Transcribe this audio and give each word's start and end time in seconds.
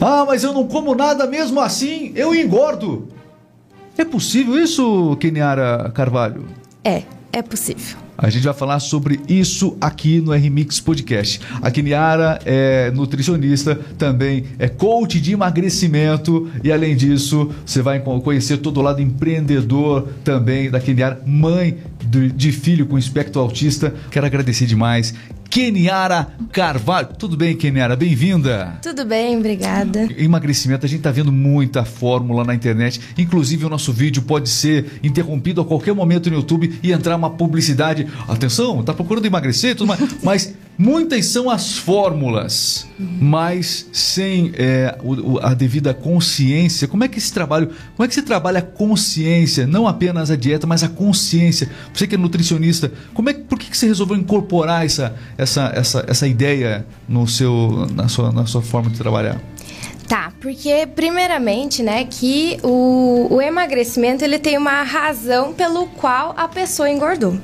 Ah, 0.00 0.24
mas 0.26 0.42
eu 0.42 0.52
não 0.52 0.66
como 0.66 0.94
nada 0.94 1.26
mesmo 1.26 1.60
assim, 1.60 2.12
eu 2.16 2.34
engordo. 2.34 3.08
É 3.98 4.04
possível 4.04 4.58
isso, 4.58 5.14
Keniara 5.20 5.90
Carvalho? 5.94 6.46
É, 6.82 7.02
é 7.32 7.42
possível. 7.42 7.98
A 8.16 8.28
gente 8.28 8.44
vai 8.44 8.52
falar 8.52 8.80
sobre 8.80 9.18
isso 9.28 9.78
aqui 9.80 10.20
no 10.20 10.32
RMix 10.32 10.78
Podcast. 10.78 11.40
A 11.62 11.70
Kiniara 11.70 12.38
é 12.44 12.90
nutricionista, 12.90 13.74
também 13.96 14.44
é 14.58 14.68
coach 14.68 15.18
de 15.18 15.32
emagrecimento 15.32 16.50
e 16.62 16.70
além 16.70 16.94
disso, 16.94 17.50
você 17.64 17.80
vai 17.80 17.98
conhecer 18.00 18.58
todo 18.58 18.78
o 18.78 18.82
lado 18.82 19.00
empreendedor 19.00 20.08
também 20.22 20.70
da 20.70 20.80
Kiniara, 20.80 21.22
mãe 21.26 21.78
de 22.34 22.52
filho 22.52 22.84
com 22.86 22.98
espectro 22.98 23.40
autista. 23.40 23.94
Quero 24.10 24.26
agradecer 24.26 24.66
demais. 24.66 25.14
Keniara 25.50 26.28
Carvalho. 26.52 27.08
Tudo 27.18 27.36
bem, 27.36 27.56
Keniara? 27.56 27.96
Bem-vinda. 27.96 28.78
Tudo 28.80 29.04
bem, 29.04 29.36
obrigada. 29.36 30.08
Emagrecimento, 30.16 30.86
a 30.86 30.88
gente 30.88 31.00
está 31.00 31.10
vendo 31.10 31.32
muita 31.32 31.84
fórmula 31.84 32.44
na 32.44 32.54
internet. 32.54 33.00
Inclusive, 33.18 33.64
o 33.64 33.68
nosso 33.68 33.92
vídeo 33.92 34.22
pode 34.22 34.48
ser 34.48 35.00
interrompido 35.02 35.60
a 35.60 35.64
qualquer 35.64 35.92
momento 35.92 36.30
no 36.30 36.36
YouTube 36.36 36.78
e 36.80 36.92
entrar 36.92 37.16
uma 37.16 37.30
publicidade. 37.30 38.06
Atenção, 38.28 38.80
tá 38.84 38.94
procurando 38.94 39.26
emagrecer 39.26 39.74
tudo 39.74 39.88
mais. 39.88 40.00
Mas 40.22 40.54
muitas 40.80 41.26
são 41.26 41.50
as 41.50 41.76
fórmulas, 41.76 42.86
mas 42.98 43.86
sem 43.92 44.50
é, 44.54 44.96
a 45.42 45.52
devida 45.52 45.92
consciência. 45.92 46.88
Como 46.88 47.04
é 47.04 47.08
que 47.08 47.18
esse 47.18 47.30
trabalho, 47.30 47.68
como 47.94 48.04
é 48.04 48.08
que 48.08 48.14
se 48.14 48.22
trabalha 48.22 48.60
a 48.60 48.62
consciência? 48.62 49.66
Não 49.66 49.86
apenas 49.86 50.30
a 50.30 50.36
dieta, 50.36 50.66
mas 50.66 50.82
a 50.82 50.88
consciência. 50.88 51.68
Você 51.92 52.06
que 52.06 52.14
é 52.14 52.18
nutricionista, 52.18 52.90
como 53.12 53.28
é, 53.28 53.34
por 53.34 53.58
que, 53.58 53.68
que 53.68 53.76
você 53.76 53.86
resolveu 53.86 54.16
incorporar 54.16 54.86
essa 54.86 55.14
essa, 55.36 55.70
essa, 55.74 56.04
essa 56.08 56.26
ideia 56.26 56.86
no 57.06 57.28
seu, 57.28 57.86
na, 57.94 58.08
sua, 58.08 58.32
na 58.32 58.46
sua 58.46 58.62
forma 58.62 58.88
de 58.88 58.96
trabalhar? 58.96 59.38
Tá, 60.08 60.32
porque 60.40 60.88
primeiramente, 60.94 61.82
né, 61.82 62.04
que 62.04 62.58
o, 62.62 63.28
o 63.30 63.42
emagrecimento 63.42 64.24
ele 64.24 64.38
tem 64.38 64.56
uma 64.56 64.82
razão 64.82 65.52
pelo 65.52 65.86
qual 65.86 66.34
a 66.36 66.48
pessoa 66.48 66.90
engordou, 66.90 67.38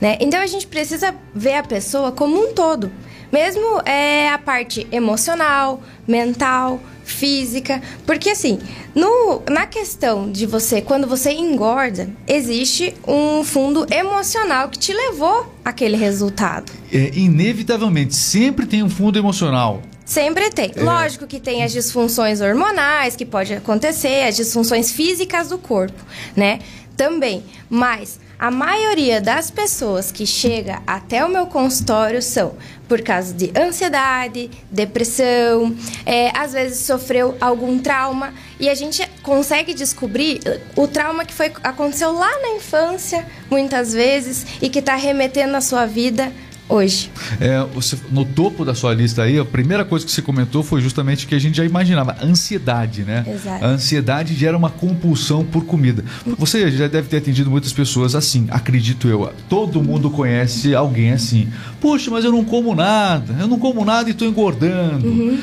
né? 0.00 0.16
Então 0.20 0.40
a 0.40 0.46
gente 0.46 0.66
precisa 0.66 1.14
ver 1.34 1.54
a 1.54 1.62
pessoa 1.62 2.12
como 2.12 2.40
um 2.40 2.52
todo, 2.52 2.90
mesmo 3.32 3.80
é 3.84 4.28
a 4.28 4.38
parte 4.38 4.86
emocional, 4.90 5.82
mental, 6.06 6.80
física, 7.04 7.82
porque 8.06 8.30
assim, 8.30 8.58
no, 8.94 9.42
na 9.50 9.66
questão 9.66 10.30
de 10.30 10.46
você, 10.46 10.80
quando 10.80 11.06
você 11.06 11.32
engorda, 11.32 12.08
existe 12.26 12.94
um 13.06 13.44
fundo 13.44 13.86
emocional 13.92 14.68
que 14.68 14.78
te 14.78 14.92
levou 14.92 15.52
àquele 15.64 15.96
resultado. 15.96 16.72
É, 16.92 17.10
inevitavelmente, 17.14 18.14
sempre 18.14 18.66
tem 18.66 18.82
um 18.82 18.90
fundo 18.90 19.18
emocional. 19.18 19.82
Sempre 20.04 20.50
tem. 20.50 20.72
É. 20.74 20.82
Lógico 20.82 21.26
que 21.26 21.38
tem 21.38 21.62
as 21.62 21.70
disfunções 21.70 22.40
hormonais 22.40 23.14
que 23.14 23.24
pode 23.24 23.54
acontecer, 23.54 24.24
as 24.24 24.36
disfunções 24.36 24.90
físicas 24.90 25.48
do 25.48 25.58
corpo, 25.58 26.04
né? 26.34 26.58
Também. 26.96 27.44
Mas 27.68 28.18
a 28.40 28.50
maioria 28.50 29.20
das 29.20 29.50
pessoas 29.50 30.10
que 30.10 30.26
chega 30.26 30.80
até 30.86 31.22
o 31.22 31.28
meu 31.28 31.46
consultório 31.46 32.22
são 32.22 32.56
por 32.88 33.02
causa 33.02 33.34
de 33.34 33.52
ansiedade, 33.54 34.50
depressão, 34.70 35.76
é, 36.06 36.30
às 36.34 36.54
vezes 36.54 36.78
sofreu 36.78 37.36
algum 37.38 37.78
trauma 37.78 38.32
e 38.58 38.70
a 38.70 38.74
gente 38.74 39.06
consegue 39.22 39.74
descobrir 39.74 40.40
o 40.74 40.88
trauma 40.88 41.26
que 41.26 41.34
foi 41.34 41.52
aconteceu 41.62 42.12
lá 42.12 42.30
na 42.40 42.56
infância, 42.56 43.26
muitas 43.50 43.92
vezes, 43.92 44.46
e 44.62 44.70
que 44.70 44.78
está 44.78 44.96
remetendo 44.96 45.54
a 45.54 45.60
sua 45.60 45.84
vida 45.84 46.32
hoje. 46.70 47.10
É, 47.40 47.64
você, 47.74 47.98
no 48.10 48.24
topo 48.24 48.64
da 48.64 48.74
sua 48.74 48.94
lista 48.94 49.22
aí, 49.22 49.38
a 49.38 49.44
primeira 49.44 49.84
coisa 49.84 50.06
que 50.06 50.12
você 50.12 50.22
comentou 50.22 50.62
foi 50.62 50.80
justamente 50.80 51.26
que 51.26 51.34
a 51.34 51.38
gente 51.38 51.56
já 51.56 51.64
imaginava, 51.64 52.16
ansiedade, 52.22 53.02
né? 53.02 53.24
Exato. 53.26 53.64
A 53.64 53.68
ansiedade 53.68 54.34
gera 54.34 54.56
uma 54.56 54.70
compulsão 54.70 55.44
por 55.44 55.64
comida. 55.64 56.04
Você 56.38 56.70
já 56.70 56.86
deve 56.86 57.08
ter 57.08 57.18
atendido 57.18 57.50
muitas 57.50 57.72
pessoas 57.72 58.14
assim, 58.14 58.46
acredito 58.50 59.08
eu. 59.08 59.30
Todo 59.48 59.82
mundo 59.82 60.10
conhece 60.10 60.74
alguém 60.74 61.12
assim. 61.12 61.48
Poxa, 61.80 62.10
mas 62.10 62.24
eu 62.24 62.32
não 62.32 62.44
como 62.44 62.74
nada, 62.74 63.36
eu 63.40 63.48
não 63.48 63.58
como 63.58 63.84
nada 63.84 64.08
e 64.08 64.12
estou 64.12 64.28
engordando. 64.28 65.06
Uhum. 65.06 65.38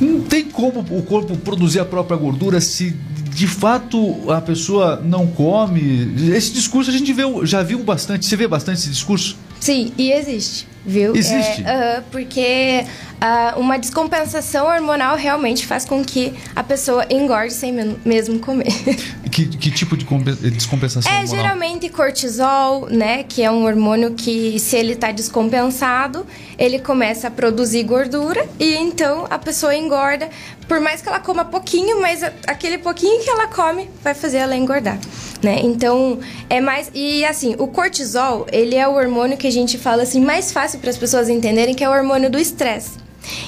Não 0.00 0.20
tem 0.22 0.46
como 0.46 0.80
o 0.80 1.02
corpo 1.02 1.36
produzir 1.36 1.80
a 1.80 1.84
própria 1.84 2.16
gordura 2.16 2.58
se 2.60 2.96
de 3.34 3.46
fato 3.46 4.30
a 4.30 4.40
pessoa 4.40 5.00
não 5.04 5.26
come. 5.26 6.14
Esse 6.34 6.52
discurso 6.52 6.90
a 6.90 6.92
gente 6.92 7.12
vê, 7.12 7.22
já 7.44 7.62
viu 7.62 7.78
bastante. 7.84 8.26
Você 8.26 8.36
vê 8.36 8.48
bastante 8.48 8.78
esse 8.78 8.90
discurso? 8.90 9.36
Sim, 9.60 9.92
e 9.96 10.10
existe, 10.10 10.66
viu? 10.84 11.14
Existe. 11.14 11.62
É, 11.64 11.98
uh, 11.98 12.02
porque 12.10 12.84
uh, 13.20 13.60
uma 13.60 13.78
descompensação 13.78 14.66
hormonal 14.66 15.16
realmente 15.16 15.66
faz 15.66 15.84
com 15.84 16.02
que 16.02 16.32
a 16.56 16.64
pessoa 16.64 17.06
engorde 17.10 17.52
sem 17.52 17.72
mesmo 18.04 18.38
comer. 18.38 18.72
Que, 19.30 19.46
que 19.46 19.70
tipo 19.70 19.96
de 19.96 20.04
descompensação 20.50 21.10
é, 21.10 21.20
hormonal? 21.20 21.36
Geralmente 21.36 21.88
cortisol, 21.88 22.88
né? 22.90 23.22
Que 23.22 23.44
é 23.44 23.50
um 23.50 23.62
hormônio 23.62 24.12
que, 24.12 24.58
se 24.58 24.76
ele 24.76 24.94
está 24.94 25.12
descompensado, 25.12 26.26
ele 26.60 26.78
começa 26.78 27.28
a 27.28 27.30
produzir 27.30 27.82
gordura 27.84 28.46
e 28.58 28.76
então 28.76 29.26
a 29.30 29.38
pessoa 29.38 29.74
engorda. 29.74 30.28
Por 30.68 30.78
mais 30.78 31.00
que 31.00 31.08
ela 31.08 31.18
coma 31.18 31.44
pouquinho, 31.44 32.00
mas 32.00 32.22
aquele 32.22 32.76
pouquinho 32.76 33.20
que 33.24 33.30
ela 33.30 33.48
come 33.48 33.90
vai 34.04 34.14
fazer 34.14 34.36
ela 34.36 34.54
engordar, 34.54 34.98
né? 35.42 35.58
Então, 35.62 36.20
é 36.48 36.60
mais... 36.60 36.90
E 36.94 37.24
assim, 37.24 37.56
o 37.58 37.66
cortisol, 37.66 38.46
ele 38.52 38.76
é 38.76 38.86
o 38.86 38.92
hormônio 38.92 39.38
que 39.38 39.46
a 39.46 39.50
gente 39.50 39.78
fala 39.78 40.02
assim, 40.02 40.20
mais 40.20 40.52
fácil 40.52 40.78
para 40.78 40.90
as 40.90 40.98
pessoas 40.98 41.28
entenderem, 41.28 41.74
que 41.74 41.82
é 41.82 41.88
o 41.88 41.92
hormônio 41.92 42.30
do 42.30 42.38
estresse. 42.38 42.98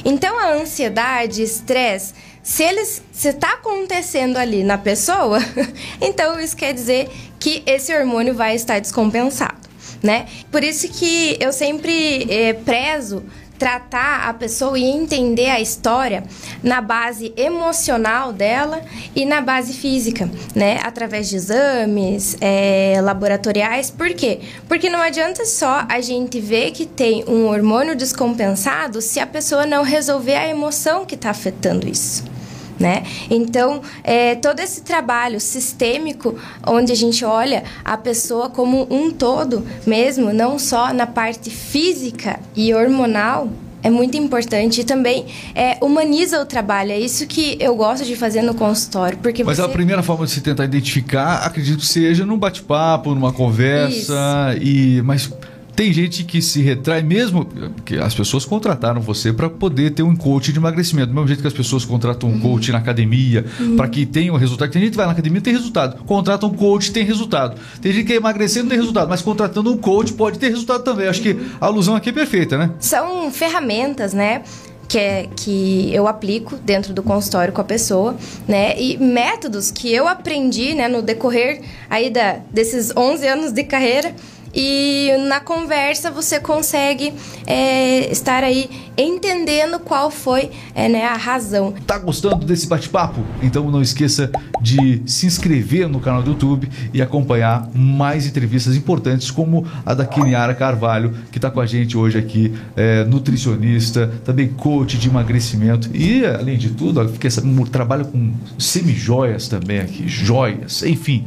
Então, 0.04 0.36
a 0.38 0.54
ansiedade, 0.54 1.42
estresse 1.42 2.14
se 2.42 2.64
eles 2.64 3.02
se 3.12 3.28
está 3.28 3.52
acontecendo 3.52 4.36
ali 4.36 4.64
na 4.64 4.76
pessoa, 4.76 5.38
então 6.02 6.40
isso 6.40 6.56
quer 6.56 6.74
dizer 6.74 7.08
que 7.38 7.62
esse 7.66 7.94
hormônio 7.96 8.34
vai 8.34 8.56
estar 8.56 8.80
descompensado, 8.80 9.54
né? 10.02 10.26
Por 10.50 10.64
isso 10.64 10.88
que 10.88 11.36
eu 11.40 11.52
sempre 11.52 12.26
é, 12.30 12.52
prezo 12.52 13.22
tratar 13.62 14.28
a 14.28 14.34
pessoa 14.34 14.76
e 14.76 14.82
entender 14.82 15.48
a 15.48 15.60
história 15.60 16.24
na 16.64 16.80
base 16.80 17.32
emocional 17.36 18.32
dela 18.32 18.82
e 19.14 19.24
na 19.24 19.40
base 19.40 19.72
física, 19.74 20.28
né? 20.52 20.80
Através 20.82 21.28
de 21.28 21.36
exames 21.36 22.36
é, 22.40 22.98
laboratoriais. 23.00 23.88
Por 23.88 24.12
quê? 24.14 24.40
Porque 24.66 24.90
não 24.90 25.00
adianta 25.00 25.46
só 25.46 25.86
a 25.88 26.00
gente 26.00 26.40
ver 26.40 26.72
que 26.72 26.84
tem 26.84 27.24
um 27.28 27.46
hormônio 27.46 27.94
descompensado 27.94 29.00
se 29.00 29.20
a 29.20 29.26
pessoa 29.28 29.64
não 29.64 29.84
resolver 29.84 30.34
a 30.34 30.48
emoção 30.48 31.06
que 31.06 31.14
está 31.14 31.30
afetando 31.30 31.88
isso 31.88 32.31
né? 32.78 33.04
Então, 33.30 33.82
é, 34.02 34.34
todo 34.34 34.60
esse 34.60 34.82
trabalho 34.82 35.40
sistêmico, 35.40 36.36
onde 36.66 36.92
a 36.92 36.96
gente 36.96 37.24
olha 37.24 37.64
a 37.84 37.96
pessoa 37.96 38.50
como 38.50 38.86
um 38.90 39.10
todo 39.10 39.66
mesmo, 39.86 40.32
não 40.32 40.58
só 40.58 40.92
na 40.92 41.06
parte 41.06 41.50
física 41.50 42.40
e 42.54 42.74
hormonal, 42.74 43.48
é 43.82 43.90
muito 43.90 44.16
importante 44.16 44.82
e 44.82 44.84
também 44.84 45.26
é, 45.54 45.76
humaniza 45.80 46.40
o 46.40 46.46
trabalho. 46.46 46.92
É 46.92 46.98
isso 46.98 47.26
que 47.26 47.56
eu 47.58 47.74
gosto 47.74 48.04
de 48.04 48.14
fazer 48.14 48.42
no 48.42 48.54
consultório. 48.54 49.18
Porque 49.18 49.42
Mas 49.42 49.56
você... 49.56 49.62
a 49.62 49.68
primeira 49.68 50.02
forma 50.02 50.24
de 50.24 50.30
se 50.30 50.40
tentar 50.40 50.64
identificar, 50.64 51.38
acredito 51.38 51.80
que 51.80 51.86
seja 51.86 52.24
num 52.24 52.38
bate-papo, 52.38 53.14
numa 53.14 53.32
conversa. 53.32 54.54
Isso. 54.54 54.62
e 54.62 55.02
Mas 55.02 55.30
tem 55.74 55.92
gente 55.92 56.24
que 56.24 56.42
se 56.42 56.60
retrai 56.60 57.02
mesmo, 57.02 57.46
que 57.84 57.96
as 57.96 58.14
pessoas 58.14 58.44
contrataram 58.44 59.00
você 59.00 59.32
para 59.32 59.48
poder 59.48 59.92
ter 59.92 60.02
um 60.02 60.14
coach 60.14 60.52
de 60.52 60.58
emagrecimento. 60.58 61.08
Do 61.08 61.14
mesmo 61.14 61.26
jeito 61.26 61.40
que 61.40 61.46
as 61.46 61.52
pessoas 61.52 61.84
contratam 61.84 62.28
um 62.28 62.38
coach 62.38 62.70
na 62.70 62.78
academia 62.78 63.44
uhum. 63.58 63.76
para 63.76 63.88
que 63.88 64.04
tenha 64.04 64.32
um 64.32 64.36
resultado. 64.36 64.70
Tem 64.70 64.82
gente 64.82 64.92
que 64.92 64.96
vai 64.96 65.06
na 65.06 65.12
academia 65.12 65.38
e 65.38 65.42
tem 65.42 65.52
resultado. 65.52 66.04
Contrata 66.04 66.46
um 66.46 66.54
coach 66.54 66.92
tem 66.92 67.04
resultado. 67.04 67.58
Tem 67.80 67.92
gente 67.92 68.02
que 68.02 68.12
quer 68.12 68.16
emagrecer 68.18 68.60
e 68.60 68.62
não 68.62 68.70
tem 68.70 68.78
resultado, 68.78 69.08
mas 69.08 69.22
contratando 69.22 69.72
um 69.72 69.78
coach 69.78 70.12
pode 70.12 70.38
ter 70.38 70.48
resultado 70.48 70.84
também. 70.84 71.08
Acho 71.08 71.22
que 71.22 71.36
a 71.60 71.66
alusão 71.66 71.96
aqui 71.96 72.10
é 72.10 72.12
perfeita, 72.12 72.58
né? 72.58 72.70
São 72.78 73.30
ferramentas, 73.30 74.12
né? 74.12 74.42
que, 74.88 74.98
é, 74.98 75.26
que 75.34 75.90
eu 75.94 76.06
aplico 76.06 76.56
dentro 76.56 76.92
do 76.92 77.02
consultório 77.02 77.50
com 77.50 77.62
a 77.62 77.64
pessoa, 77.64 78.14
né? 78.46 78.78
E 78.78 78.98
métodos 78.98 79.70
que 79.70 79.90
eu 79.90 80.06
aprendi, 80.06 80.74
né, 80.74 80.86
no 80.86 81.00
decorrer 81.00 81.62
aí 81.88 82.10
da, 82.10 82.40
desses 82.52 82.94
11 82.94 83.26
anos 83.26 83.52
de 83.52 83.64
carreira 83.64 84.14
e 84.54 85.10
na 85.28 85.40
conversa 85.40 86.10
você 86.10 86.38
consegue 86.38 87.12
é, 87.46 88.10
estar 88.10 88.44
aí 88.44 88.68
entendendo 88.96 89.78
qual 89.78 90.10
foi 90.10 90.50
é, 90.74 90.88
né, 90.88 91.04
a 91.04 91.16
razão. 91.16 91.72
Tá 91.86 91.98
gostando 91.98 92.44
desse 92.44 92.66
bate-papo? 92.66 93.24
Então 93.42 93.70
não 93.70 93.80
esqueça 93.80 94.30
de 94.60 95.02
se 95.06 95.26
inscrever 95.26 95.88
no 95.88 96.00
canal 96.00 96.22
do 96.22 96.30
YouTube 96.30 96.68
e 96.92 97.00
acompanhar 97.00 97.68
mais 97.74 98.26
entrevistas 98.26 98.76
importantes 98.76 99.30
como 99.30 99.66
a 99.84 99.94
da 99.94 100.04
Kiniara 100.04 100.54
Carvalho, 100.54 101.14
que 101.30 101.38
está 101.38 101.50
com 101.50 101.60
a 101.60 101.66
gente 101.66 101.96
hoje 101.96 102.18
aqui, 102.18 102.54
é, 102.76 103.04
nutricionista, 103.04 104.12
também 104.24 104.48
coach 104.48 104.98
de 104.98 105.08
emagrecimento 105.08 105.88
e, 105.94 106.24
além 106.24 106.58
de 106.58 106.70
tudo, 106.70 107.08
fiquei 107.08 107.30
sabendo, 107.30 107.66
trabalha 107.68 108.04
com 108.04 108.32
semi-joias 108.58 109.48
também 109.48 109.80
aqui, 109.80 110.06
joias, 110.06 110.82
enfim. 110.82 111.24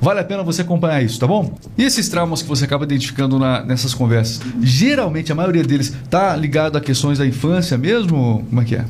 Vale 0.00 0.20
a 0.20 0.24
pena 0.24 0.42
você 0.42 0.62
acompanhar 0.62 1.02
isso, 1.02 1.20
tá 1.20 1.26
bom? 1.26 1.52
E 1.76 1.84
esses 1.84 2.08
traumas 2.08 2.40
que 2.42 2.48
você 2.48 2.64
acaba 2.64 2.84
identificando 2.84 3.38
na, 3.38 3.62
nessas 3.62 3.92
conversas, 3.92 4.40
geralmente 4.62 5.30
a 5.30 5.34
maioria 5.34 5.62
deles 5.62 5.92
tá 6.08 6.34
ligado 6.34 6.76
a 6.76 6.80
questões 6.80 7.18
da 7.18 7.26
infância 7.26 7.76
mesmo? 7.76 8.44
Como 8.48 8.60
é 8.62 8.64
que 8.64 8.76
é? 8.76 8.84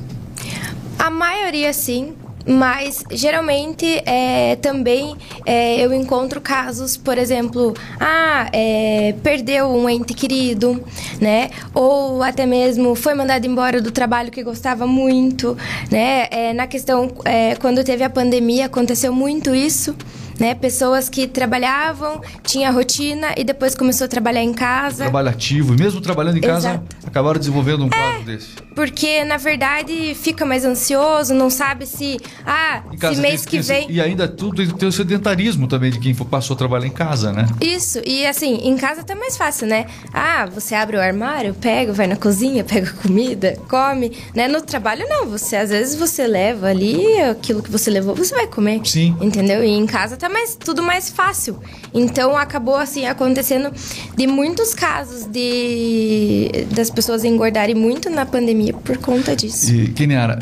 A 0.99 1.11
A 1.11 1.12
maioria 1.12 1.73
sim, 1.73 2.15
mas 2.47 3.03
geralmente 3.11 3.85
é, 4.07 4.55
também 4.57 5.17
é, 5.45 5.85
eu 5.85 5.93
encontro 5.93 6.41
casos, 6.41 6.97
por 6.97 7.19
exemplo, 7.19 7.75
ah, 7.99 8.49
é, 8.53 9.15
perdeu 9.21 9.67
um 9.67 9.91
ente 9.91 10.15
querido, 10.15 10.81
né? 11.21 11.51
Ou 11.75 12.23
até 12.23 12.47
mesmo 12.47 12.95
foi 12.95 13.15
mandado 13.15 13.45
embora 13.47 13.83
do 13.83 13.91
trabalho 13.91 14.31
que 14.31 14.45
gostava 14.45 14.87
muito, 14.87 15.57
né? 15.91 16.29
É, 16.31 16.53
na 16.53 16.69
questão, 16.69 17.11
é, 17.25 17.57
quando 17.57 17.83
teve 17.83 18.05
a 18.05 18.11
pandemia, 18.11 18.67
aconteceu 18.67 19.12
muito 19.12 19.53
isso 19.53 19.97
né? 20.40 20.54
Pessoas 20.54 21.08
que 21.08 21.28
trabalhavam, 21.28 22.20
tinha 22.42 22.70
rotina 22.70 23.34
e 23.37 23.44
depois 23.44 23.75
começou 23.75 24.06
a 24.06 24.08
trabalhar 24.08 24.42
em 24.42 24.54
casa. 24.54 25.04
Trabalho 25.04 25.28
ativo, 25.28 25.75
e 25.75 25.76
mesmo 25.78 26.00
trabalhando 26.00 26.38
em 26.38 26.40
casa, 26.40 26.70
Exato. 26.70 26.96
acabaram 27.06 27.38
desenvolvendo 27.38 27.84
um 27.84 27.88
é, 27.88 27.90
quadro 27.90 28.25
desse. 28.25 28.48
Porque, 28.75 29.25
na 29.25 29.37
verdade, 29.37 30.14
fica 30.14 30.46
mais 30.46 30.64
ansioso, 30.64 31.34
não 31.34 31.50
sabe 31.50 31.87
se, 31.87 32.19
ah, 32.46 32.82
se 32.98 33.20
mês 33.20 33.44
que 33.44 33.60
vem... 33.60 33.90
E 33.90 34.00
ainda 34.00 34.26
tudo 34.26 34.66
tem 34.75 34.88
o 34.88 34.92
sedentarismo 34.92 35.66
também 35.66 35.90
de 35.90 35.98
quem 35.98 36.14
passou 36.14 36.54
a 36.54 36.56
trabalhar 36.56 36.87
em 36.87 36.92
casa, 36.92 37.32
né? 37.32 37.46
Isso, 37.60 38.00
e 38.06 38.25
assim, 38.25 38.60
em 38.62 38.76
casa 38.76 39.04
tá 39.04 39.14
mais 39.14 39.37
fácil, 39.37 39.66
né? 39.66 39.87
Ah, 40.14 40.46
você 40.46 40.75
abre 40.75 40.96
o 40.96 41.00
armário, 41.00 41.52
pega, 41.52 41.92
vai 41.92 42.06
na 42.06 42.16
cozinha, 42.16 42.64
pega 42.64 42.90
comida, 43.02 43.58
come, 43.69 44.16
né? 44.34 44.48
No 44.48 44.62
trabalho, 44.62 45.06
não, 45.08 45.26
você, 45.26 45.56
às 45.56 45.69
vezes, 45.69 45.94
você 45.94 46.26
leva 46.26 46.69
ali 46.69 47.20
aquilo 47.20 47.62
que 47.62 47.70
você 47.70 47.90
levou, 47.90 48.14
você 48.14 48.34
vai 48.34 48.46
comer. 48.46 48.81
Sim. 48.84 49.14
Entendeu? 49.20 49.62
E 49.62 49.69
em 49.69 49.87
casa 49.87 50.16
tá 50.16 50.30
mais, 50.31 50.55
tudo 50.55 50.82
mais 50.82 51.11
fácil. 51.11 51.59
Então 51.93 52.37
acabou 52.37 52.77
assim 52.77 53.06
acontecendo 53.06 53.73
de 54.17 54.27
muitos 54.27 54.75
casos 54.75 55.25
de 55.25 56.67
das 56.71 56.91
pessoas 56.91 57.25
engordarem 57.25 57.75
muito 57.75 58.09
na 58.09 58.25
pandemia 58.25 58.73
por 58.73 58.97
conta 58.99 59.35
disso. 59.35 59.73
E 59.73 59.88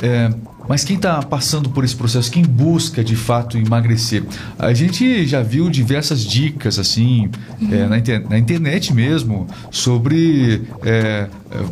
é, 0.02 0.30
mas 0.68 0.84
quem 0.84 0.96
está 0.96 1.22
passando 1.22 1.70
por 1.70 1.84
esse 1.84 1.96
processo, 1.96 2.30
quem 2.30 2.44
busca 2.44 3.02
de 3.02 3.16
fato 3.16 3.56
emagrecer, 3.56 4.22
a 4.58 4.72
gente 4.72 5.26
já 5.26 5.42
viu 5.42 5.70
diversas 5.70 6.24
dicas 6.24 6.78
assim 6.78 7.30
uhum. 7.60 7.68
é, 7.72 7.86
na, 7.86 7.98
inter 7.98 8.28
na, 8.28 8.38
internet 8.38 8.92
mesmo 8.92 9.46
sobre 9.70 10.62
é, 10.84 11.26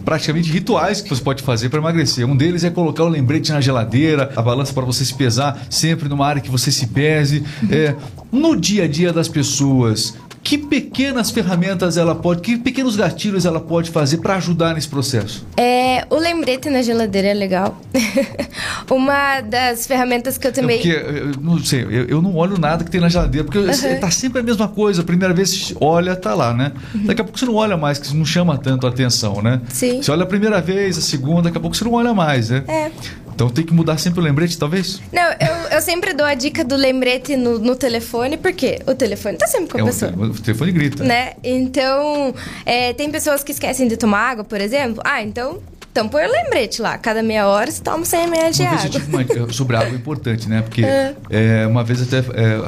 praticamente 0.04 0.50
rituais 0.50 1.00
que 1.00 1.08
você 1.08 1.22
pode 1.22 1.42
fazer 1.42 1.68
para 1.68 1.78
emagrecer. 1.78 2.26
Um 2.26 2.36
deles 2.36 2.64
é 2.64 2.70
colocar 2.70 3.04
o 3.04 3.08
lembrete 3.08 3.52
na 3.52 3.60
geladeira, 3.60 4.32
a 4.34 4.42
balança 4.42 4.72
para 4.72 4.84
você 4.84 5.04
se 5.04 5.14
pesar 5.14 5.66
sempre 5.68 6.08
numa 6.08 6.26
área 6.26 6.40
que 6.40 6.50
você 6.50 6.72
se 6.72 6.86
pese. 6.86 7.44
Uhum. 7.62 7.68
É, 7.70 7.94
no 8.32 8.56
dia 8.56 8.84
a 8.84 8.88
dia 8.88 9.12
das 9.12 9.28
pessoas, 9.28 10.14
que 10.46 10.56
pequenas 10.56 11.32
ferramentas 11.32 11.96
ela 11.96 12.14
pode, 12.14 12.40
que 12.40 12.56
pequenos 12.56 12.94
gatilhos 12.94 13.44
ela 13.44 13.58
pode 13.58 13.90
fazer 13.90 14.18
para 14.18 14.36
ajudar 14.36 14.74
nesse 14.74 14.86
processo? 14.86 15.44
É, 15.56 16.06
o 16.08 16.14
lembrete 16.14 16.70
na 16.70 16.82
geladeira 16.82 17.26
é 17.26 17.34
legal. 17.34 17.82
Uma 18.88 19.40
das 19.40 19.88
ferramentas 19.88 20.38
que 20.38 20.46
eu 20.46 20.52
também. 20.52 20.78
É 20.78 21.00
porque, 21.00 21.18
eu 21.18 21.42
não 21.42 21.58
sei, 21.58 21.82
eu, 21.82 22.04
eu, 22.04 22.22
não 22.22 22.36
olho 22.36 22.56
nada 22.56 22.84
que 22.84 22.90
tem 22.92 23.00
na 23.00 23.08
geladeira, 23.08 23.44
porque 23.44 23.58
uhum. 23.58 24.00
tá 24.00 24.08
sempre 24.08 24.38
a 24.38 24.42
mesma 24.44 24.68
coisa. 24.68 25.02
A 25.02 25.04
primeira 25.04 25.34
vez 25.34 25.74
olha, 25.80 26.14
tá 26.14 26.32
lá, 26.32 26.54
né? 26.54 26.70
Uhum. 26.94 27.06
Daqui 27.06 27.20
a 27.20 27.24
pouco 27.24 27.36
você 27.36 27.44
não 27.44 27.56
olha 27.56 27.76
mais, 27.76 27.98
que 27.98 28.16
não 28.16 28.24
chama 28.24 28.56
tanto 28.56 28.86
a 28.86 28.90
atenção, 28.90 29.42
né? 29.42 29.60
Sim. 29.68 30.00
Você 30.00 30.12
olha 30.12 30.22
a 30.22 30.26
primeira 30.26 30.60
vez, 30.60 30.96
a 30.96 31.00
segunda, 31.00 31.42
daqui 31.42 31.58
a 31.58 31.60
pouco 31.60 31.76
você 31.76 31.82
não 31.82 31.94
olha 31.94 32.14
mais, 32.14 32.50
né? 32.50 32.62
É. 32.68 32.92
Então 33.36 33.50
tem 33.50 33.66
que 33.66 33.74
mudar 33.74 33.98
sempre 33.98 34.20
o 34.20 34.22
lembrete, 34.22 34.58
talvez? 34.58 34.98
Não, 35.12 35.22
eu, 35.22 35.68
eu 35.72 35.82
sempre 35.82 36.14
dou 36.14 36.24
a 36.24 36.32
dica 36.32 36.64
do 36.64 36.74
lembrete 36.74 37.36
no, 37.36 37.58
no 37.58 37.76
telefone, 37.76 38.38
porque 38.38 38.80
o 38.86 38.94
telefone 38.94 39.36
tá 39.36 39.46
sempre 39.46 39.72
com 39.72 39.78
a 39.78 39.82
é, 39.82 39.84
pessoa. 39.84 40.12
O, 40.16 40.22
o 40.24 40.40
telefone 40.40 40.72
grita. 40.72 41.04
Né? 41.04 41.34
Então, 41.44 42.34
é, 42.64 42.94
tem 42.94 43.10
pessoas 43.10 43.44
que 43.44 43.52
esquecem 43.52 43.86
de 43.88 43.98
tomar 43.98 44.30
água, 44.30 44.42
por 44.42 44.58
exemplo. 44.58 45.02
Ah, 45.04 45.22
então 45.22 45.60
então 45.92 46.08
põe 46.08 46.24
o 46.26 46.30
lembrete 46.30 46.80
lá. 46.80 46.96
Cada 46.96 47.22
meia 47.22 47.46
hora 47.46 47.70
você 47.70 47.82
toma 47.82 48.04
100 48.04 48.24
ml 48.24 48.52
de 48.52 48.62
uma 48.62 48.68
água. 48.68 48.80
Vez 48.82 48.94
eu 48.94 49.00
tive 49.00 49.40
uma, 49.40 49.52
sobre 49.52 49.76
água 49.76 49.88
é 49.90 49.94
importante, 49.94 50.48
né? 50.48 50.62
Porque 50.62 50.84
é. 50.84 51.14
É, 51.28 51.66
uma 51.66 51.84
vez 51.84 52.02
até 52.02 52.18
é, 52.18 52.58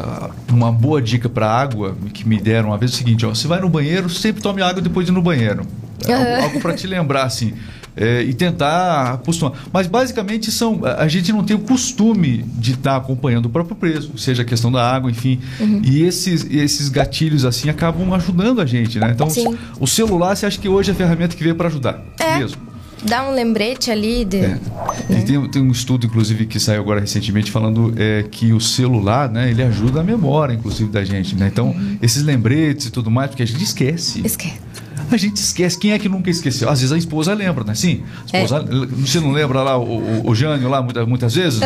uma 0.50 0.70
boa 0.70 1.00
dica 1.00 1.30
para 1.30 1.46
água 1.46 1.96
que 2.12 2.28
me 2.28 2.38
deram 2.38 2.70
uma 2.70 2.78
vez 2.78 2.90
é 2.90 2.94
o 2.94 2.96
seguinte: 2.96 3.24
ó, 3.24 3.30
você 3.30 3.48
vai 3.48 3.60
no 3.60 3.70
banheiro, 3.70 4.08
sempre 4.10 4.42
tome 4.42 4.60
água 4.60 4.82
depois 4.82 5.06
de 5.06 5.12
ir 5.12 5.14
no 5.14 5.22
banheiro. 5.22 5.62
É 6.06 6.12
algo, 6.12 6.42
algo 6.44 6.60
para 6.60 6.74
te 6.74 6.86
lembrar, 6.86 7.24
assim 7.24 7.54
é, 7.98 8.22
e 8.22 8.32
tentar 8.32 9.14
acostumar. 9.14 9.52
Mas 9.72 9.86
basicamente 9.86 10.52
são 10.52 10.80
a 10.84 11.08
gente 11.08 11.32
não 11.32 11.42
tem 11.42 11.56
o 11.56 11.60
costume 11.60 12.44
de 12.54 12.72
estar 12.72 12.92
tá 12.92 12.96
acompanhando 12.96 13.46
o 13.46 13.50
próprio 13.50 13.74
preço, 13.74 14.16
seja 14.16 14.42
a 14.42 14.44
questão 14.44 14.70
da 14.70 14.88
água, 14.88 15.10
enfim. 15.10 15.40
Uhum. 15.58 15.82
E 15.84 16.02
esses, 16.04 16.46
esses 16.48 16.88
gatilhos 16.88 17.44
assim 17.44 17.68
acabam 17.68 18.12
ajudando 18.14 18.60
a 18.60 18.66
gente, 18.66 18.98
né? 18.98 19.10
Então 19.12 19.28
Sim. 19.28 19.58
o 19.80 19.86
celular, 19.86 20.36
você 20.36 20.46
acha 20.46 20.58
que 20.58 20.68
hoje 20.68 20.90
é 20.90 20.92
a 20.92 20.96
ferramenta 20.96 21.36
que 21.36 21.42
veio 21.42 21.56
para 21.56 21.66
ajudar? 21.68 22.02
É. 22.20 22.38
Mesmo. 22.38 22.68
Dá 23.02 23.28
um 23.28 23.32
lembrete 23.32 23.90
ali. 23.90 24.24
De... 24.24 24.38
É. 24.38 24.48
Né? 24.48 24.60
Tem, 25.24 25.48
tem, 25.48 25.62
um 25.62 25.70
estudo, 25.70 26.06
inclusive, 26.06 26.46
que 26.46 26.58
saiu 26.58 26.80
agora 26.80 27.00
recentemente 27.00 27.50
falando 27.50 27.94
é, 27.96 28.24
que 28.28 28.52
o 28.52 28.60
celular, 28.60 29.30
né, 29.30 29.50
ele 29.50 29.62
ajuda 29.62 30.00
a 30.00 30.02
memória, 30.02 30.52
inclusive, 30.52 30.90
da 30.90 31.04
gente, 31.04 31.36
né? 31.36 31.46
Então, 31.46 31.68
uhum. 31.68 31.96
esses 32.02 32.24
lembretes 32.24 32.86
e 32.86 32.90
tudo 32.90 33.08
mais, 33.08 33.30
porque 33.30 33.42
a 33.44 33.46
gente 33.46 33.62
esquece. 33.62 34.20
Esquece 34.24 34.67
a 35.10 35.16
gente 35.16 35.36
esquece. 35.36 35.78
Quem 35.78 35.92
é 35.92 35.98
que 35.98 36.08
nunca 36.08 36.30
esqueceu? 36.30 36.68
Às 36.68 36.80
vezes 36.80 36.92
a 36.92 36.98
esposa 36.98 37.34
lembra, 37.34 37.64
né? 37.64 37.74
Sim. 37.74 38.02
Esposa, 38.26 38.64
é. 38.68 38.86
Você 38.86 39.20
não 39.20 39.32
lembra 39.32 39.62
lá 39.62 39.76
o, 39.78 39.98
o, 39.98 40.30
o 40.30 40.34
Jânio 40.34 40.68
lá 40.68 40.82
muitas, 40.82 41.06
muitas 41.06 41.34
vezes? 41.34 41.60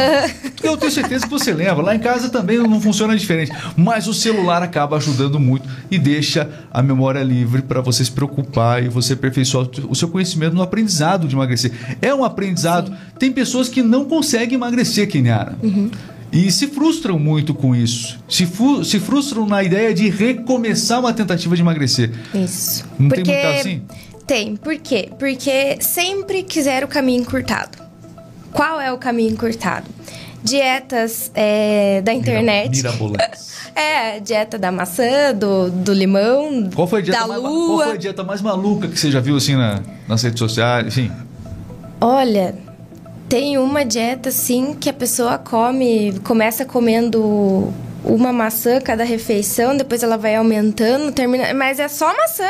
Eu 0.63 0.77
tenho 0.77 0.93
certeza 0.93 1.25
que 1.25 1.31
você 1.31 1.53
lembra. 1.53 1.83
Lá 1.83 1.95
em 1.95 1.99
casa 1.99 2.29
também 2.29 2.59
não 2.59 2.81
funciona 2.81 3.17
diferente. 3.17 3.53
Mas 3.77 4.07
o 4.07 4.15
celular 4.15 4.63
acaba 4.63 4.97
ajudando 4.97 5.39
muito 5.41 5.69
e 5.91 5.99
deixa 5.99 6.49
a 6.71 6.83
memória 6.83 7.23
livre 7.23 7.63
para 7.63 7.81
você 7.81 8.05
se 8.05 8.11
preocupar 8.11 8.83
e 8.83 8.89
você 8.89 9.15
aperfeiçoar 9.15 9.69
o 9.89 9.95
seu 9.95 10.09
conhecimento 10.09 10.55
no 10.55 10.63
aprendizado 10.63 11.27
de 11.27 11.35
emagrecer. 11.35 11.73
É 12.01 12.15
um 12.15 12.25
aprendizado. 12.25 12.89
Sim. 12.89 12.97
Tem 13.19 13.33
pessoas 13.33 13.69
que 13.69 13.83
não 13.83 14.05
conseguem 14.05 14.55
emagrecer, 14.55 15.09
Keniara. 15.09 15.57
Uhum. 15.63 15.91
E 16.33 16.51
se 16.51 16.67
frustram 16.69 17.19
muito 17.19 17.53
com 17.53 17.77
isso. 17.77 18.19
Se, 18.27 18.49
se 18.85 18.99
frustram 18.99 19.47
na 19.47 19.63
ideia 19.63 19.93
de 19.93 20.09
recomeçar 20.09 20.99
uma 20.99 21.13
tentativa 21.13 21.55
de 21.55 21.61
emagrecer. 21.61 22.11
Isso. 22.35 22.85
Não 22.99 23.09
Porque... 23.09 23.23
tem 23.23 23.45
muito 23.45 23.61
assim? 23.61 23.83
Tem. 24.27 24.57
Por 24.57 24.79
quê? 24.79 25.11
Porque 25.19 25.77
sempre 25.81 26.43
quiseram 26.43 26.87
o 26.87 26.91
caminho 26.91 27.21
encurtado. 27.21 27.77
Qual 28.51 28.81
é 28.81 28.91
o 28.91 28.97
caminho 28.97 29.31
encurtado? 29.31 29.87
Dietas 30.43 31.31
é, 31.35 32.01
da 32.01 32.15
internet. 32.15 32.77
Mirabolantes. 32.77 33.53
É, 33.75 34.21
dieta 34.21 34.59
da 34.59 34.71
maçã, 34.71 35.33
do, 35.35 35.71
do 35.71 35.95
limão, 35.95 36.69
qual 36.75 36.87
foi 36.87 37.01
a 37.01 37.03
dieta 37.03 37.21
da 37.21 37.27
mais, 37.27 37.43
lua. 37.43 37.67
Qual 37.69 37.87
foi 37.87 37.95
a 37.95 37.99
dieta 37.99 38.23
mais 38.23 38.43
maluca 38.43 38.87
que 38.87 38.99
você 38.99 39.11
já 39.11 39.19
viu 39.19 39.35
assim 39.35 39.57
na, 39.57 39.81
nas 40.07 40.23
redes 40.23 40.39
sociais? 40.39 40.89
Enfim. 40.89 41.11
Olha, 41.99 42.55
tem 43.33 43.57
uma 43.57 43.83
dieta, 43.83 44.29
assim, 44.29 44.77
que 44.79 44.91
a 44.91 44.93
pessoa 44.93 45.39
come, 45.39 46.21
começa 46.23 46.67
comendo 46.67 47.73
uma 48.05 48.31
maçã 48.31 48.79
cada 48.79 49.05
refeição, 49.05 49.75
depois 49.75 50.03
ela 50.03 50.19
vai 50.19 50.37
aumentando, 50.37 51.11
termina. 51.13 51.55
Mas 51.55 51.81
é 51.81 51.89
só 51.89 52.15
maçã. 52.15 52.45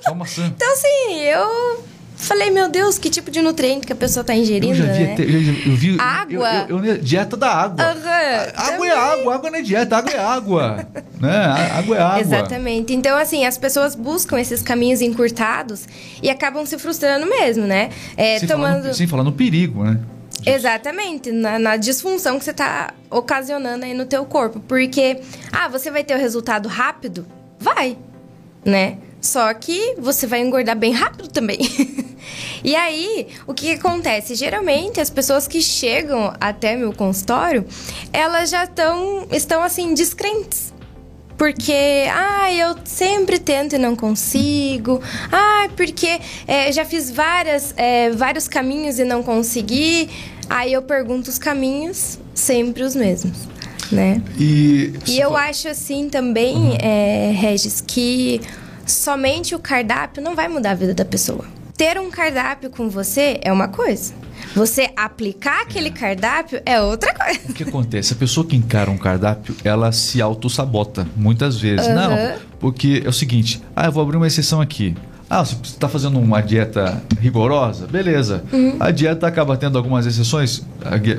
Só 0.00 0.14
maçã. 0.14 0.46
então, 0.56 0.72
assim, 0.72 1.20
eu 1.24 1.84
falei, 2.16 2.50
meu 2.50 2.70
Deus, 2.70 2.96
que 2.96 3.10
tipo 3.10 3.30
de 3.30 3.42
nutriente 3.42 3.86
que 3.86 3.92
a 3.92 3.96
pessoa 3.96 4.22
está 4.22 4.34
ingerindo. 4.34 4.72
Eu 4.72 4.86
já 4.86 4.92
vi, 4.94 5.02
né? 5.02 5.16
eu, 5.18 5.72
eu, 5.72 5.76
vi 5.76 5.96
água. 6.00 6.66
Eu, 6.70 6.82
eu, 6.82 6.96
dieta 6.96 7.36
da 7.36 7.50
água. 7.50 7.84
Uhum, 7.84 8.08
água 8.56 8.72
também. 8.72 8.88
é 8.88 8.94
água, 8.94 9.34
água 9.34 9.50
não 9.50 9.58
é 9.58 9.62
dieta, 9.62 9.96
água 9.98 10.10
é 10.10 10.18
água. 10.18 10.88
né? 11.20 11.36
Água 11.76 11.96
é 11.98 12.00
água. 12.00 12.20
Exatamente. 12.20 12.94
Então, 12.94 13.18
assim, 13.18 13.44
as 13.44 13.58
pessoas 13.58 13.94
buscam 13.94 14.40
esses 14.40 14.62
caminhos 14.62 15.02
encurtados 15.02 15.86
e 16.22 16.30
acabam 16.30 16.64
se 16.64 16.78
frustrando 16.78 17.26
mesmo, 17.26 17.66
né? 17.66 17.90
É, 18.16 18.38
sem, 18.38 18.48
tomando... 18.48 18.76
falar 18.76 18.88
no, 18.88 18.94
sem 18.94 19.06
falar 19.06 19.22
no 19.22 19.32
perigo, 19.32 19.84
né? 19.84 20.00
Exatamente, 20.46 21.32
na, 21.32 21.58
na, 21.58 21.76
disfunção 21.76 22.38
que 22.38 22.44
você 22.44 22.50
está 22.50 22.92
ocasionando 23.10 23.84
aí 23.84 23.94
no 23.94 24.04
teu 24.04 24.24
corpo. 24.26 24.60
Porque, 24.60 25.20
ah, 25.50 25.68
você 25.68 25.90
vai 25.90 26.04
ter 26.04 26.14
o 26.14 26.18
resultado 26.18 26.68
rápido? 26.68 27.26
Vai, 27.58 27.96
né? 28.64 28.98
Só 29.20 29.52
que 29.54 29.94
você 29.98 30.26
vai 30.26 30.40
engordar 30.40 30.76
bem 30.76 30.92
rápido 30.92 31.28
também. 31.28 31.58
e 32.62 32.76
aí, 32.76 33.28
o 33.46 33.54
que, 33.54 33.68
que 33.68 33.86
acontece? 33.86 34.34
Geralmente, 34.34 35.00
as 35.00 35.08
pessoas 35.08 35.48
que 35.48 35.62
chegam 35.62 36.34
até 36.38 36.76
meu 36.76 36.92
consultório, 36.92 37.64
elas 38.12 38.50
já 38.50 38.66
tão, 38.66 39.26
estão, 39.30 39.62
assim, 39.62 39.94
descrentes. 39.94 40.74
Porque, 41.38 42.04
ah, 42.12 42.52
eu 42.52 42.76
sempre 42.84 43.38
tento 43.38 43.74
e 43.74 43.78
não 43.78 43.96
consigo. 43.96 45.00
Ah, 45.32 45.68
porque 45.76 46.20
é, 46.46 46.70
já 46.70 46.84
fiz 46.84 47.10
várias, 47.10 47.74
é, 47.76 48.10
vários 48.10 48.46
caminhos 48.46 48.98
e 48.98 49.04
não 49.04 49.22
consegui. 49.22 50.08
Aí 50.48 50.72
eu 50.72 50.82
pergunto 50.82 51.30
os 51.30 51.38
caminhos, 51.38 52.18
sempre 52.34 52.82
os 52.82 52.94
mesmos, 52.94 53.36
né? 53.90 54.22
E, 54.38 54.92
e 55.06 55.18
eu 55.20 55.36
acho 55.36 55.68
assim 55.68 56.08
também, 56.08 56.56
uhum. 56.56 56.78
é, 56.80 57.32
Regis, 57.34 57.80
que 57.80 58.40
somente 58.86 59.54
o 59.54 59.58
cardápio 59.58 60.22
não 60.22 60.34
vai 60.34 60.48
mudar 60.48 60.72
a 60.72 60.74
vida 60.74 60.94
da 60.94 61.04
pessoa. 61.04 61.44
Ter 61.76 61.98
um 61.98 62.10
cardápio 62.10 62.70
com 62.70 62.88
você 62.88 63.40
é 63.42 63.52
uma 63.52 63.66
coisa. 63.66 64.14
Você 64.54 64.90
aplicar 64.96 65.62
aquele 65.62 65.90
cardápio 65.90 66.62
é 66.64 66.80
outra 66.80 67.12
coisa. 67.12 67.40
O 67.48 67.52
que 67.52 67.64
acontece? 67.64 68.12
A 68.12 68.16
pessoa 68.16 68.46
que 68.46 68.54
encara 68.54 68.90
um 68.90 68.96
cardápio, 68.96 69.56
ela 69.64 69.90
se 69.90 70.22
auto-sabota 70.22 71.08
muitas 71.16 71.60
vezes. 71.60 71.86
Uhum. 71.88 71.94
Não, 71.94 72.38
porque 72.60 73.02
é 73.04 73.08
o 73.08 73.12
seguinte: 73.12 73.60
ah, 73.74 73.86
eu 73.86 73.92
vou 73.92 74.02
abrir 74.02 74.16
uma 74.16 74.26
exceção 74.26 74.60
aqui. 74.60 74.94
Ah, 75.34 75.44
você 75.44 75.56
está 75.64 75.88
fazendo 75.88 76.16
uma 76.20 76.40
dieta 76.40 77.02
rigorosa? 77.20 77.88
Beleza. 77.88 78.44
Uhum. 78.52 78.76
A 78.78 78.92
dieta 78.92 79.26
acaba 79.26 79.56
tendo 79.56 79.76
algumas 79.76 80.06
exceções. 80.06 80.64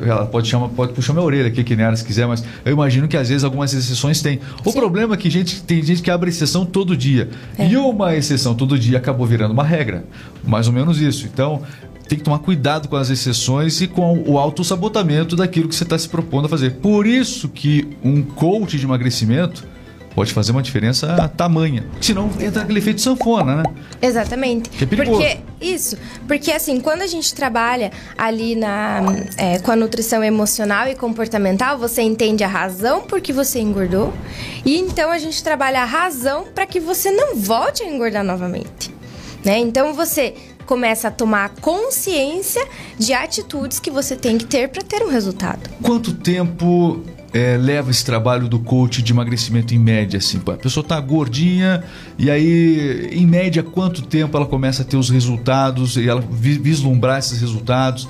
Ela 0.07 0.25
pode, 0.25 0.47
chamar, 0.47 0.69
pode 0.69 0.93
puxar 0.93 1.11
minha 1.11 1.25
orelha 1.25 1.49
aqui, 1.49 1.65
que 1.65 1.75
nem 1.75 1.85
ela 1.85 1.97
se 1.97 2.05
quiser, 2.05 2.25
mas 2.25 2.41
eu 2.63 2.71
imagino 2.71 3.09
que 3.09 3.17
às 3.17 3.27
vezes 3.27 3.43
algumas 3.43 3.73
exceções 3.73 4.21
tem. 4.21 4.39
O 4.63 4.71
Sim. 4.71 4.79
problema 4.79 5.15
é 5.15 5.17
que 5.17 5.29
gente, 5.29 5.61
tem 5.63 5.83
gente 5.83 6.01
que 6.01 6.09
abre 6.09 6.29
exceção 6.29 6.65
todo 6.65 6.95
dia. 6.95 7.29
É. 7.57 7.67
E 7.67 7.75
uma 7.75 8.15
exceção 8.15 8.55
todo 8.55 8.79
dia 8.79 8.99
acabou 8.99 9.27
virando 9.27 9.51
uma 9.51 9.65
regra. 9.65 10.05
Mais 10.45 10.65
ou 10.65 10.71
menos 10.71 11.01
isso. 11.01 11.25
Então, 11.25 11.61
tem 12.07 12.17
que 12.17 12.23
tomar 12.23 12.39
cuidado 12.39 12.87
com 12.87 12.95
as 12.95 13.09
exceções 13.09 13.81
e 13.81 13.87
com 13.87 14.23
o 14.25 14.39
autossabotamento 14.39 15.35
daquilo 15.35 15.67
que 15.67 15.75
você 15.75 15.83
está 15.83 15.99
se 15.99 16.07
propondo 16.07 16.45
a 16.45 16.49
fazer. 16.49 16.75
Por 16.75 17.05
isso 17.05 17.49
que 17.49 17.97
um 18.01 18.21
coach 18.21 18.77
de 18.77 18.85
emagrecimento 18.85 19.74
pode 20.15 20.33
fazer 20.33 20.53
uma 20.53 20.63
diferença 20.63 21.29
tamanha. 21.35 21.85
Senão 21.99 22.31
entra 22.39 22.63
aquele 22.63 22.79
efeito 22.79 23.01
sanfona, 23.01 23.57
né? 23.57 23.63
Exatamente. 24.01 24.69
Que 24.69 24.85
é 24.85 24.87
perigoso. 24.87 25.19
Porque 25.21 25.37
isso, 25.59 25.97
porque 26.27 26.51
assim, 26.51 26.79
quando 26.79 27.01
a 27.01 27.07
gente 27.07 27.35
trabalha 27.35 27.91
ali 28.17 28.55
na 28.55 29.01
é, 29.37 29.59
com 29.59 29.71
a 29.71 29.75
nutrição 29.75 30.23
emocional 30.23 30.87
e 30.87 30.95
comportamental, 30.95 31.77
você 31.77 32.01
entende 32.01 32.43
a 32.43 32.47
razão 32.47 33.01
por 33.01 33.19
que 33.19 33.33
você 33.33 33.59
engordou 33.59 34.13
e 34.65 34.77
então 34.77 35.11
a 35.11 35.17
gente 35.19 35.43
trabalha 35.43 35.81
a 35.81 35.85
razão 35.85 36.45
para 36.55 36.65
que 36.65 36.79
você 36.79 37.11
não 37.11 37.35
volte 37.35 37.83
a 37.83 37.87
engordar 37.87 38.23
novamente, 38.23 38.93
né? 39.43 39.59
Então 39.59 39.93
você 39.93 40.33
começa 40.65 41.09
a 41.09 41.11
tomar 41.11 41.49
consciência 41.61 42.65
de 42.97 43.13
atitudes 43.13 43.79
que 43.79 43.91
você 43.91 44.15
tem 44.15 44.37
que 44.37 44.45
ter 44.45 44.69
para 44.69 44.81
ter 44.81 45.03
um 45.03 45.09
resultado. 45.09 45.69
Quanto 45.81 46.13
tempo 46.13 47.03
é, 47.35 47.57
leva 47.57 47.91
esse 47.91 48.05
trabalho 48.05 48.47
do 48.47 48.57
coach 48.59 49.01
de 49.01 49.11
emagrecimento 49.11 49.75
em 49.75 49.77
média? 49.79 50.17
Assim, 50.17 50.41
a 50.47 50.51
pessoa 50.53 50.83
tá 50.83 50.99
gordinha 50.99 51.83
e 52.17 52.31
aí, 52.31 53.09
em 53.11 53.25
média, 53.27 53.61
quanto 53.61 54.01
tempo 54.01 54.37
ela 54.37 54.45
começa 54.45 54.83
a 54.83 54.85
ter 54.85 54.95
os 54.95 55.09
resultados 55.09 55.97
e 55.97 56.07
ela 56.07 56.21
vi- 56.31 56.57
vislumbrar 56.57 57.19
esses 57.19 57.41
resultados? 57.41 58.07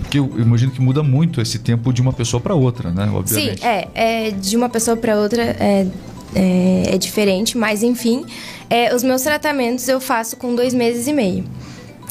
Porque 0.00 0.18
eu 0.18 0.32
imagino 0.38 0.70
que 0.72 0.80
muda 0.80 1.02
muito 1.02 1.40
esse 1.40 1.58
tempo 1.58 1.92
de 1.92 2.00
uma 2.00 2.12
pessoa 2.12 2.40
para 2.40 2.54
outra, 2.54 2.90
né? 2.90 3.04
Sim, 3.06 3.14
Obviamente. 3.16 3.64
é, 3.64 3.88
é 3.94 4.30
de 4.30 4.56
uma 4.56 4.68
pessoa 4.68 4.96
para 4.96 5.16
outra 5.18 5.42
é, 5.42 5.86
é, 6.34 6.94
é 6.94 6.98
diferente, 6.98 7.58
mas 7.58 7.82
enfim, 7.82 8.24
é, 8.70 8.94
os 8.94 9.02
meus 9.02 9.22
tratamentos 9.22 9.86
eu 9.88 10.00
faço 10.00 10.36
com 10.36 10.54
dois 10.54 10.72
meses 10.72 11.06
e 11.08 11.12
meio, 11.12 11.44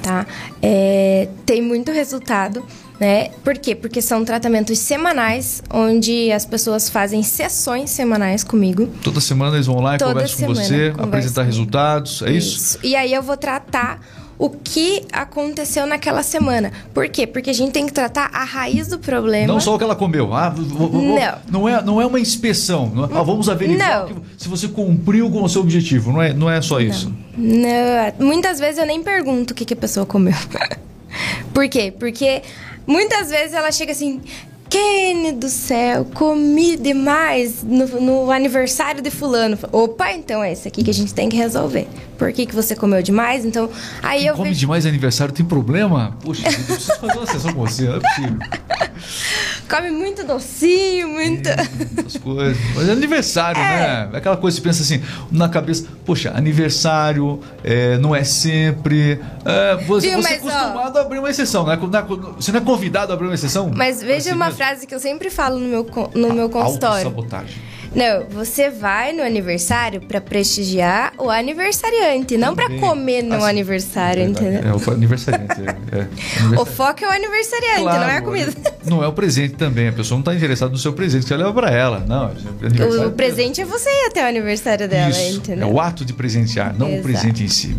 tá? 0.03 0.27
É, 0.62 1.29
tem 1.45 1.62
muito 1.62 1.91
resultado, 1.91 2.63
né? 3.00 3.29
Por 3.43 3.57
quê? 3.57 3.75
Porque 3.75 4.01
são 4.01 4.23
tratamentos 4.23 4.77
semanais, 4.79 5.62
onde 5.73 6.31
as 6.31 6.45
pessoas 6.45 6.89
fazem 6.89 7.23
sessões 7.23 7.89
semanais 7.89 8.43
comigo. 8.43 8.88
Toda 9.03 9.19
semana 9.19 9.55
eles 9.57 9.67
vão 9.67 9.79
lá 9.81 9.95
e 9.95 9.97
Toda 9.97 10.13
conversam 10.13 10.47
com 10.47 10.53
você, 10.55 10.93
apresentar 10.97 11.41
comigo. 11.41 11.55
resultados, 11.57 12.21
é 12.21 12.31
isso? 12.31 12.79
E 12.83 12.95
aí 12.95 13.13
eu 13.13 13.21
vou 13.21 13.35
tratar 13.38 14.00
o 14.38 14.50
que 14.50 15.03
aconteceu 15.13 15.85
naquela 15.85 16.23
semana. 16.23 16.71
Por 16.93 17.07
quê? 17.07 17.25
Porque 17.27 17.50
a 17.51 17.53
gente 17.53 17.71
tem 17.71 17.85
que 17.85 17.93
tratar 17.93 18.29
a 18.33 18.43
raiz 18.43 18.88
do 18.88 18.97
problema. 19.00 19.47
Não 19.47 19.59
só 19.59 19.75
o 19.75 19.77
que 19.77 19.83
ela 19.83 19.95
comeu. 19.95 20.33
Ah, 20.33 20.50
v- 20.50 20.63
v- 20.63 20.73
v- 20.88 20.97
Não. 20.97 21.38
não 21.62 21.69
é, 21.69 21.81
não 21.83 22.01
é 22.01 22.05
uma 22.05 22.19
inspeção. 22.19 22.91
Não 22.93 23.05
é- 23.05 23.09
ah, 23.13 23.21
vamos 23.23 23.47
averiguar 23.47 24.00
Não. 24.01 24.07
que- 24.07 24.15
se 24.39 24.50
você 24.50 24.67
cumpriu 24.67 25.29
com 25.29 25.43
o 25.43 25.47
seu 25.50 25.62
objetivo. 25.62 26.12
Não 26.12 26.21
é, 26.21 26.33
não 26.33 26.50
é 26.50 26.62
só 26.62 26.79
isso. 26.81 27.13
Não, 27.38 28.25
muitas 28.25 28.59
vezes 28.59 28.79
eu 28.79 28.85
nem 28.85 29.01
pergunto 29.03 29.51
o 29.51 29.55
que, 29.55 29.65
que 29.65 29.73
a 29.73 29.77
pessoa 29.77 30.05
comeu. 30.05 30.33
Por 31.53 31.69
quê? 31.69 31.93
Porque 31.97 32.41
muitas 32.85 33.29
vezes 33.29 33.53
ela 33.53 33.71
chega 33.71 33.91
assim. 33.91 34.21
Kenny 34.69 35.33
do 35.33 35.49
céu, 35.49 36.03
comi 36.15 36.75
demais 36.75 37.61
no, 37.61 37.85
no 38.01 38.31
aniversário 38.31 39.03
de 39.03 39.11
fulano. 39.11 39.55
Opa, 39.71 40.13
então 40.13 40.43
é 40.43 40.51
esse 40.51 40.67
aqui 40.67 40.83
que 40.83 40.89
a 40.89 40.93
gente 40.93 41.13
tem 41.13 41.29
que 41.29 41.37
resolver. 41.37 41.87
Por 42.17 42.33
que, 42.33 42.47
que 42.47 42.55
você 42.55 42.75
comeu 42.75 43.03
demais? 43.03 43.45
Então, 43.45 43.69
aí 44.01 44.25
eu 44.25 44.33
Come 44.33 44.49
vejo... 44.49 44.61
demais 44.61 44.87
aniversário, 44.87 45.31
tem 45.31 45.45
problema? 45.45 46.17
Poxa, 46.23 46.47
eu 46.47 46.53
preciso 46.63 46.99
fazer 46.99 47.17
uma 47.19 47.27
sessão 47.27 47.53
com 47.53 47.59
você, 47.61 47.83
não 47.83 47.97
é 47.97 47.99
possível. 47.99 48.39
Come 49.75 49.91
muito 49.91 50.23
docinho, 50.23 51.07
muito... 51.09 51.47
Essas 51.49 52.17
coisas. 52.17 52.57
Mas 52.75 52.89
é 52.89 52.91
aniversário, 52.91 53.59
né? 53.61 54.09
É 54.13 54.17
aquela 54.17 54.37
coisa 54.37 54.55
que 54.57 54.61
você 54.63 54.69
pensa 54.69 54.83
assim, 54.83 55.01
na 55.31 55.49
cabeça, 55.49 55.87
poxa, 56.05 56.31
aniversário 56.35 57.39
é, 57.63 57.97
não 57.97 58.15
é 58.15 58.23
sempre. 58.23 59.19
é, 59.45 59.75
você 59.85 60.09
Viu, 60.09 60.21
você 60.21 60.33
é 60.35 60.39
mas, 60.39 60.45
ó- 60.45 60.49
acostumado 60.49 60.97
a 60.97 61.01
abrir 61.01 61.19
uma 61.19 61.29
exceção, 61.29 61.65
né? 61.65 61.73
É- 61.73 62.33
Você 62.35 62.51
não 62.51 62.59
é 62.59 62.63
convidado 62.63 63.11
a 63.11 63.15
abrir 63.15 63.27
uma 63.27 63.33
exceção? 63.35 63.71
Mas 63.75 64.01
veja 64.01 64.33
uma 64.33 64.45
mesmo? 64.45 64.57
frase 64.57 64.85
que 64.85 64.93
eu 64.93 64.99
sempre 64.99 65.29
falo 65.29 65.57
no 65.59 65.67
meu, 65.67 65.87
no 66.13 66.33
meu 66.33 66.49
consultório. 66.49 67.07
Autossabotagem. 67.07 67.72
Não, 67.95 68.25
você 68.29 68.69
vai 68.69 69.13
no 69.13 69.21
aniversário 69.21 70.01
pra 70.01 70.19
prestigiar 70.19 71.13
o 71.17 71.29
aniversariante, 71.29 72.38
não 72.38 72.55
Também. 72.55 72.79
comer 72.79 73.21
no 73.21 73.35
Ah, 73.35 73.41
sim. 73.41 73.50
aniversário, 73.50 74.23
entendeu? 74.23 74.62
É 74.71 74.73
o 74.75 74.91
aniversariante. 74.93 75.62
É, 75.91 76.00
é. 76.00 76.07
O 76.59 76.65
foco 76.65 77.03
é 77.05 77.07
o 77.07 77.12
aniversariante, 77.12 77.83
não 77.83 78.03
é 78.03 78.17
a 78.17 78.21
comida. 78.21 78.53
Não 78.85 79.03
é 79.03 79.07
o 79.07 79.13
presente 79.13 79.53
também. 79.55 79.88
A 79.89 79.93
pessoa 79.93 80.15
não 80.17 80.21
está 80.21 80.33
interessada 80.35 80.71
no 80.71 80.77
seu 80.77 80.93
presente 80.93 81.25
você 81.25 81.38
leva 81.38 81.53
para 81.53 81.69
ela. 81.71 82.00
Não, 82.07 82.29
é 82.29 82.65
aniversário 82.65 83.07
O 83.07 83.12
presente 83.12 83.62
é 83.62 83.65
você 83.65 83.89
ir 83.89 84.07
até 84.07 84.23
o 84.23 84.27
aniversário 84.27 84.88
dela, 84.89 85.09
Isso, 85.12 85.38
entendeu? 85.38 85.67
é 85.67 85.71
o 85.71 85.79
ato 85.79 86.03
de 86.03 86.13
presentear, 86.13 86.73
não 86.77 86.88
o 86.88 86.89
Exato. 86.93 87.03
presente 87.03 87.43
em 87.43 87.47
si. 87.47 87.77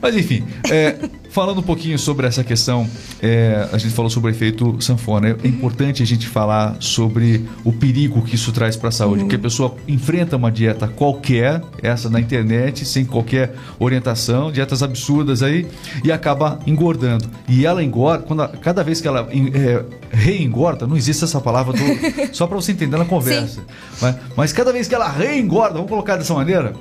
Mas 0.00 0.14
enfim, 0.14 0.46
é, 0.70 0.96
falando 1.34 1.58
um 1.58 1.62
pouquinho 1.62 1.98
sobre 1.98 2.28
essa 2.28 2.44
questão, 2.44 2.88
é, 3.20 3.68
a 3.72 3.76
gente 3.76 3.92
falou 3.92 4.08
sobre 4.08 4.30
o 4.30 4.32
efeito 4.32 4.76
sanfona. 4.80 5.30
É 5.42 5.48
importante 5.48 6.00
a 6.00 6.06
gente 6.06 6.28
falar 6.28 6.76
sobre 6.78 7.44
o 7.64 7.72
perigo 7.72 8.22
que 8.22 8.36
isso 8.36 8.52
traz 8.52 8.76
para 8.76 8.90
a 8.90 8.92
saúde, 8.92 9.14
Uhum. 9.18 9.24
porque 9.24 9.34
a 9.34 9.40
pessoa 9.40 9.74
enfrenta 9.88 10.36
uma 10.36 10.52
dieta 10.52 10.86
qualquer, 10.86 11.60
essa 11.82 12.08
na 12.08 12.20
internet, 12.20 12.84
sem 12.84 13.04
qualquer 13.04 13.52
orientação, 13.80 14.52
dietas 14.52 14.80
absurdas 14.80 15.42
aí, 15.42 15.66
e 16.04 16.12
acaba 16.12 16.60
engordando. 16.68 17.28
E 17.48 17.66
ela 17.66 17.82
engorda, 17.82 18.22
quando 18.24 18.42
a- 18.42 18.48
cada 18.48 18.84
vez 18.84 19.00
que 19.00 19.08
ela 19.08 19.26
é, 19.32 19.84
reengorda, 20.16 20.86
não 20.86 20.96
existe 20.96 21.24
essa 21.24 21.40
palavra, 21.40 21.72
do- 21.74 22.32
só 22.32 22.46
para 22.46 22.54
você 22.54 22.70
entender 22.70 22.96
na 22.96 23.04
conversa. 23.04 23.60
Mas, 24.00 24.16
mas 24.36 24.52
cada 24.52 24.72
vez 24.72 24.86
que 24.86 24.94
ela 24.94 25.08
reengorda, 25.10 25.74
vamos 25.74 25.88
colocar 25.88 26.16
dessa 26.16 26.32
maneira, 26.32 26.74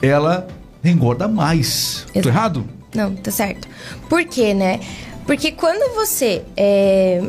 ela 0.00 0.48
engorda 0.82 1.28
mais. 1.28 2.06
Exato. 2.14 2.28
errado? 2.28 2.64
Não, 2.94 3.14
tá 3.14 3.30
certo. 3.30 3.68
Por 4.08 4.24
quê, 4.24 4.52
né? 4.54 4.80
Porque 5.26 5.52
quando 5.52 5.94
você 5.94 6.42
é, 6.56 7.22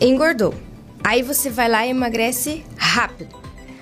engordou, 0.00 0.54
aí 1.04 1.22
você 1.22 1.50
vai 1.50 1.68
lá 1.68 1.86
e 1.86 1.90
emagrece 1.90 2.64
rápido. 2.76 3.34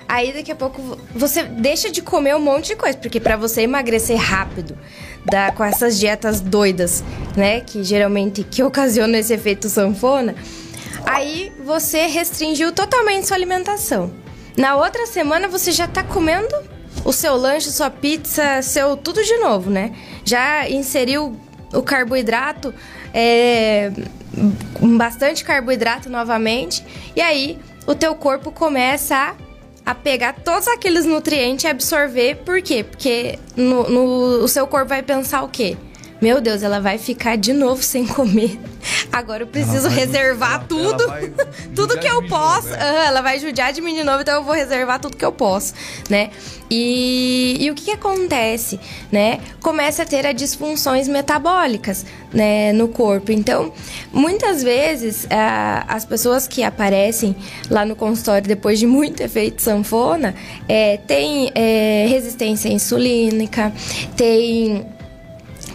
Aí 0.07 0.33
daqui 0.33 0.51
a 0.51 0.55
pouco 0.55 0.81
vo- 0.81 0.97
você 1.15 1.43
deixa 1.43 1.89
de 1.89 2.01
comer 2.01 2.35
um 2.35 2.39
monte 2.41 2.67
de 2.67 2.75
coisa, 2.75 2.97
porque 2.97 3.17
pra 3.19 3.37
você 3.37 3.61
emagrecer 3.61 4.17
rápido, 4.17 4.77
dá 5.25 5.53
com 5.53 5.63
essas 5.63 5.97
dietas 5.97 6.41
doidas, 6.41 7.01
né, 7.37 7.61
que 7.61 7.81
geralmente 7.81 8.43
que 8.43 8.61
ocasionam 8.61 9.17
esse 9.17 9.33
efeito 9.33 9.69
sanfona, 9.69 10.35
aí 11.05 11.49
você 11.63 12.07
restringiu 12.07 12.73
totalmente 12.73 13.25
sua 13.27 13.37
alimentação. 13.37 14.11
Na 14.57 14.75
outra 14.75 15.07
semana 15.07 15.47
você 15.47 15.71
já 15.71 15.87
tá 15.87 16.03
comendo 16.03 16.53
o 17.05 17.11
seu 17.13 17.35
lanche, 17.35 17.71
sua 17.71 17.89
pizza, 17.89 18.61
seu 18.61 18.95
tudo 18.97 19.23
de 19.23 19.37
novo, 19.37 19.69
né? 19.69 19.93
Já 20.23 20.69
inseriu 20.69 21.35
o 21.73 21.81
carboidrato, 21.81 22.73
é, 23.13 23.91
bastante 24.97 25.43
carboidrato 25.43 26.09
novamente, 26.09 26.83
e 27.15 27.21
aí 27.21 27.57
o 27.87 27.95
teu 27.95 28.13
corpo 28.15 28.51
começa 28.51 29.15
a, 29.15 29.35
a 29.91 29.95
pegar 29.95 30.33
todos 30.33 30.67
aqueles 30.67 31.05
nutrientes 31.05 31.65
e 31.65 31.67
absorver. 31.67 32.35
Por 32.45 32.61
quê? 32.61 32.83
Porque 32.83 33.39
no, 33.55 33.89
no- 33.89 34.43
o 34.43 34.47
seu 34.47 34.67
corpo 34.67 34.89
vai 34.89 35.01
pensar 35.01 35.43
o 35.43 35.47
quê? 35.49 35.77
Meu 36.21 36.39
Deus, 36.39 36.61
ela 36.61 36.79
vai 36.79 36.97
ficar 36.99 37.35
de 37.35 37.51
novo 37.53 37.81
sem 37.83 38.05
comer. 38.05 38.59
Agora 39.11 39.43
eu 39.43 39.47
preciso 39.47 39.87
reservar 39.89 40.65
tudo. 40.67 41.03
tudo 41.75 41.99
que 41.99 42.07
eu 42.07 42.21
novo, 42.21 42.29
posso. 42.29 42.73
é. 42.73 42.81
Aham, 42.81 43.03
ela 43.07 43.21
vai 43.21 43.39
judiar 43.39 43.73
de 43.73 43.81
mim 43.81 43.93
de 43.93 44.03
novo, 44.03 44.21
então 44.21 44.35
eu 44.35 44.43
vou 44.43 44.53
reservar 44.53 44.99
tudo 44.99 45.17
que 45.17 45.25
eu 45.25 45.31
posso, 45.31 45.73
né? 46.09 46.29
E, 46.69 47.57
e 47.59 47.69
o 47.69 47.75
que, 47.75 47.85
que 47.85 47.91
acontece, 47.91 48.79
né? 49.11 49.39
Começa 49.61 50.03
a 50.03 50.05
ter 50.05 50.25
as 50.25 50.35
disfunções 50.35 51.07
metabólicas, 51.07 52.05
né, 52.31 52.71
no 52.71 52.87
corpo. 52.87 53.31
Então, 53.31 53.73
muitas 54.13 54.63
vezes, 54.63 55.27
ah, 55.29 55.83
as 55.87 56.05
pessoas 56.05 56.47
que 56.47 56.63
aparecem 56.63 57.35
lá 57.69 57.85
no 57.85 57.95
consultório 57.95 58.47
depois 58.47 58.79
de 58.79 58.87
muito 58.87 59.21
efeito 59.21 59.61
sanfona, 59.61 60.33
é, 60.67 60.95
tem 60.97 61.51
é, 61.53 62.05
resistência 62.07 62.69
insulínica, 62.69 63.73
tem 64.15 64.85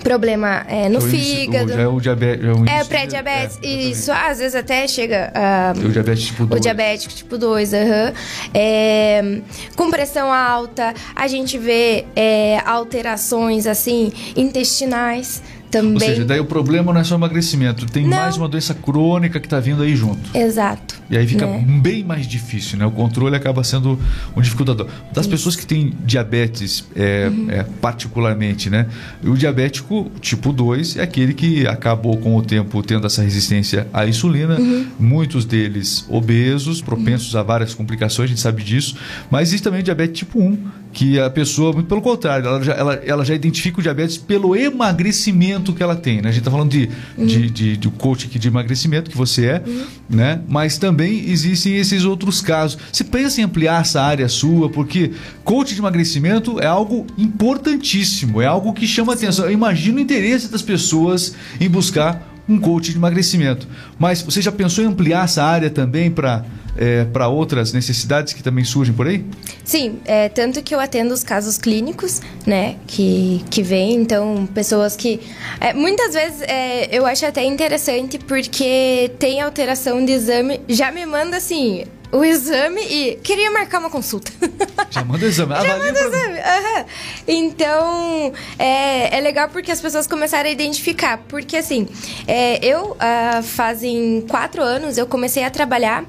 problema 0.06 0.64
é, 0.68 0.88
no 0.88 0.98
o 0.98 1.02
fígado. 1.02 1.72
o- 1.72 1.74
Já 1.76 1.82
é 1.82 1.88
o 1.88 2.00
diabetes. 2.00 2.44
É, 2.44 2.52
o 2.52 2.64
É, 2.80 2.84
pré-diabetes. 2.84 3.58
é, 3.62 3.66
isso, 3.66 4.12
às 4.12 4.38
vezes 4.38 4.54
até 4.54 4.86
chega. 4.86 5.32
a 5.34 5.72
O 5.76 5.88
diabetes 5.88 6.26
tipo 6.26 6.44
o 6.44 6.46
2. 6.46 6.60
diabético 6.62 7.12
tipo 7.14 7.36
2, 7.38 7.74
aham. 7.74 8.12
É, 8.54 9.40
com 9.76 9.90
pressão 9.90 10.32
alta, 10.32 10.94
a 11.14 11.26
gente 11.26 11.58
vê 11.58 12.04
é, 12.14 12.58
alterações 12.64 13.66
assim 13.66 14.12
intestinais, 14.36 15.42
também. 15.70 15.94
Ou 15.94 16.00
seja, 16.00 16.24
daí 16.24 16.40
o 16.40 16.44
problema 16.44 16.92
não 16.92 17.00
é 17.00 17.04
só 17.04 17.14
emagrecimento, 17.14 17.86
tem 17.86 18.06
não. 18.06 18.16
mais 18.16 18.36
uma 18.36 18.48
doença 18.48 18.74
crônica 18.74 19.40
que 19.40 19.46
está 19.46 19.60
vindo 19.60 19.82
aí 19.82 19.94
junto. 19.94 20.36
Exato. 20.36 20.96
E 21.08 21.16
aí 21.16 21.26
fica 21.26 21.46
né? 21.46 21.64
bem 21.80 22.02
mais 22.02 22.26
difícil, 22.26 22.78
né? 22.78 22.86
O 22.86 22.90
controle 22.90 23.36
acaba 23.36 23.62
sendo 23.62 23.98
um 24.36 24.40
dificultador. 24.40 24.88
Das 25.12 25.24
Isso. 25.24 25.30
pessoas 25.30 25.56
que 25.56 25.66
têm 25.66 25.92
diabetes, 26.04 26.84
é, 26.96 27.28
uhum. 27.28 27.50
é, 27.50 27.64
particularmente, 27.80 28.68
né? 28.68 28.86
O 29.24 29.34
diabético 29.34 30.10
tipo 30.20 30.52
2 30.52 30.96
é 30.96 31.02
aquele 31.02 31.32
que 31.32 31.66
acabou 31.66 32.16
com 32.16 32.36
o 32.36 32.42
tempo 32.42 32.82
tendo 32.82 33.06
essa 33.06 33.22
resistência 33.22 33.86
à 33.92 34.06
insulina. 34.06 34.58
Uhum. 34.58 34.86
Muitos 34.98 35.44
deles 35.44 36.04
obesos, 36.08 36.82
propensos 36.82 37.34
uhum. 37.34 37.40
a 37.40 37.42
várias 37.42 37.74
complicações, 37.74 38.26
a 38.26 38.28
gente 38.28 38.40
sabe 38.40 38.62
disso. 38.62 38.96
Mas 39.30 39.48
existe 39.48 39.64
também 39.64 39.80
o 39.80 39.82
diabetes 39.82 40.18
tipo 40.18 40.40
1, 40.40 40.58
que 40.96 41.20
a 41.20 41.28
pessoa, 41.28 41.82
pelo 41.82 42.00
contrário, 42.00 42.46
ela 42.46 42.64
já, 42.64 42.72
ela, 42.72 42.94
ela 42.94 43.22
já 43.22 43.34
identifica 43.34 43.80
o 43.80 43.82
diabetes 43.82 44.16
pelo 44.16 44.56
emagrecimento 44.56 45.74
que 45.74 45.82
ela 45.82 45.94
tem. 45.94 46.22
Né? 46.22 46.30
A 46.30 46.32
gente 46.32 46.38
está 46.38 46.50
falando 46.50 46.70
de, 46.70 46.88
uhum. 47.18 47.26
de, 47.26 47.50
de, 47.50 47.76
de 47.76 47.88
coach 47.90 48.24
aqui 48.26 48.38
de 48.38 48.48
emagrecimento, 48.48 49.10
que 49.10 49.16
você 49.16 49.44
é, 49.44 49.62
uhum. 49.66 49.84
né? 50.08 50.40
mas 50.48 50.78
também 50.78 51.28
existem 51.28 51.76
esses 51.76 52.06
outros 52.06 52.40
casos. 52.40 52.78
Você 52.90 53.04
pensa 53.04 53.42
em 53.42 53.44
ampliar 53.44 53.82
essa 53.82 54.00
área 54.00 54.26
sua, 54.26 54.70
porque 54.70 55.10
coach 55.44 55.74
de 55.74 55.80
emagrecimento 55.82 56.58
é 56.60 56.66
algo 56.66 57.06
importantíssimo, 57.18 58.40
é 58.40 58.46
algo 58.46 58.72
que 58.72 58.86
chama 58.86 59.14
Sim. 59.14 59.24
atenção. 59.26 59.44
Eu 59.44 59.52
imagino 59.52 59.98
o 59.98 60.00
interesse 60.00 60.50
das 60.50 60.62
pessoas 60.62 61.34
em 61.60 61.68
buscar 61.68 62.26
um 62.48 62.58
coach 62.58 62.90
de 62.90 62.96
emagrecimento. 62.96 63.68
Mas 63.98 64.22
você 64.22 64.40
já 64.40 64.50
pensou 64.50 64.82
em 64.82 64.86
ampliar 64.86 65.26
essa 65.26 65.44
área 65.44 65.68
também 65.68 66.10
para 66.10 66.42
é, 66.78 67.04
para 67.04 67.28
outras 67.28 67.72
necessidades 67.72 68.32
que 68.32 68.42
também 68.42 68.64
surgem 68.64 68.94
por 68.94 69.06
aí? 69.06 69.24
Sim, 69.64 69.98
é, 70.04 70.28
tanto 70.28 70.62
que 70.62 70.74
eu 70.74 70.80
atendo 70.80 71.12
os 71.12 71.22
casos 71.22 71.58
clínicos, 71.58 72.20
né, 72.46 72.76
que, 72.86 73.44
que 73.50 73.62
vêm, 73.62 73.94
então, 73.94 74.48
pessoas 74.54 74.96
que... 74.96 75.20
É, 75.60 75.72
muitas 75.72 76.14
vezes 76.14 76.42
é, 76.42 76.88
eu 76.96 77.04
acho 77.06 77.26
até 77.26 77.44
interessante 77.44 78.18
porque 78.18 79.10
tem 79.18 79.40
alteração 79.40 80.04
de 80.04 80.12
exame, 80.12 80.60
já 80.68 80.90
me 80.92 81.04
manda 81.06 81.36
assim, 81.36 81.84
o 82.12 82.24
exame 82.24 82.80
e 82.82 83.16
queria 83.16 83.50
marcar 83.50 83.78
uma 83.78 83.90
consulta. 83.90 84.30
Já 84.90 85.04
manda 85.04 85.24
o 85.24 85.28
exame. 85.28 85.54
Já 85.54 85.78
manda 85.78 85.92
o 85.92 86.06
exame. 86.06 86.38
Uhum. 86.38 86.84
Então, 87.26 88.32
é, 88.58 89.18
é 89.18 89.20
legal 89.20 89.48
porque 89.48 89.70
as 89.70 89.80
pessoas 89.80 90.06
começaram 90.06 90.48
a 90.48 90.52
identificar. 90.52 91.18
Porque, 91.28 91.56
assim, 91.56 91.88
é, 92.26 92.64
eu, 92.64 92.92
uh, 92.92 93.42
fazem 93.42 94.24
quatro 94.28 94.62
anos, 94.62 94.96
eu 94.96 95.06
comecei 95.06 95.44
a 95.44 95.50
trabalhar 95.50 96.04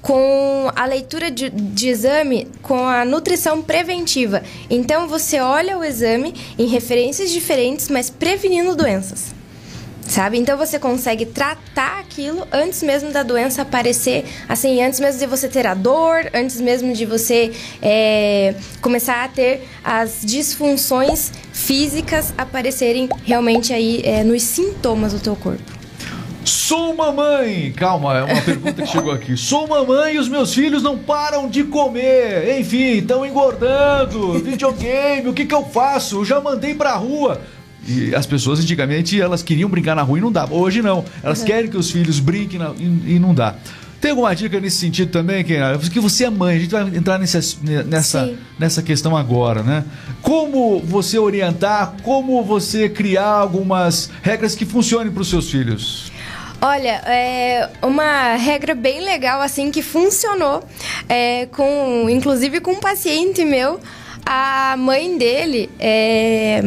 com 0.00 0.70
a 0.74 0.84
leitura 0.84 1.30
de, 1.30 1.50
de 1.50 1.88
exame 1.88 2.48
com 2.62 2.86
a 2.86 3.04
nutrição 3.04 3.62
preventiva. 3.62 4.42
Então, 4.68 5.06
você 5.06 5.40
olha 5.40 5.78
o 5.78 5.84
exame 5.84 6.34
em 6.58 6.66
referências 6.66 7.30
diferentes, 7.30 7.88
mas 7.88 8.10
prevenindo 8.10 8.74
doenças 8.74 9.41
sabe? 10.06 10.38
Então 10.38 10.56
você 10.56 10.78
consegue 10.78 11.26
tratar 11.26 12.00
aquilo 12.00 12.46
antes 12.52 12.82
mesmo 12.82 13.10
da 13.12 13.22
doença 13.22 13.62
aparecer, 13.62 14.24
assim, 14.48 14.82
antes 14.82 15.00
mesmo 15.00 15.20
de 15.20 15.26
você 15.26 15.48
ter 15.48 15.66
a 15.66 15.74
dor, 15.74 16.30
antes 16.34 16.60
mesmo 16.60 16.92
de 16.92 17.06
você 17.06 17.52
é, 17.80 18.54
começar 18.80 19.24
a 19.24 19.28
ter 19.28 19.66
as 19.82 20.20
disfunções 20.22 21.32
físicas 21.52 22.34
aparecerem 22.36 23.08
realmente 23.24 23.72
aí 23.72 24.02
é, 24.04 24.22
nos 24.22 24.42
sintomas 24.42 25.12
do 25.12 25.20
teu 25.20 25.36
corpo. 25.36 25.82
Sou 26.44 26.94
mamãe! 26.94 27.72
Calma, 27.76 28.18
é 28.18 28.24
uma 28.24 28.42
pergunta 28.42 28.82
que 28.82 28.88
chegou 28.88 29.12
aqui. 29.12 29.36
Sou 29.36 29.68
mamãe 29.68 30.14
e 30.14 30.18
os 30.18 30.28
meus 30.28 30.52
filhos 30.52 30.82
não 30.82 30.98
param 30.98 31.48
de 31.48 31.62
comer. 31.62 32.58
Enfim, 32.58 32.98
estão 32.98 33.24
engordando. 33.24 34.32
Videogame, 34.40 35.28
o 35.28 35.32
que, 35.32 35.44
que 35.44 35.54
eu 35.54 35.64
faço? 35.64 36.16
Eu 36.16 36.24
já 36.24 36.40
mandei 36.40 36.74
pra 36.74 36.94
rua. 36.96 37.40
E 37.86 38.14
as 38.14 38.26
pessoas 38.26 38.60
antigamente 38.60 39.20
elas 39.20 39.42
queriam 39.42 39.68
brincar 39.68 39.94
na 39.94 40.02
rua 40.02 40.18
e 40.18 40.20
não 40.20 40.32
dava. 40.32 40.54
Hoje 40.54 40.82
não. 40.82 41.04
Elas 41.22 41.40
uhum. 41.40 41.46
querem 41.46 41.70
que 41.70 41.76
os 41.76 41.90
filhos 41.90 42.20
brinquem 42.20 42.58
na, 42.58 42.72
e, 42.78 43.14
e, 43.14 43.18
não 43.18 43.34
dá. 43.34 43.56
Tem 44.00 44.10
alguma 44.10 44.34
dica 44.34 44.58
nesse 44.58 44.78
sentido 44.78 45.12
também, 45.12 45.44
Kenara? 45.44 45.78
Que 45.78 46.00
você 46.00 46.24
é 46.24 46.30
mãe, 46.30 46.56
a 46.56 46.58
gente 46.58 46.70
vai 46.70 46.82
entrar 46.82 47.18
nessa, 47.18 47.40
nessa, 47.86 48.34
nessa 48.58 48.82
questão 48.82 49.16
agora, 49.16 49.62
né? 49.62 49.84
Como 50.20 50.80
você 50.80 51.18
orientar, 51.18 51.94
como 52.02 52.42
você 52.42 52.88
criar 52.88 53.28
algumas 53.28 54.10
regras 54.20 54.56
que 54.56 54.64
funcionem 54.64 55.12
para 55.12 55.22
os 55.22 55.30
seus 55.30 55.48
filhos? 55.48 56.10
Olha, 56.60 57.02
é 57.06 57.70
uma 57.82 58.34
regra 58.34 58.72
bem 58.74 59.00
legal 59.00 59.40
assim 59.40 59.70
que 59.70 59.82
funcionou, 59.82 60.64
é, 61.08 61.46
com, 61.46 62.08
inclusive 62.08 62.60
com 62.60 62.72
um 62.72 62.80
paciente 62.80 63.44
meu. 63.44 63.80
A 64.24 64.76
mãe 64.78 65.18
dele 65.18 65.68
é, 65.78 66.62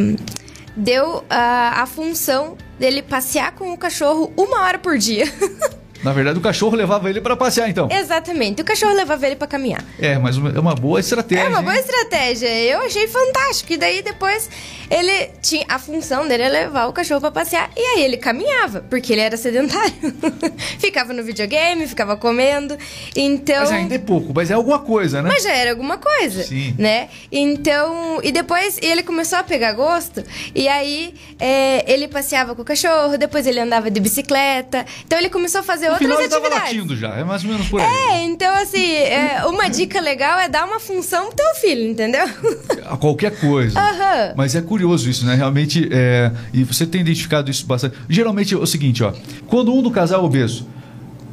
deu 0.75 1.23
a, 1.29 1.81
a 1.81 1.85
função 1.85 2.57
dele 2.77 3.01
passear 3.01 3.53
com 3.53 3.71
o 3.73 3.77
cachorro 3.77 4.33
uma 4.37 4.61
hora 4.61 4.77
por 4.77 4.97
dia. 4.97 5.25
Na 6.05 6.13
verdade, 6.13 6.37
o 6.37 6.41
cachorro 6.41 6.75
levava 6.75 7.09
ele 7.09 7.19
para 7.19 7.35
passear, 7.35 7.67
então. 7.67 7.89
Exatamente. 7.91 8.61
O 8.61 8.65
cachorro 8.65 8.93
levava 8.93 9.25
ele 9.25 9.35
para 9.35 9.47
caminhar. 9.47 9.83
É, 9.99 10.19
mas 10.19 10.37
é 10.37 10.59
uma 10.59 10.75
boa 10.75 10.99
estratégia. 10.99 11.45
É 11.45 11.49
uma 11.49 11.57
hein? 11.57 11.63
boa 11.63 11.79
estratégia. 11.79 12.47
Eu 12.47 12.81
achei 12.81 13.07
fantástico. 13.07 13.73
E 13.73 13.77
daí 13.77 14.03
depois 14.03 14.47
ele 14.87 15.29
tinha 15.41 15.65
a 15.67 15.79
função 15.79 16.27
dele 16.27 16.43
é 16.43 16.49
levar 16.49 16.85
o 16.85 16.93
cachorro 16.93 17.21
para 17.21 17.31
passear 17.31 17.71
e 17.75 17.79
aí 17.79 18.03
ele 18.03 18.17
caminhava, 18.17 18.85
porque 18.87 19.13
ele 19.13 19.21
era 19.21 19.35
sedentário. 19.35 19.93
ficava 20.77 21.11
no 21.11 21.23
videogame, 21.23 21.87
ficava 21.87 22.15
comendo. 22.15 22.77
Então 23.15 23.61
Mas 23.61 23.71
ainda 23.71 23.95
é 23.95 23.99
pouco, 23.99 24.31
mas 24.33 24.51
é 24.51 24.53
alguma 24.53 24.79
coisa, 24.79 25.23
né? 25.23 25.29
Mas 25.29 25.43
já 25.43 25.53
era 25.53 25.71
alguma 25.71 25.97
coisa, 25.97 26.43
Sim. 26.43 26.75
né? 26.77 27.09
Então, 27.31 28.19
e 28.21 28.31
depois 28.31 28.77
ele 28.79 29.01
começou 29.01 29.39
a 29.39 29.43
pegar 29.43 29.73
gosto 29.73 30.23
e 30.53 30.67
aí 30.67 31.15
é, 31.39 31.91
ele 31.91 32.07
passeava 32.07 32.53
com 32.53 32.61
o 32.61 32.65
cachorro, 32.65 33.17
depois 33.17 33.47
ele 33.47 33.59
andava 33.59 33.89
de 33.89 33.99
bicicleta. 33.99 34.85
Então 35.03 35.17
ele 35.17 35.29
começou 35.29 35.61
a 35.61 35.63
fazer 35.63 35.89
no 35.95 36.17
final. 36.17 36.19
Ele 36.19 36.29
tava 36.29 36.49
latindo 36.49 36.95
já, 36.95 37.15
é 37.15 37.23
mais 37.23 37.43
ou 37.43 37.51
menos 37.51 37.67
por 37.67 37.81
aí. 37.81 37.87
É, 37.87 38.23
então 38.23 38.53
assim, 38.55 38.91
é, 38.93 39.45
uma 39.45 39.67
dica 39.67 39.99
legal 39.99 40.39
é 40.39 40.47
dar 40.47 40.65
uma 40.65 40.79
função 40.79 41.27
pro 41.27 41.35
teu 41.35 41.55
filho, 41.55 41.89
entendeu? 41.89 42.25
A 42.85 42.97
qualquer 42.97 43.39
coisa. 43.39 43.79
Uhum. 43.79 44.33
Mas 44.35 44.55
é 44.55 44.61
curioso 44.61 45.09
isso, 45.09 45.25
né? 45.25 45.35
Realmente, 45.35 45.89
é... 45.91 46.31
e 46.53 46.63
você 46.63 46.85
tem 46.85 47.01
identificado 47.01 47.49
isso 47.49 47.65
bastante. 47.65 47.97
Geralmente 48.09 48.53
é 48.53 48.57
o 48.57 48.65
seguinte, 48.65 49.03
ó. 49.03 49.13
Quando 49.47 49.73
um 49.73 49.81
do 49.81 49.91
casal 49.91 50.21
é 50.21 50.25
obeso, 50.25 50.67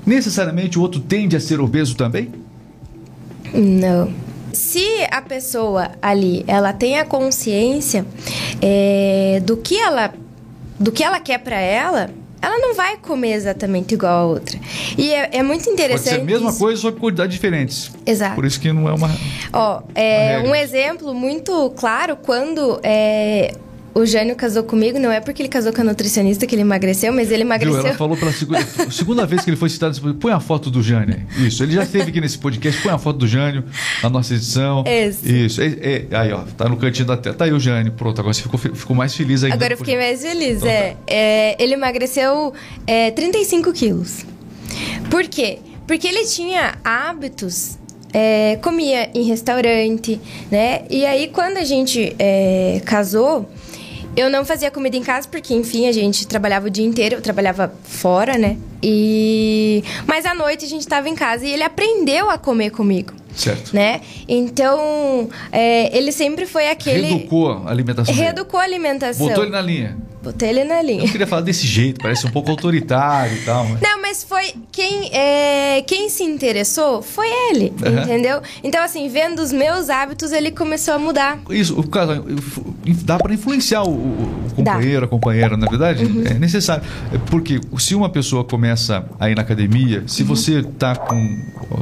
necessariamente 0.07 0.79
o 0.79 0.83
outro 0.83 1.01
tende 1.01 1.37
a 1.37 1.41
ser 1.41 1.61
obeso 1.61 1.95
também? 1.95 2.33
Não. 3.53 4.13
Se 4.53 4.87
a 5.11 5.23
pessoa 5.23 5.93
ali, 6.01 6.45
ela 6.47 6.73
tem 6.73 6.99
a 6.99 7.05
consciência 7.05 8.05
é, 8.61 9.41
do 9.45 9.57
que 9.57 9.79
ela 9.79 10.13
do 10.79 10.91
que 10.91 11.05
ela 11.05 11.21
quer 11.21 11.39
para 11.39 11.61
ela, 11.61 12.11
ela 12.43 12.59
não 12.59 12.75
vai 12.75 12.97
comer 12.97 13.35
exatamente 13.35 13.95
igual 13.95 14.13
a 14.13 14.27
outra. 14.27 14.59
E 14.99 15.13
é, 15.13 15.31
é 15.33 15.43
muito 15.45 15.71
interessante. 15.71 16.17
Pode 16.17 16.17
ser 16.17 16.21
a 16.21 16.25
mesma 16.25 16.51
isso. 16.51 16.59
coisa, 16.59 16.83
só 16.83 16.91
que 16.91 16.99
quantidades 16.99 17.35
diferentes. 17.35 17.93
Exato. 18.05 18.35
Por 18.35 18.45
isso 18.45 18.61
que 18.61 18.73
não 18.73 18.89
é 18.89 18.93
uma. 18.93 19.11
Ó, 19.53 19.83
é 19.95 20.39
uma 20.39 20.49
um 20.49 20.55
exemplo 20.55 21.15
muito 21.15 21.71
claro 21.71 22.17
quando 22.17 22.81
é, 22.83 23.55
o 23.95 24.07
Jânio 24.07 24.35
casou 24.35 24.63
comigo, 24.63 24.99
não 24.99 25.11
é 25.11 25.21
porque 25.21 25.43
ele 25.43 25.49
casou 25.49 25.73
com 25.73 25.81
a 25.81 25.85
nutricionista 25.85 26.47
que 26.47 26.55
ele 26.55 26.63
emagreceu, 26.63 27.13
mas 27.13 27.31
ele 27.31 27.43
emagreceu. 27.43 27.79
Viu, 27.79 27.87
ela 27.89 27.97
falou 27.97 28.17
pela 28.17 28.33
segunda, 28.33 28.61
segunda 28.91 29.27
vez 29.27 29.45
que 29.45 29.51
ele 29.51 29.57
foi 29.57 29.69
citado, 29.69 30.15
põe 30.15 30.33
a 30.33 30.41
foto 30.41 30.71
do 30.71 30.83
Jânio. 30.83 31.27
Isso, 31.39 31.63
ele 31.63 31.73
já 31.73 31.83
esteve 31.83 32.11
aqui 32.11 32.21
nesse 32.21 32.39
podcast, 32.39 32.81
põe 32.83 32.93
a 32.93 32.99
foto 32.99 33.19
do 33.19 33.27
Jânio 33.27 33.65
na 34.03 34.09
nossa 34.09 34.35
edição. 34.35 34.85
Esse. 34.87 35.47
Isso. 35.47 35.61
É, 35.61 35.67
é, 35.67 36.07
aí, 36.13 36.33
ó, 36.33 36.41
tá 36.57 36.69
no 36.69 36.77
cantinho 36.77 37.07
da 37.07 37.17
tela. 37.17 37.35
Tá 37.35 37.45
aí 37.45 37.53
o 37.53 37.61
Jânio, 37.61 37.93
pronto, 37.93 38.19
agora 38.21 38.33
você 38.33 38.43
ficou, 38.43 38.59
ficou 38.59 38.97
mais 38.97 39.15
feliz 39.15 39.45
ainda. 39.45 39.57
Agora 39.57 39.75
eu 39.75 39.79
fiquei 39.79 39.97
mais 39.97 40.23
feliz, 40.23 40.59
então, 40.59 40.69
é, 40.69 40.91
tá. 40.91 40.97
é, 41.07 41.63
Ele 41.63 41.75
emagreceu 41.75 42.53
é, 42.87 43.11
35 43.11 43.73
quilos. 43.73 44.25
Por 45.11 45.25
quê? 45.25 45.59
Porque 45.87 46.07
ele 46.09 46.25
tinha 46.25 46.77
hábitos 46.83 47.79
é, 48.13 48.59
comia 48.63 49.11
em 49.15 49.23
restaurante, 49.25 50.21
né? 50.51 50.83
E 50.91 51.07
aí, 51.07 51.29
quando 51.29 51.57
a 51.57 51.65
gente 51.65 52.15
é, 52.19 52.81
casou, 52.85 53.49
eu 54.17 54.31
não 54.31 54.45
fazia 54.45 54.71
comida 54.71 54.97
em 54.97 55.03
casa 55.03 55.27
porque, 55.29 55.55
enfim, 55.55 55.89
a 55.89 55.93
gente 55.93 56.27
trabalhava 56.27 56.67
o 56.67 56.71
dia 56.71 56.85
inteiro, 56.85 57.17
eu 57.17 57.23
trabalhava 57.23 57.73
fora, 57.85 58.37
né? 58.37 58.57
E 58.83 59.83
mas 60.07 60.27
à 60.27 60.35
noite 60.35 60.65
a 60.65 60.69
gente 60.69 60.83
estava 60.83 61.09
em 61.09 61.15
casa 61.15 61.47
e 61.47 61.53
ele 61.53 61.63
aprendeu 61.63 62.31
a 62.31 62.39
comer 62.39 62.71
comigo. 62.71 63.15
Certo. 63.35 63.75
Né? 63.75 64.03
Então, 64.29 65.31
é, 65.51 65.97
ele 65.97 66.13
sempre 66.13 66.45
foi 66.45 66.69
aquele. 66.69 67.07
Reeducou 67.07 67.51
a 67.51 67.71
alimentação. 67.71 68.15
Reeducou 68.15 68.61
a 68.61 68.63
alimentação. 68.63 69.27
Botou 69.27 69.45
ele 69.45 69.53
na 69.53 69.61
linha. 69.63 69.97
Botei 70.23 70.51
ele 70.51 70.65
na 70.65 70.81
linha. 70.81 71.05
Eu 71.05 71.09
queria 71.09 71.27
falar 71.27 71.43
desse 71.43 71.67
jeito, 71.67 72.01
parece 72.01 72.27
um 72.27 72.31
pouco 72.31 72.51
autoritário 72.51 73.37
e 73.37 73.41
tal. 73.41 73.67
Mas... 73.69 73.81
Não, 73.81 74.01
mas 74.01 74.23
foi 74.23 74.55
quem, 74.71 75.11
é, 75.13 75.83
quem 75.87 76.09
se 76.09 76.23
interessou 76.23 77.03
foi 77.03 77.27
ele, 77.51 77.73
Uhum. 77.85 78.03
entendeu? 78.03 78.41
Então, 78.63 78.83
assim, 78.85 79.09
vendo 79.09 79.41
os 79.41 79.53
meus 79.53 79.91
hábitos, 79.91 80.31
ele 80.33 80.51
começou 80.51 80.95
a 80.95 80.99
mudar. 80.99 81.41
Isso, 81.51 81.79
o 81.79 81.87
cara, 81.87 82.23
dá 83.05 83.19
para 83.19 83.35
influenciar 83.35 83.83
o, 83.83 83.91
o 83.91 84.53
Dá. 84.59 84.75
companheiro, 84.75 85.05
a 85.05 85.09
companheira, 85.09 85.57
na 85.57 85.67
verdade, 85.67 86.05
Uhum. 86.05 86.23
é 86.27 86.35
necessário. 86.35 86.85
É 87.13 87.19
Porque 87.19 87.61
se 87.79 87.95
uma 87.95 88.09
pessoa 88.09 88.45
começa 88.45 89.05
a 89.19 89.29
ir 89.31 89.35
na 89.35 89.43
academia, 89.43 90.01
Uhum. 90.01 90.09
se 90.09 90.23
você 90.23 90.63
tá 90.63 90.95
com 90.95 91.39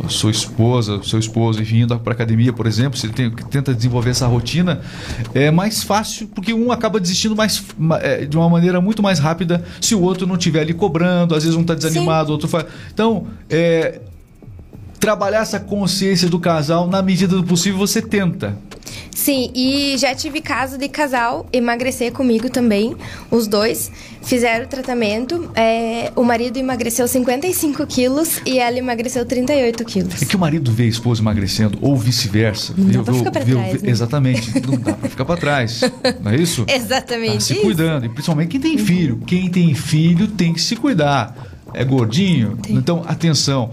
sua 0.09 0.31
esposa, 0.31 1.01
seu 1.03 1.19
esposo, 1.19 1.61
enfim, 1.61 1.81
indo 1.81 1.99
para 1.99 2.13
academia, 2.13 2.53
por 2.53 2.67
exemplo, 2.67 2.99
se 2.99 3.07
ele 3.07 3.13
tem- 3.13 3.31
tenta 3.31 3.75
desenvolver 3.75 4.11
essa 4.11 4.27
rotina, 4.27 4.81
é 5.35 5.51
mais 5.51 5.83
fácil, 5.83 6.29
porque 6.29 6.55
um 6.55 6.71
acaba 6.73 6.99
desistindo 7.01 7.35
mais 7.37 7.63
ma- 7.79 7.99
é, 7.99 8.25
de 8.31 8.37
uma 8.37 8.49
maneira 8.49 8.81
muito 8.81 9.03
mais 9.03 9.19
rápida 9.19 9.63
se 9.81 9.95
o 9.95 10.01
outro 10.01 10.27
não 10.27 10.37
estiver 10.37 10.61
ali 10.61 10.73
cobrando, 10.73 11.35
às 11.35 11.43
vezes 11.43 11.57
um 11.57 11.63
está 11.63 11.75
desanimado, 11.75 12.31
o 12.31 12.33
outro 12.33 12.49
faz. 12.49 12.65
Então, 12.93 13.27
é, 13.49 14.01
trabalhar 15.01 15.41
essa 15.41 15.59
consciência 15.59 16.29
do 16.29 16.39
casal, 16.39 16.87
na 16.87 17.03
medida 17.03 17.35
do 17.35 17.43
possível, 17.43 17.79
você 17.79 18.03
tenta. 18.03 18.57
Sim, 19.11 19.51
e 19.55 19.97
já 19.99 20.15
tive 20.15 20.41
caso 20.41 20.79
de 20.79 20.89
casal 20.89 21.47
emagrecer 21.53 22.13
comigo 22.13 22.49
também. 22.49 22.97
Os 23.31 23.47
dois 23.47 23.91
fizeram 24.23 24.65
o 24.65 24.69
tratamento. 24.69 25.51
é, 25.55 26.13
o 26.17 26.23
marido 26.23 26.59
emagreceu 26.59 27.07
55 27.07 27.87
quilos 27.87 28.41
e 28.47 28.59
ela 28.59 28.79
emagreceu 28.79 29.25
38 29.25 29.85
quilos. 29.85 30.23
É 30.23 30.25
que 30.25 30.37
o 30.37 30.39
marido 30.39 30.73
vê 30.73 30.85
a 30.85 30.87
esposa 30.87 31.21
emagrecendo, 31.21 31.79
ou 31.83 31.97
vice-versa. 31.97 32.75
Não 32.77 33.03
dá 33.03 33.03
pra 33.03 33.15
ficar 33.15 33.31
pra 33.31 33.45
trás, 33.45 33.83
né? 33.83 33.91
Exatamente. 33.91 34.67
Não 34.67 34.79
dá 34.79 34.93
pra 34.93 35.09
ficar 35.09 35.25
pra 35.25 35.37
trás. 35.37 35.81
Não 36.23 36.31
é 36.31 36.37
isso? 36.37 36.65
Exatamente. 36.69 37.35
Tá 37.35 37.41
se 37.41 37.53
isso. 37.55 37.63
cuidando. 37.63 38.07
E 38.07 38.09
principalmente 38.09 38.49
quem 38.49 38.61
tem 38.61 38.79
filho. 38.79 39.19
Quem 39.27 39.51
tem 39.51 39.75
filho 39.75 40.29
tem 40.29 40.53
que 40.53 40.61
se 40.61 40.77
cuidar. 40.77 41.37
É 41.75 41.85
gordinho? 41.85 42.59
Então, 42.69 43.05
atenção. 43.07 43.71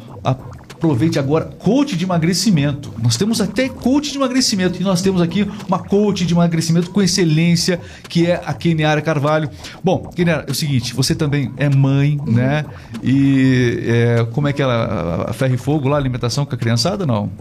Aproveite 0.78 1.18
agora 1.18 1.46
coach 1.46 1.96
de 1.98 2.04
emagrecimento. 2.06 2.94
Nós 3.02 3.18
temos 3.18 3.42
até 3.42 3.68
coach 3.68 4.12
de 4.12 4.18
emagrecimento. 4.18 4.80
E 4.80 4.84
nós 4.84 5.02
temos 5.02 5.22
aqui 5.24 5.48
uma 5.68 5.80
coach 5.80 6.24
de 6.24 6.34
emagrecimento 6.36 6.92
com 6.92 7.02
excelência, 7.02 7.82
que 8.08 8.28
é 8.28 8.40
a 8.46 8.54
Keniara 8.54 9.02
Carvalho. 9.02 9.50
Bom, 9.84 10.04
Keniara, 10.16 10.46
é 10.48 10.52
o 10.52 10.56
seguinte: 10.56 10.94
você 10.94 11.16
também 11.16 11.52
é 11.58 11.68
mãe, 11.68 12.20
né? 12.28 12.63
E 13.04 13.84
é, 13.88 14.28
como 14.32 14.48
é 14.48 14.54
que 14.54 14.62
ela. 14.62 15.26
A 15.28 15.34
ferro 15.34 15.56
e 15.56 15.58
fogo 15.58 15.90
lá, 15.90 15.98
alimentação 15.98 16.46
com 16.46 16.54
a 16.54 16.58
criançada? 16.58 17.06
Não. 17.08 17.32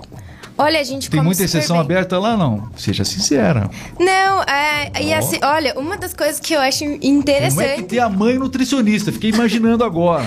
Olha, 0.59 0.81
a 0.81 0.85
gente 0.85 1.11
Tem 1.11 1.21
muita 1.23 1.45
exceção 1.45 1.77
bem. 1.77 1.85
aberta 1.85 2.19
lá, 2.19 2.35
não? 2.35 2.71
Seja 2.79 3.05
sincera. 3.05 3.69
Não, 4.01 4.43
é, 4.45 4.91
e 5.03 5.13
Ó. 5.13 5.19
assim, 5.19 5.39
olha, 5.43 5.79
uma 5.79 5.99
das 5.99 6.15
coisas 6.15 6.41
que 6.41 6.55
eu 6.55 6.61
acho 6.63 6.79
Como 6.79 6.95
é 6.95 6.99
que 6.99 7.07
interessante 7.09 7.83
tem 7.83 7.99
a 7.99 8.09
mãe 8.09 8.39
nutricionista? 8.39 9.13
Fiquei 9.13 9.29
imaginando 9.29 9.85
agora. 9.85 10.27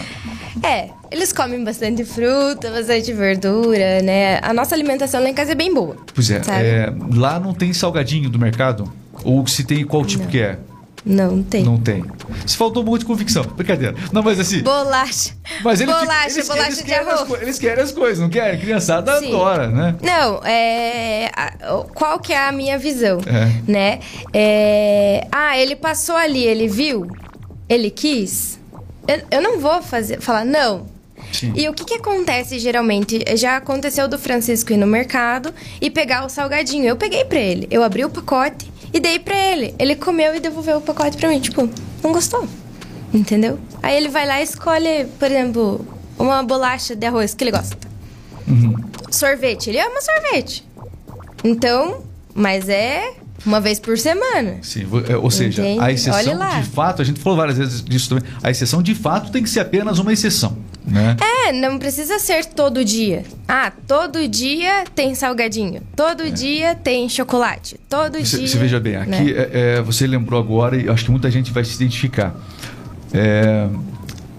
é, 0.61 0.89
eles 1.11 1.31
comem 1.33 1.63
bastante 1.63 2.03
fruta, 2.05 2.69
bastante 2.71 3.11
verdura, 3.13 4.01
né? 4.01 4.39
A 4.41 4.53
nossa 4.53 4.75
alimentação 4.75 5.21
lá 5.21 5.29
em 5.29 5.33
casa 5.33 5.51
é 5.51 5.55
bem 5.55 5.73
boa. 5.73 5.97
Pois 6.13 6.29
é, 6.31 6.41
é, 6.47 6.93
lá 7.15 7.39
não 7.39 7.53
tem 7.53 7.73
salgadinho 7.73 8.29
do 8.29 8.37
mercado? 8.39 8.91
Ou 9.23 9.45
se 9.47 9.63
tem, 9.63 9.83
qual 9.85 10.05
tipo 10.05 10.27
que 10.27 10.39
é? 10.39 10.57
Não 11.05 11.41
tem. 11.41 11.63
Não 11.63 11.77
tem. 11.79 12.03
Se 12.45 12.57
faltou 12.57 12.81
um 12.81 12.85
pouco 12.85 12.99
de 12.99 13.05
convicção. 13.05 13.43
Brincadeira. 13.43 13.95
Não, 14.11 14.21
mas 14.21 14.37
assim. 14.37 14.61
Bolacha. 14.61 15.31
Mas 15.63 15.79
ele 15.79 15.89
fica- 15.91 16.03
bolacha, 16.05 16.35
eles, 16.35 16.47
bolacha 16.47 16.67
eles 16.67 16.83
de 16.83 16.93
as 16.93 17.07
arroz. 17.07 17.21
co- 17.27 17.37
eles 17.37 17.57
querem 17.59 17.83
as 17.83 17.91
coisas, 17.93 18.19
não 18.19 18.29
querem? 18.29 18.59
Criançada 18.59 19.17
Sim. 19.19 19.27
adora, 19.29 19.69
né? 19.69 19.95
Não, 20.01 20.41
é. 20.43 21.31
Qual 21.93 22.19
que 22.19 22.33
é 22.33 22.47
a 22.47 22.51
minha 22.51 22.77
visão? 22.77 23.19
É. 23.25 23.71
Né? 23.71 23.99
É, 24.33 25.25
ah, 25.31 25.57
ele 25.57 25.75
passou 25.75 26.15
ali, 26.17 26.43
ele 26.43 26.67
viu, 26.67 27.07
ele 27.69 27.89
quis. 27.89 28.59
Eu, 29.07 29.21
eu 29.31 29.41
não 29.41 29.57
vou 29.59 29.81
fazer, 29.81 30.19
falar, 30.19 30.43
não. 30.45 30.85
Sim. 31.31 31.53
E 31.55 31.67
o 31.69 31.73
que, 31.73 31.85
que 31.85 31.93
acontece 31.95 32.59
geralmente? 32.59 33.23
Já 33.35 33.57
aconteceu 33.57 34.07
do 34.07 34.17
Francisco 34.17 34.73
ir 34.73 34.77
no 34.77 34.87
mercado 34.87 35.53
e 35.79 35.89
pegar 35.89 36.25
o 36.25 36.29
salgadinho. 36.29 36.85
Eu 36.85 36.95
peguei 36.95 37.25
pra 37.25 37.39
ele. 37.39 37.67
Eu 37.69 37.83
abri 37.83 38.03
o 38.03 38.09
pacote 38.09 38.71
e 38.93 38.99
dei 38.99 39.19
pra 39.19 39.35
ele. 39.35 39.73
Ele 39.77 39.95
comeu 39.95 40.35
e 40.35 40.39
devolveu 40.39 40.77
o 40.77 40.81
pacote 40.81 41.17
pra 41.17 41.29
mim. 41.29 41.39
Tipo, 41.39 41.69
não 42.03 42.11
gostou. 42.11 42.47
Entendeu? 43.13 43.59
Aí 43.81 43.95
ele 43.95 44.09
vai 44.09 44.25
lá 44.27 44.39
e 44.39 44.43
escolhe, 44.43 45.05
por 45.17 45.29
exemplo, 45.29 45.85
uma 46.17 46.43
bolacha 46.43 46.95
de 46.95 47.05
arroz 47.05 47.33
que 47.33 47.43
ele 47.43 47.51
gosta. 47.51 47.77
Uhum. 48.47 48.75
Sorvete. 49.09 49.69
Ele 49.69 49.79
ama 49.79 50.01
sorvete. 50.01 50.67
Então, 51.43 52.03
mas 52.33 52.69
é 52.69 53.13
uma 53.45 53.59
vez 53.61 53.79
por 53.79 53.97
semana. 53.97 54.57
Sim, 54.61 54.85
é, 55.07 55.15
ou 55.15 55.31
seja, 55.31 55.61
Entende? 55.61 55.79
a 55.81 55.91
exceção 55.91 56.61
de 56.61 56.69
fato, 56.69 57.01
a 57.01 57.05
gente 57.05 57.19
falou 57.19 57.37
várias 57.37 57.57
vezes 57.57 57.83
disso 57.83 58.09
também, 58.09 58.23
a 58.43 58.51
exceção 58.51 58.81
de 58.81 58.93
fato 58.93 59.31
tem 59.31 59.41
que 59.41 59.49
ser 59.49 59.61
apenas 59.61 59.99
uma 59.99 60.11
exceção, 60.11 60.57
né? 60.85 61.15
É, 61.47 61.51
não 61.51 61.77
precisa 61.77 62.19
ser 62.19 62.45
todo 62.45 62.83
dia. 62.83 63.23
Ah, 63.47 63.71
todo 63.87 64.27
dia 64.27 64.83
tem 64.95 65.13
salgadinho. 65.15 65.81
Todo 65.95 66.29
dia 66.31 66.75
tem 66.75 67.07
chocolate. 67.09 67.79
Todo 67.89 68.17
Você, 68.19 68.37
dia. 68.39 68.47
você 68.47 68.57
veja 68.57 68.79
bem, 68.79 68.95
aqui 68.95 69.09
né? 69.09 69.31
é, 69.31 69.49
é, 69.77 69.81
você 69.81 70.07
lembrou 70.07 70.39
agora 70.39 70.75
e 70.77 70.89
acho 70.89 71.05
que 71.05 71.11
muita 71.11 71.29
gente 71.29 71.51
vai 71.51 71.63
se 71.63 71.75
identificar. 71.75 72.35
É, 73.13 73.67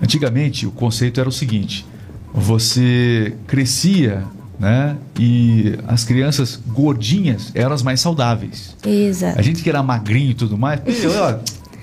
antigamente 0.03 0.67
o 0.67 0.71
conceito 0.71 1.21
era 1.21 1.29
o 1.29 1.33
seguinte: 1.33 1.85
você 2.33 3.35
crescia, 3.47 4.25
né? 4.59 4.97
E 5.19 5.75
as 5.89 6.05
crianças 6.05 6.61
gordinhas 6.69 7.51
eram 7.55 7.73
as 7.73 7.83
mais 7.83 8.01
saudáveis. 8.01 8.77
Exato. 8.87 9.39
A 9.39 9.43
gente 9.43 9.63
que 9.63 9.69
era 9.69 9.83
magrinho 9.83 10.31
e 10.31 10.35
tudo 10.35 10.57
mais, 10.57 10.81
"Ih, 10.87 11.07
ó, 11.07 11.39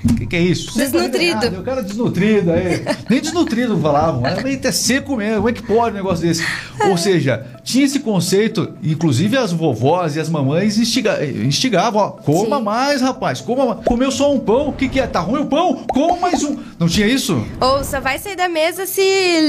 o 0.09 0.15
que, 0.15 0.25
que 0.25 0.35
é 0.35 0.41
isso? 0.41 0.77
Desnutrido. 0.77 1.39
Ah, 1.55 1.59
o 1.59 1.63
cara 1.63 1.81
desnutrido 1.83 2.51
aí. 2.51 2.83
Nem 3.09 3.21
desnutrido 3.21 3.77
falavam. 3.79 4.25
Era 4.25 4.41
meio 4.41 4.57
até 4.57 4.71
seco 4.71 5.15
mesmo. 5.15 5.37
Como 5.37 5.49
é 5.49 5.53
que 5.53 5.61
pode 5.63 5.91
um 5.93 5.97
negócio 5.97 6.25
desse? 6.27 6.43
Ou 6.89 6.97
seja, 6.97 7.45
tinha 7.63 7.85
esse 7.85 7.99
conceito, 7.99 8.73
inclusive 8.83 9.37
as 9.37 9.51
vovós 9.51 10.15
e 10.15 10.19
as 10.19 10.29
mamães 10.29 10.77
instiga- 10.77 11.23
instigavam, 11.25 12.01
ó, 12.01 12.09
coma 12.11 12.57
Sim. 12.57 12.63
mais, 12.63 13.01
rapaz, 13.01 13.41
coma 13.41 13.65
mais. 13.65 13.85
Comeu 13.85 14.11
só 14.11 14.33
um 14.33 14.39
pão, 14.39 14.69
o 14.69 14.73
que, 14.73 14.87
que 14.89 14.99
é? 14.99 15.07
Tá 15.07 15.19
ruim 15.19 15.41
o 15.41 15.45
pão? 15.45 15.83
Coma 15.87 16.17
mais 16.17 16.43
um. 16.43 16.57
Não 16.79 16.87
tinha 16.87 17.07
isso? 17.07 17.43
Ou 17.59 17.83
só 17.83 17.99
vai 17.99 18.17
sair 18.19 18.35
da 18.35 18.47
mesa 18.47 18.85
se 18.85 19.01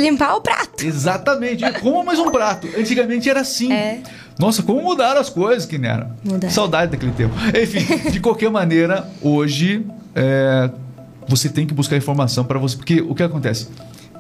limpar 0.03 0.35
o 0.37 0.41
prato. 0.41 0.85
Exatamente. 0.85 1.65
Coma 1.81 2.03
mais 2.05 2.19
um 2.19 2.31
prato. 2.31 2.67
Antigamente 2.79 3.29
era 3.29 3.41
assim. 3.41 3.73
É. 3.73 4.01
Nossa, 4.39 4.63
como 4.63 4.81
mudaram 4.83 5.21
as 5.21 5.29
coisas, 5.29 5.67
que 5.67 5.77
nem 5.79 5.91
era. 5.91 6.11
Mudaram. 6.25 6.53
Saudade 6.55 6.93
daquele 6.93 7.11
tempo. 7.13 7.35
Enfim, 7.61 8.11
de 8.11 8.21
qualquer 8.21 8.51
maneira, 8.51 9.09
hoje 9.21 9.85
é, 10.19 10.71
você 11.29 11.49
tem 11.49 11.65
que 11.65 11.73
buscar 11.73 11.97
informação 11.97 12.45
para 12.45 12.59
você. 12.59 12.77
Porque 12.77 13.01
o 13.01 13.15
que 13.15 13.23
acontece? 13.23 13.69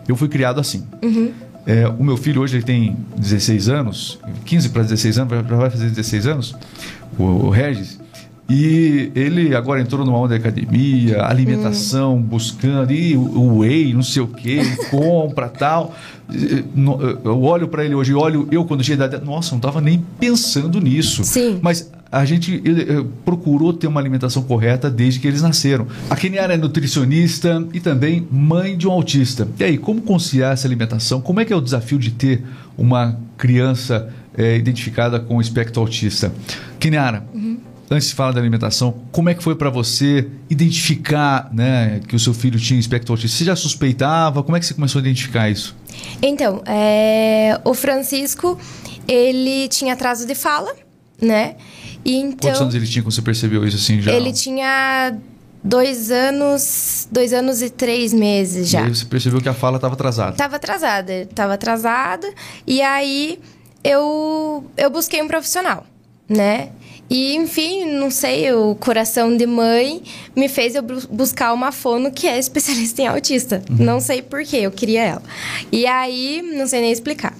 Eu 0.06 0.14
fui 0.14 0.28
criado 0.28 0.60
assim. 0.60 0.86
Uhum. 1.02 1.32
É, 1.66 1.86
o 1.88 2.02
meu 2.04 2.16
filho 2.16 2.40
hoje 2.40 2.56
ele 2.56 2.64
tem 2.64 2.96
16 3.16 3.68
anos, 3.68 4.18
15 4.44 4.68
para 4.70 4.82
16 4.82 5.18
anos, 5.18 5.32
já 5.32 5.56
vai 5.56 5.70
fazer 5.70 5.90
16 5.90 6.26
anos, 6.26 6.56
o, 7.18 7.24
o 7.24 7.50
Regis. 7.50 7.97
E 8.48 9.12
ele 9.14 9.54
agora 9.54 9.80
entrou 9.80 10.06
numa 10.06 10.18
onda 10.18 10.28
de 10.38 10.40
academia, 10.40 11.22
alimentação, 11.24 12.16
Hum. 12.16 12.22
buscando, 12.22 12.92
e 12.92 13.14
o, 13.14 13.58
whey, 13.58 13.92
não 13.92 14.02
sei 14.02 14.22
o 14.22 14.26
que, 14.26 14.58
compra 14.90 15.48
tal. 15.50 15.94
E, 16.32 16.64
Eu 17.24 17.42
olho 17.42 17.68
para 17.68 17.84
ele 17.84 17.94
hoje, 17.94 18.14
olho 18.14 18.48
eu 18.50 18.64
quando 18.64 18.82
cheguei 18.82 18.96
da 18.96 19.06
idade, 19.06 19.24
nossa, 19.24 19.50
não 19.50 19.58
estava 19.58 19.80
nem 19.82 20.02
pensando 20.18 20.80
nisso. 20.80 21.24
Sim. 21.24 21.58
Mas 21.60 21.90
a 22.10 22.24
gente 22.24 22.62
eh, 22.64 23.04
procurou 23.22 23.70
ter 23.74 23.86
uma 23.86 24.00
alimentação 24.00 24.42
correta 24.42 24.90
desde 24.90 25.20
que 25.20 25.28
eles 25.28 25.42
nasceram. 25.42 25.86
A 26.08 26.16
Keniara 26.16 26.54
é 26.54 26.56
nutricionista 26.56 27.62
e 27.74 27.80
também 27.80 28.26
mãe 28.30 28.78
de 28.78 28.88
um 28.88 28.92
autista. 28.92 29.46
E 29.60 29.64
aí, 29.64 29.76
como 29.76 30.00
conciliar 30.00 30.54
essa 30.54 30.66
alimentação? 30.66 31.20
Como 31.20 31.38
é 31.38 31.44
que 31.44 31.52
é 31.52 31.56
o 31.56 31.60
desafio 31.60 31.98
de 31.98 32.10
ter 32.12 32.42
uma 32.78 33.18
criança 33.36 34.08
eh, 34.36 34.56
identificada 34.56 35.20
com 35.20 35.36
o 35.36 35.40
espectro 35.40 35.82
autista? 35.82 36.32
Keniara, 36.80 37.24
antes 37.90 38.08
de 38.08 38.14
falar 38.14 38.32
da 38.32 38.40
alimentação, 38.40 39.02
como 39.10 39.28
é 39.28 39.34
que 39.34 39.42
foi 39.42 39.54
para 39.54 39.70
você 39.70 40.28
identificar 40.50 41.48
né, 41.52 42.00
que 42.06 42.14
o 42.14 42.18
seu 42.18 42.34
filho 42.34 42.58
tinha 42.58 42.78
espectro 42.78 43.12
autista? 43.12 43.38
Você 43.38 43.44
já 43.44 43.56
suspeitava? 43.56 44.42
Como 44.42 44.56
é 44.56 44.60
que 44.60 44.66
você 44.66 44.74
começou 44.74 44.98
a 44.98 45.02
identificar 45.02 45.48
isso? 45.48 45.76
Então, 46.22 46.62
é, 46.66 47.60
o 47.64 47.74
Francisco, 47.74 48.58
ele 49.06 49.68
tinha 49.68 49.94
atraso 49.94 50.26
de 50.26 50.34
fala, 50.34 50.74
né? 51.20 51.56
E 52.04 52.16
então. 52.16 52.50
Quantos 52.50 52.60
anos 52.60 52.74
ele 52.74 52.86
tinha 52.86 53.02
quando 53.02 53.12
você 53.12 53.22
percebeu 53.22 53.66
isso 53.66 53.76
assim 53.76 54.00
já? 54.00 54.12
Ele 54.12 54.32
tinha 54.32 55.16
dois 55.62 56.10
anos. 56.10 57.08
Dois 57.10 57.32
anos 57.32 57.62
e 57.62 57.70
três 57.70 58.12
meses 58.12 58.68
E 58.68 58.70
já. 58.72 58.84
aí 58.84 58.94
você 58.94 59.04
percebeu 59.04 59.40
que 59.40 59.48
a 59.48 59.54
fala 59.54 59.76
estava 59.76 59.94
atrasada. 59.94 60.36
Tava 60.36 60.56
atrasada, 60.56 61.28
tava 61.34 61.54
atrasada. 61.54 62.28
E 62.66 62.80
aí 62.80 63.38
eu, 63.82 64.64
eu 64.76 64.90
busquei 64.90 65.22
um 65.22 65.28
profissional, 65.28 65.84
né? 66.28 66.70
E, 67.10 67.34
enfim, 67.36 67.86
não 67.86 68.10
sei, 68.10 68.52
o 68.52 68.74
coração 68.74 69.34
de 69.34 69.46
mãe 69.46 70.02
me 70.36 70.46
fez 70.48 70.74
eu 70.74 70.82
bu- 70.82 71.08
buscar 71.10 71.54
uma 71.54 71.72
fono 71.72 72.10
que 72.12 72.26
é 72.26 72.38
especialista 72.38 73.00
em 73.00 73.06
autista. 73.06 73.62
Não 73.70 73.98
sei 73.98 74.20
porquê, 74.20 74.58
eu 74.58 74.70
queria 74.70 75.02
ela. 75.02 75.22
E 75.72 75.86
aí, 75.86 76.42
não 76.42 76.66
sei 76.66 76.82
nem 76.82 76.92
explicar. 76.92 77.34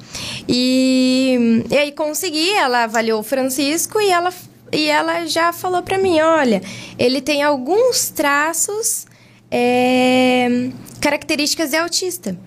E, 0.49 1.65
e 1.71 1.77
aí 1.77 1.93
consegui, 1.93 2.49
ela 2.53 2.85
avaliou 2.85 3.21
o 3.21 3.23
Francisco 3.23 4.01
e 4.01 4.11
ela, 4.11 4.33
e 4.73 4.87
ela 4.89 5.27
já 5.27 5.53
falou 5.53 5.83
pra 5.83 5.99
mim, 5.99 6.19
olha, 6.21 6.63
ele 6.99 7.21
tem 7.21 7.43
alguns 7.43 8.09
traços, 8.09 9.07
é, 9.51 10.71
características 11.01 11.71
de 11.71 11.77
autista. 11.77 12.39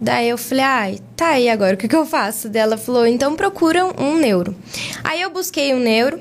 Daí 0.00 0.28
eu 0.28 0.38
falei, 0.38 0.64
ai, 0.64 0.98
tá, 1.16 1.40
e 1.40 1.48
agora 1.48 1.74
o 1.74 1.76
que, 1.76 1.88
que 1.88 1.96
eu 1.96 2.06
faço? 2.06 2.48
Daí 2.48 2.62
ela 2.62 2.78
falou, 2.78 3.04
então 3.04 3.34
procura 3.34 3.84
um 4.00 4.16
neuro. 4.16 4.54
Aí 5.02 5.20
eu 5.20 5.30
busquei 5.30 5.74
um 5.74 5.80
neuro. 5.80 6.20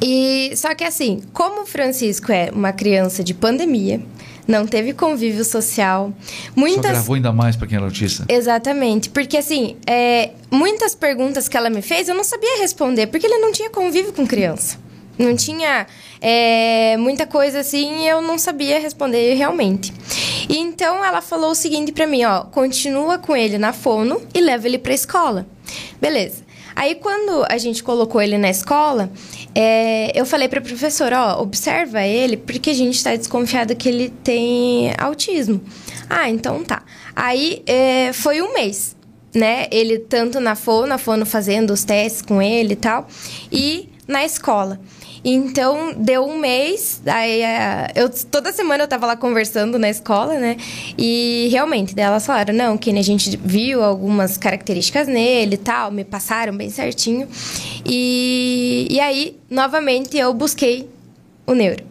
E 0.00 0.52
só 0.56 0.74
que 0.74 0.84
assim, 0.84 1.22
como 1.32 1.62
o 1.62 1.66
Francisco 1.66 2.30
é 2.30 2.50
uma 2.52 2.72
criança 2.72 3.24
de 3.24 3.32
pandemia, 3.32 4.00
não 4.46 4.66
teve 4.66 4.92
convívio 4.92 5.44
social. 5.44 6.12
Muitas... 6.54 6.84
Só 6.84 6.92
gravou 6.92 7.14
ainda 7.16 7.32
mais 7.32 7.56
para 7.56 7.66
quem 7.66 7.76
era 7.76 7.84
autista. 7.84 8.24
Exatamente. 8.28 9.10
Porque, 9.10 9.36
assim, 9.36 9.76
é, 9.86 10.30
muitas 10.50 10.94
perguntas 10.94 11.48
que 11.48 11.56
ela 11.56 11.68
me 11.68 11.82
fez 11.82 12.08
eu 12.08 12.14
não 12.14 12.24
sabia 12.24 12.58
responder, 12.58 13.08
porque 13.08 13.26
ele 13.26 13.38
não 13.38 13.50
tinha 13.50 13.68
convívio 13.70 14.12
com 14.12 14.26
criança. 14.26 14.78
Não 15.18 15.34
tinha 15.34 15.86
é, 16.20 16.96
muita 16.98 17.26
coisa 17.26 17.60
assim 17.60 18.04
e 18.04 18.08
eu 18.08 18.20
não 18.20 18.38
sabia 18.38 18.78
responder 18.78 19.34
realmente. 19.34 19.92
E 20.48 20.58
então 20.58 21.02
ela 21.02 21.22
falou 21.22 21.50
o 21.50 21.54
seguinte 21.54 21.90
para 21.90 22.06
mim, 22.06 22.22
ó, 22.24 22.42
continua 22.44 23.18
com 23.18 23.34
ele 23.34 23.56
na 23.56 23.72
fono 23.72 24.20
e 24.34 24.40
leva 24.40 24.66
ele 24.66 24.78
para 24.78 24.92
escola. 24.92 25.46
Beleza. 26.00 26.45
Aí 26.76 26.94
quando 26.94 27.46
a 27.48 27.56
gente 27.56 27.82
colocou 27.82 28.20
ele 28.20 28.36
na 28.36 28.50
escola, 28.50 29.10
é, 29.54 30.12
eu 30.14 30.26
falei 30.26 30.46
para 30.46 30.58
a 30.58 30.62
professora, 30.62 31.18
ó, 31.18 31.40
observa 31.42 32.02
ele, 32.02 32.36
porque 32.36 32.68
a 32.68 32.74
gente 32.74 32.96
está 32.96 33.16
desconfiado 33.16 33.74
que 33.74 33.88
ele 33.88 34.10
tem 34.22 34.92
autismo. 34.98 35.58
Ah, 36.08 36.28
então 36.28 36.62
tá. 36.62 36.82
Aí 37.16 37.62
é, 37.66 38.12
foi 38.12 38.42
um 38.42 38.52
mês, 38.52 38.94
né? 39.34 39.66
Ele 39.70 39.98
tanto 39.98 40.38
na 40.38 40.54
fono, 40.54 40.86
na 40.86 40.98
fono 40.98 41.24
fazendo 41.24 41.72
os 41.72 41.82
testes 41.82 42.20
com 42.20 42.42
ele 42.42 42.74
e 42.74 42.76
tal, 42.76 43.08
e 43.50 43.88
na 44.06 44.22
escola. 44.22 44.78
Então, 45.28 45.92
deu 45.92 46.24
um 46.24 46.38
mês, 46.38 47.02
aí 47.04 47.42
é, 47.42 47.90
eu, 47.96 48.08
toda 48.30 48.52
semana 48.52 48.84
eu 48.84 48.88
tava 48.88 49.06
lá 49.06 49.16
conversando 49.16 49.76
na 49.76 49.90
escola, 49.90 50.38
né? 50.38 50.56
E 50.96 51.48
realmente, 51.50 51.96
daí 51.96 52.04
elas 52.04 52.24
falaram, 52.24 52.54
não, 52.54 52.78
que 52.78 52.90
a 52.96 53.02
gente 53.02 53.36
viu 53.36 53.82
algumas 53.82 54.36
características 54.36 55.08
nele 55.08 55.54
e 55.54 55.58
tal, 55.58 55.90
me 55.90 56.04
passaram 56.04 56.56
bem 56.56 56.70
certinho. 56.70 57.26
E, 57.84 58.86
e 58.88 59.00
aí, 59.00 59.36
novamente, 59.50 60.16
eu 60.16 60.32
busquei 60.32 60.88
o 61.44 61.54
neuro 61.54 61.82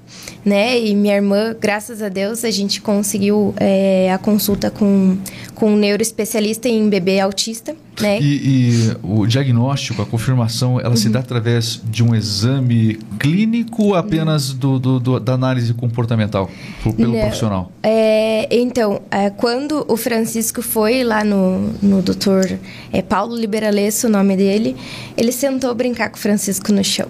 né? 0.45 0.79
E 0.79 0.95
minha 0.95 1.15
irmã, 1.15 1.55
graças 1.59 2.03
a 2.03 2.07
Deus, 2.07 2.45
a 2.45 2.51
gente 2.51 2.79
conseguiu 2.79 3.53
é, 3.57 4.11
a 4.13 4.17
consulta 4.19 4.69
com, 4.69 5.17
com 5.55 5.73
um 5.73 5.75
neuroespecialista 5.75 6.69
em 6.69 6.87
bebê 6.87 7.19
autista, 7.19 7.75
né? 7.99 8.19
E, 8.21 8.25
e 8.25 8.97
o 9.01 9.25
diagnóstico, 9.25 10.01
a 10.03 10.05
confirmação, 10.05 10.79
ela 10.79 10.91
uhum. 10.91 10.95
se 10.95 11.09
dá 11.09 11.19
através 11.19 11.81
de 11.83 12.03
um 12.03 12.13
exame 12.13 12.99
clínico 13.17 13.85
ou 13.85 13.95
apenas 13.95 14.53
do, 14.53 14.77
do, 14.77 14.99
do, 14.99 15.19
da 15.19 15.33
análise 15.33 15.73
comportamental 15.73 16.49
pelo 16.95 17.13
Não, 17.13 17.19
profissional? 17.21 17.71
É, 17.81 18.47
então, 18.55 19.01
é, 19.09 19.31
quando 19.31 19.83
o 19.87 19.97
Francisco 19.97 20.61
foi 20.61 21.03
lá 21.03 21.23
no, 21.23 21.73
no 21.81 22.01
doutor 22.03 22.59
é, 22.93 23.01
Paulo 23.01 23.35
Liberalesso, 23.35 24.05
o 24.05 24.09
nome 24.09 24.37
dele, 24.37 24.75
ele 25.17 25.31
sentou 25.31 25.73
brincar 25.73 26.09
com 26.09 26.17
o 26.17 26.19
Francisco 26.19 26.71
no 26.71 26.83
chão. 26.83 27.07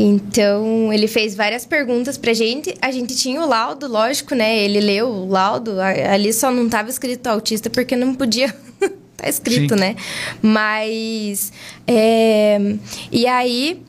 Então, 0.00 0.92
ele 0.92 1.08
fez 1.08 1.34
várias 1.34 1.66
perguntas 1.66 2.16
pra 2.16 2.32
gente. 2.32 2.72
A 2.80 2.92
gente 2.92 3.16
tinha 3.16 3.42
o 3.42 3.46
laudo, 3.48 3.88
lógico, 3.88 4.32
né? 4.32 4.56
Ele 4.56 4.80
leu 4.80 5.08
o 5.08 5.28
laudo. 5.28 5.80
Ali 5.80 6.32
só 6.32 6.52
não 6.52 6.66
estava 6.66 6.88
escrito 6.88 7.26
autista 7.26 7.68
porque 7.68 7.96
não 7.96 8.14
podia 8.14 8.54
tá 9.16 9.28
escrito, 9.28 9.74
Sim. 9.74 9.80
né? 9.80 9.96
Mas. 10.40 11.52
É... 11.84 12.58
E 13.10 13.26
aí. 13.26 13.82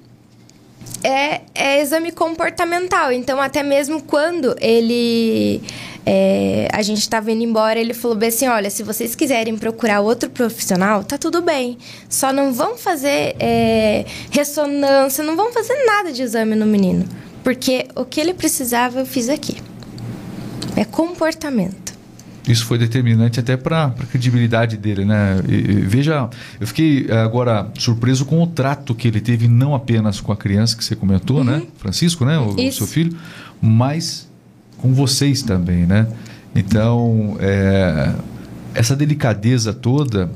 É, 1.01 1.41
é 1.53 1.81
exame 1.81 2.11
comportamental. 2.11 3.11
Então, 3.11 3.39
até 3.39 3.63
mesmo 3.63 4.01
quando 4.01 4.53
ele 4.59 5.61
é, 6.05 6.67
a 6.71 6.81
gente 6.81 6.99
estava 6.99 7.31
indo 7.31 7.43
embora, 7.43 7.79
ele 7.79 7.93
falou 7.93 8.17
bem 8.17 8.29
assim: 8.29 8.47
olha, 8.47 8.69
se 8.69 8.83
vocês 8.83 9.15
quiserem 9.15 9.57
procurar 9.57 10.01
outro 10.01 10.29
profissional, 10.29 11.03
tá 11.03 11.17
tudo 11.17 11.41
bem. 11.41 11.77
Só 12.09 12.31
não 12.33 12.53
vão 12.53 12.77
fazer 12.77 13.35
é, 13.39 14.05
ressonância, 14.31 15.23
não 15.23 15.35
vão 15.35 15.51
fazer 15.51 15.75
nada 15.85 16.11
de 16.11 16.21
exame 16.21 16.55
no 16.55 16.65
menino. 16.65 17.05
Porque 17.43 17.87
o 17.95 18.05
que 18.05 18.19
ele 18.19 18.33
precisava, 18.33 18.99
eu 18.99 19.05
fiz 19.05 19.29
aqui. 19.29 19.57
É 20.75 20.85
comportamento. 20.85 21.89
Isso 22.47 22.65
foi 22.65 22.77
determinante 22.77 23.39
até 23.39 23.55
para 23.55 23.85
a 23.85 24.05
credibilidade 24.07 24.75
dele, 24.77 25.05
né? 25.05 25.39
E, 25.47 25.53
e, 25.53 25.81
veja, 25.81 26.29
eu 26.59 26.65
fiquei 26.65 27.05
eh, 27.07 27.17
agora 27.17 27.69
surpreso 27.77 28.25
com 28.25 28.41
o 28.41 28.47
trato 28.47 28.95
que 28.95 29.07
ele 29.07 29.21
teve, 29.21 29.47
não 29.47 29.75
apenas 29.75 30.19
com 30.19 30.31
a 30.31 30.37
criança 30.37 30.75
que 30.75 30.83
você 30.83 30.95
comentou, 30.95 31.43
né? 31.43 31.53
uhum. 31.53 31.59
né? 31.59 31.67
Francisco, 31.77 32.25
né? 32.25 32.39
O, 32.39 32.55
o 32.55 32.71
seu 32.71 32.87
filho, 32.87 33.15
mas 33.61 34.28
com 34.81 34.93
vocês 34.93 35.41
também, 35.41 35.85
né? 35.85 36.07
Então, 36.55 37.37
é, 37.39 38.13
essa 38.73 38.95
delicadeza 38.95 39.73
toda 39.73 40.29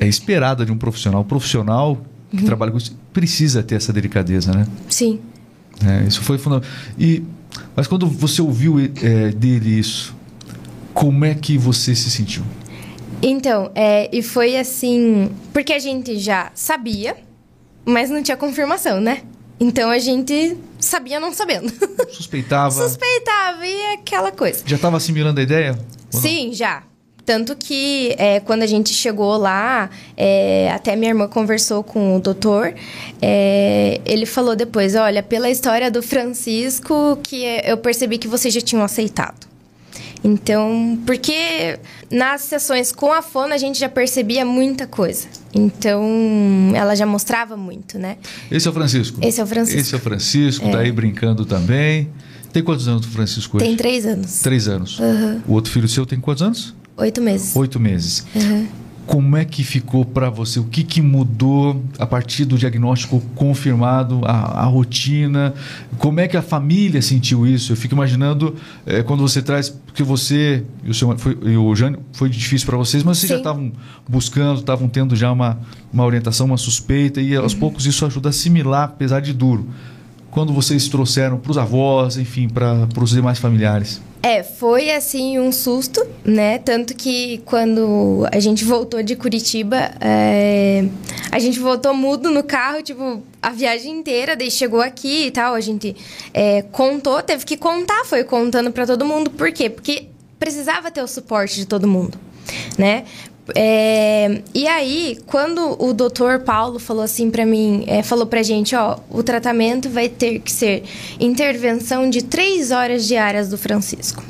é 0.00 0.06
esperada 0.06 0.64
de 0.64 0.72
um 0.72 0.78
profissional. 0.78 1.22
O 1.22 1.24
profissional 1.24 1.98
que 2.30 2.38
uhum. 2.38 2.44
trabalha 2.44 2.72
com 2.72 2.78
isso 2.78 2.96
precisa 3.12 3.62
ter 3.62 3.76
essa 3.76 3.92
delicadeza, 3.92 4.52
né? 4.52 4.66
Sim. 4.88 5.20
É, 5.84 6.06
isso 6.06 6.22
foi 6.22 6.38
fundamental. 6.38 6.70
E, 6.98 7.22
mas 7.74 7.86
quando 7.86 8.06
você 8.06 8.42
ouviu 8.42 8.78
é, 8.78 9.30
dele 9.30 9.78
isso, 9.78 10.14
como 10.92 11.24
é 11.24 11.34
que 11.34 11.56
você 11.56 11.94
se 11.94 12.10
sentiu? 12.10 12.42
Então, 13.22 13.70
é, 13.74 14.08
e 14.16 14.22
foi 14.22 14.56
assim, 14.56 15.30
porque 15.52 15.72
a 15.72 15.78
gente 15.78 16.18
já 16.18 16.50
sabia, 16.54 17.16
mas 17.84 18.10
não 18.10 18.22
tinha 18.22 18.36
confirmação, 18.36 19.00
né? 19.00 19.22
Então 19.60 19.90
a 19.90 19.98
gente 19.98 20.56
sabia 20.78 21.18
não 21.18 21.32
sabendo. 21.32 21.72
Suspeitava. 22.10 22.70
Suspeitava 22.70 23.66
e 23.66 23.94
aquela 23.94 24.30
coisa. 24.30 24.62
Já 24.64 24.76
estava 24.76 24.96
assimilando 24.96 25.40
a 25.40 25.42
ideia? 25.42 25.78
Sim, 26.10 26.52
já. 26.52 26.84
Tanto 27.24 27.54
que 27.54 28.14
é, 28.16 28.40
quando 28.40 28.62
a 28.62 28.66
gente 28.66 28.88
chegou 28.88 29.36
lá, 29.36 29.90
é, 30.16 30.70
até 30.72 30.96
minha 30.96 31.10
irmã 31.10 31.28
conversou 31.28 31.84
com 31.84 32.16
o 32.16 32.20
doutor, 32.20 32.72
é, 33.20 34.00
ele 34.06 34.24
falou 34.24 34.56
depois: 34.56 34.94
olha, 34.94 35.22
pela 35.22 35.50
história 35.50 35.90
do 35.90 36.02
Francisco, 36.02 37.18
que 37.22 37.44
eu 37.64 37.76
percebi 37.76 38.16
que 38.16 38.26
vocês 38.26 38.54
já 38.54 38.62
tinham 38.62 38.82
aceitado. 38.82 39.47
Então, 40.22 40.98
porque 41.06 41.78
nas 42.10 42.42
sessões 42.42 42.92
com 42.92 43.12
a 43.12 43.22
Fona 43.22 43.54
a 43.54 43.58
gente 43.58 43.78
já 43.78 43.88
percebia 43.88 44.44
muita 44.44 44.86
coisa. 44.86 45.28
Então, 45.54 46.72
ela 46.74 46.94
já 46.94 47.06
mostrava 47.06 47.56
muito, 47.56 47.98
né? 47.98 48.16
Esse 48.50 48.66
é 48.66 48.70
o 48.70 48.74
Francisco? 48.74 49.18
Esse 49.22 49.40
é 49.40 49.44
o 49.44 49.46
Francisco. 49.46 49.80
Esse 49.80 49.94
é 49.94 49.98
o 49.98 50.00
Francisco, 50.00 50.66
é. 50.66 50.70
tá 50.70 50.78
aí 50.78 50.92
brincando 50.92 51.44
também. 51.44 52.10
Tem 52.52 52.62
quantos 52.62 52.88
anos 52.88 53.06
o 53.06 53.10
Francisco 53.10 53.56
hoje? 53.56 53.66
Tem 53.66 53.76
três 53.76 54.06
anos. 54.06 54.40
Três 54.40 54.68
anos. 54.68 54.98
Uhum. 54.98 55.42
O 55.46 55.52
outro 55.52 55.70
filho 55.70 55.86
seu 55.88 56.04
tem 56.04 56.18
quantos 56.18 56.42
anos? 56.42 56.74
Oito 56.96 57.22
meses. 57.22 57.54
Oito 57.54 57.78
meses. 57.78 58.26
Uhum. 58.34 58.66
Como 59.08 59.38
é 59.38 59.44
que 59.46 59.64
ficou 59.64 60.04
para 60.04 60.28
você? 60.28 60.60
O 60.60 60.64
que, 60.64 60.84
que 60.84 61.00
mudou 61.00 61.82
a 61.98 62.06
partir 62.06 62.44
do 62.44 62.58
diagnóstico 62.58 63.22
confirmado, 63.34 64.20
a, 64.22 64.60
a, 64.60 64.64
rotina? 64.64 65.54
Como 65.96 66.20
é 66.20 66.28
que 66.28 66.36
a 66.36 66.42
família 66.42 67.00
sentiu 67.00 67.46
isso? 67.46 67.72
Eu 67.72 67.76
fico 67.76 67.94
imaginando 67.94 68.54
é, 68.84 69.02
quando 69.02 69.22
você 69.22 69.40
traz, 69.40 69.70
porque 69.70 70.02
você 70.02 70.62
e 70.84 70.90
o, 70.90 70.94
seu, 70.94 71.16
foi, 71.16 71.38
e 71.42 71.56
o 71.56 71.74
Jânio 71.74 72.00
foi 72.12 72.28
difícil 72.28 72.66
para 72.66 72.76
vocês, 72.76 73.02
mas 73.02 73.16
vocês 73.16 73.28
Sim. 73.28 73.36
já 73.36 73.38
estavam 73.38 73.72
buscando, 74.06 74.60
estavam 74.60 74.90
tendo 74.90 75.16
já 75.16 75.32
uma, 75.32 75.58
uma 75.90 76.04
orientação, 76.04 76.44
uma 76.44 76.58
suspeita, 76.58 77.18
e 77.18 77.34
aos 77.34 77.54
uhum. 77.54 77.60
poucos 77.60 77.86
isso 77.86 78.04
ajuda 78.04 78.28
a 78.28 78.30
assimilar, 78.30 78.84
apesar 78.84 79.20
de 79.20 79.32
duro. 79.32 79.66
Quando 80.30 80.52
vocês 80.52 80.88
trouxeram 80.88 81.38
para 81.38 81.50
os 81.50 81.58
avós, 81.58 82.16
enfim, 82.16 82.48
para 82.48 82.86
os 83.02 83.10
demais 83.10 83.38
familiares? 83.38 84.00
É, 84.22 84.42
foi 84.42 84.90
assim 84.90 85.38
um 85.38 85.52
susto, 85.52 86.04
né? 86.24 86.58
Tanto 86.58 86.94
que 86.94 87.38
quando 87.44 88.26
a 88.32 88.40
gente 88.40 88.64
voltou 88.64 89.02
de 89.02 89.14
Curitiba, 89.14 89.92
é... 90.00 90.84
a 91.30 91.38
gente 91.38 91.58
voltou 91.60 91.94
mudo 91.94 92.28
no 92.30 92.42
carro, 92.42 92.82
tipo, 92.82 93.22
a 93.40 93.50
viagem 93.50 93.98
inteira, 93.98 94.36
daí 94.36 94.50
chegou 94.50 94.80
aqui 94.80 95.26
e 95.26 95.30
tal, 95.30 95.54
a 95.54 95.60
gente 95.60 95.94
é, 96.34 96.62
contou, 96.62 97.22
teve 97.22 97.44
que 97.44 97.56
contar, 97.56 98.04
foi 98.04 98.24
contando 98.24 98.72
para 98.72 98.86
todo 98.86 99.04
mundo. 99.04 99.30
Por 99.30 99.52
quê? 99.52 99.70
Porque 99.70 100.08
precisava 100.38 100.90
ter 100.90 101.02
o 101.02 101.08
suporte 101.08 101.54
de 101.54 101.66
todo 101.66 101.86
mundo, 101.86 102.18
né? 102.76 103.04
É, 103.54 104.42
e 104.54 104.66
aí, 104.66 105.18
quando 105.26 105.76
o 105.82 105.92
doutor 105.92 106.40
Paulo 106.40 106.78
falou 106.78 107.02
assim 107.02 107.30
para 107.30 107.46
mim, 107.46 107.84
é, 107.86 108.02
falou 108.02 108.26
pra 108.26 108.42
gente, 108.42 108.76
ó, 108.76 108.98
o 109.10 109.22
tratamento 109.22 109.88
vai 109.88 110.08
ter 110.08 110.40
que 110.40 110.52
ser 110.52 110.84
intervenção 111.18 112.10
de 112.10 112.22
três 112.22 112.70
horas 112.70 113.06
diárias 113.06 113.48
do 113.48 113.56
Francisco. 113.56 114.22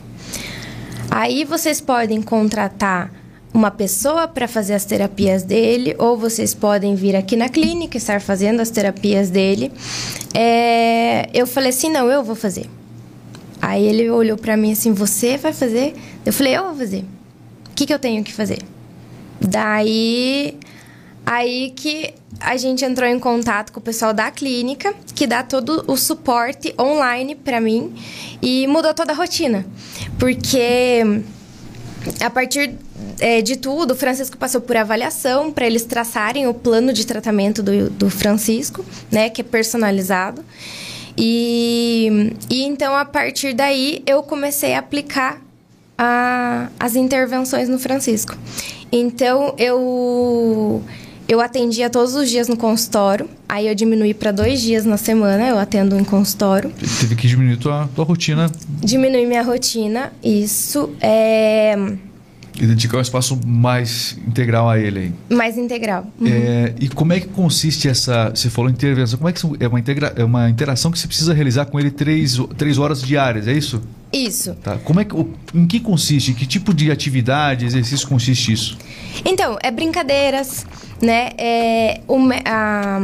Aí 1.11 1.45
vocês 1.45 1.81
podem 1.81 2.21
contratar 2.23 3.13
uma 3.53 3.71
pessoa 3.71 4.29
para 4.29 4.47
fazer 4.47 4.75
as 4.75 4.85
terapias 4.85 5.43
dele, 5.43 5.97
ou 5.99 6.17
vocês 6.17 6.55
podem 6.55 6.95
vir 6.95 7.17
aqui 7.17 7.35
na 7.35 7.49
clínica 7.49 7.97
estar 7.97 8.21
fazendo 8.21 8.61
as 8.61 8.71
terapias 8.71 9.31
dele. 9.31 9.73
É, 10.35 11.29
eu 11.33 11.47
falei 11.47 11.71
assim, 11.71 11.91
não, 11.91 12.09
eu 12.11 12.23
vou 12.23 12.37
fazer. 12.37 12.67
Aí 13.61 13.85
ele 13.85 14.09
olhou 14.11 14.37
para 14.37 14.57
mim 14.57 14.73
assim, 14.73 14.93
você 14.93 15.37
vai 15.37 15.53
fazer? 15.53 15.95
Eu 16.25 16.33
falei, 16.33 16.57
eu 16.57 16.65
vou 16.67 16.77
fazer. 16.77 17.05
O 17.71 17.75
que, 17.75 17.87
que 17.87 17.93
eu 17.93 17.99
tenho 17.99 18.23
que 18.23 18.33
fazer? 18.33 18.59
Daí, 19.41 20.59
aí 21.25 21.73
que 21.77 22.15
a 22.41 22.57
gente 22.57 22.85
entrou 22.85 23.09
em 23.09 23.19
contato 23.19 23.73
com 23.73 23.81
o 23.81 23.83
pessoal 23.83 24.13
da 24.13 24.31
clínica, 24.31 24.95
que 25.15 25.27
dá 25.27 25.43
todo 25.43 25.85
o 25.87 25.97
suporte 25.97 26.75
online 26.79 27.35
para 27.35 27.61
mim 27.61 27.95
e 28.41 28.67
mudou 28.67 28.95
toda 28.95 29.13
a 29.13 29.15
rotina. 29.15 29.67
Porque 30.19 31.03
a 32.21 32.31
partir 32.31 32.75
é, 33.21 33.43
de 33.43 33.57
tudo, 33.57 33.93
o 33.93 33.97
Francisco 33.97 34.37
passou 34.37 34.61
por 34.61 34.77
avaliação 34.77 35.51
para 35.53 35.67
eles 35.67 35.85
traçarem 35.85 36.47
o 36.47 36.55
plano 36.55 36.93
de 36.93 37.07
tratamento 37.07 37.63
do, 37.63 37.91
do 37.91 38.11
Francisco, 38.11 38.85
né? 39.11 39.29
Que 39.29 39.41
é 39.41 39.45
personalizado. 39.45 40.45
E, 41.17 42.33
e 42.49 42.63
então, 42.63 42.95
a 42.95 43.05
partir 43.05 43.53
daí, 43.53 44.03
eu 44.07 44.23
comecei 44.23 44.75
a 44.75 44.79
aplicar 44.79 45.43
a, 45.99 46.69
as 46.79 46.95
intervenções 46.95 47.69
no 47.69 47.79
Francisco. 47.79 48.37
Então, 48.91 49.55
eu 49.59 50.83
eu 51.29 51.43
atendia 51.43 51.91
todos 51.91 52.15
os 52.15 52.31
dias 52.31 52.49
no 52.49 52.57
consultório, 52.57 53.29
aí 53.47 53.69
eu 53.69 53.75
diminuí 53.75 54.15
para 54.15 54.33
dois 54.33 54.63
dias 54.63 54.87
na 54.87 54.97
semana, 54.97 55.47
eu 55.47 55.59
atendo 55.59 55.99
em 55.99 56.03
consultório. 56.03 56.73
Teve 57.01 57.15
que 57.17 57.29
diminuir 57.29 57.59
tua, 57.59 57.87
tua 57.95 58.05
rotina. 58.05 58.51
Diminuir 58.81 59.27
minha 59.27 59.43
rotina, 59.43 60.11
isso. 60.25 60.91
É... 61.03 61.77
E 62.59 62.67
dedicar 62.67 62.97
um 62.97 63.03
espaço 63.03 63.39
mais 63.47 64.17
integral 64.27 64.71
a 64.71 64.79
ele 64.79 64.99
aí. 64.99 65.37
Mais 65.37 65.59
integral. 65.59 66.07
Uhum. 66.19 66.27
É, 66.27 66.75
e 66.81 66.89
como 66.89 67.13
é 67.13 67.21
que 67.21 67.29
consiste 67.29 67.89
essa. 67.89 68.31
Você 68.31 68.49
falou 68.49 68.71
intervenção, 68.71 69.19
como 69.19 69.29
é 69.29 69.33
que 69.33 69.43
é 69.61 69.69
uma, 69.69 69.79
integra, 69.79 70.13
é 70.17 70.25
uma 70.25 70.49
interação 70.49 70.91
que 70.91 70.99
você 70.99 71.07
precisa 71.07 71.35
realizar 71.35 71.67
com 71.67 71.79
ele 71.79 71.91
três, 71.91 72.39
três 72.57 72.79
horas 72.79 73.03
diárias, 73.03 73.47
é 73.47 73.53
isso? 73.53 73.83
Isso. 74.13 74.55
Tá. 74.55 74.79
Como 74.79 75.01
é 75.01 75.05
que, 75.05 75.15
em 75.55 75.67
que 75.67 75.81
consiste? 75.81 76.31
Em 76.31 76.35
que 76.35 76.47
tipo 76.47 76.73
de 76.73 76.91
atividade, 76.91 77.65
exercício 77.67 78.09
consiste 78.09 78.53
isso? 78.53 78.79
Então, 79.25 79.59
é 79.63 79.71
brincadeiras 79.71 80.65
né? 81.01 81.31
É, 81.39 82.01
o, 82.07 82.19
a, 82.45 82.99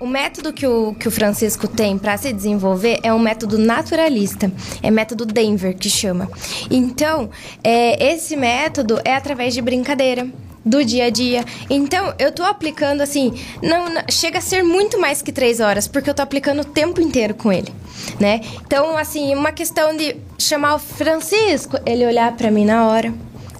o 0.00 0.06
método 0.06 0.52
que 0.52 0.66
o, 0.66 0.94
que 0.94 1.08
o 1.08 1.10
Francisco 1.10 1.66
tem 1.66 1.98
para 1.98 2.16
se 2.16 2.32
desenvolver 2.32 3.00
é 3.02 3.12
um 3.12 3.18
método 3.18 3.58
naturalista, 3.58 4.52
é 4.82 4.90
método 4.90 5.24
Denver 5.24 5.76
que 5.76 5.88
chama. 5.88 6.30
Então, 6.70 7.30
é, 7.62 8.12
esse 8.12 8.36
método 8.36 9.00
é 9.04 9.14
através 9.14 9.54
de 9.54 9.62
brincadeira 9.62 10.28
do 10.64 10.84
dia 10.84 11.06
a 11.06 11.10
dia. 11.10 11.44
Então, 11.68 12.14
eu 12.18 12.32
tô 12.32 12.42
aplicando 12.42 13.00
assim, 13.00 13.34
não, 13.62 13.88
não, 13.88 14.02
chega 14.10 14.38
a 14.38 14.42
ser 14.42 14.62
muito 14.62 15.00
mais 15.00 15.22
que 15.22 15.32
três 15.32 15.60
horas, 15.60 15.88
porque 15.88 16.10
eu 16.10 16.14
tô 16.14 16.22
aplicando 16.22 16.60
o 16.60 16.64
tempo 16.64 17.00
inteiro 17.00 17.34
com 17.34 17.52
ele, 17.52 17.72
né? 18.20 18.40
Então, 18.64 18.96
assim, 18.96 19.34
uma 19.34 19.52
questão 19.52 19.96
de 19.96 20.16
chamar 20.38 20.74
o 20.74 20.78
Francisco, 20.78 21.78
ele 21.84 22.06
olhar 22.06 22.36
para 22.36 22.50
mim 22.50 22.64
na 22.64 22.86
hora, 22.86 23.12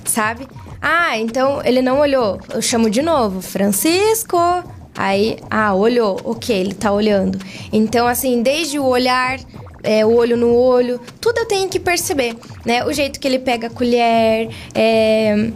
sabe? 0.04 0.46
Ah, 0.80 1.16
então 1.16 1.62
ele 1.64 1.80
não 1.80 2.00
olhou. 2.00 2.40
Eu 2.52 2.60
chamo 2.60 2.90
de 2.90 3.02
novo, 3.02 3.40
Francisco. 3.40 4.36
Aí, 4.96 5.38
ah, 5.48 5.74
olhou. 5.74 6.20
Ok, 6.24 6.54
ele 6.54 6.74
tá 6.74 6.92
olhando. 6.92 7.38
Então, 7.72 8.06
assim, 8.06 8.42
desde 8.42 8.80
o 8.80 8.84
olhar, 8.84 9.38
é, 9.82 10.04
o 10.04 10.12
olho 10.14 10.36
no 10.36 10.54
olho, 10.54 11.00
tudo 11.20 11.38
eu 11.38 11.46
tenho 11.46 11.68
que 11.68 11.78
perceber, 11.78 12.36
né? 12.64 12.84
O 12.84 12.92
jeito 12.92 13.18
que 13.18 13.26
ele 13.26 13.38
pega 13.38 13.68
a 13.68 13.70
colher, 13.70 14.48
é, 14.74 15.50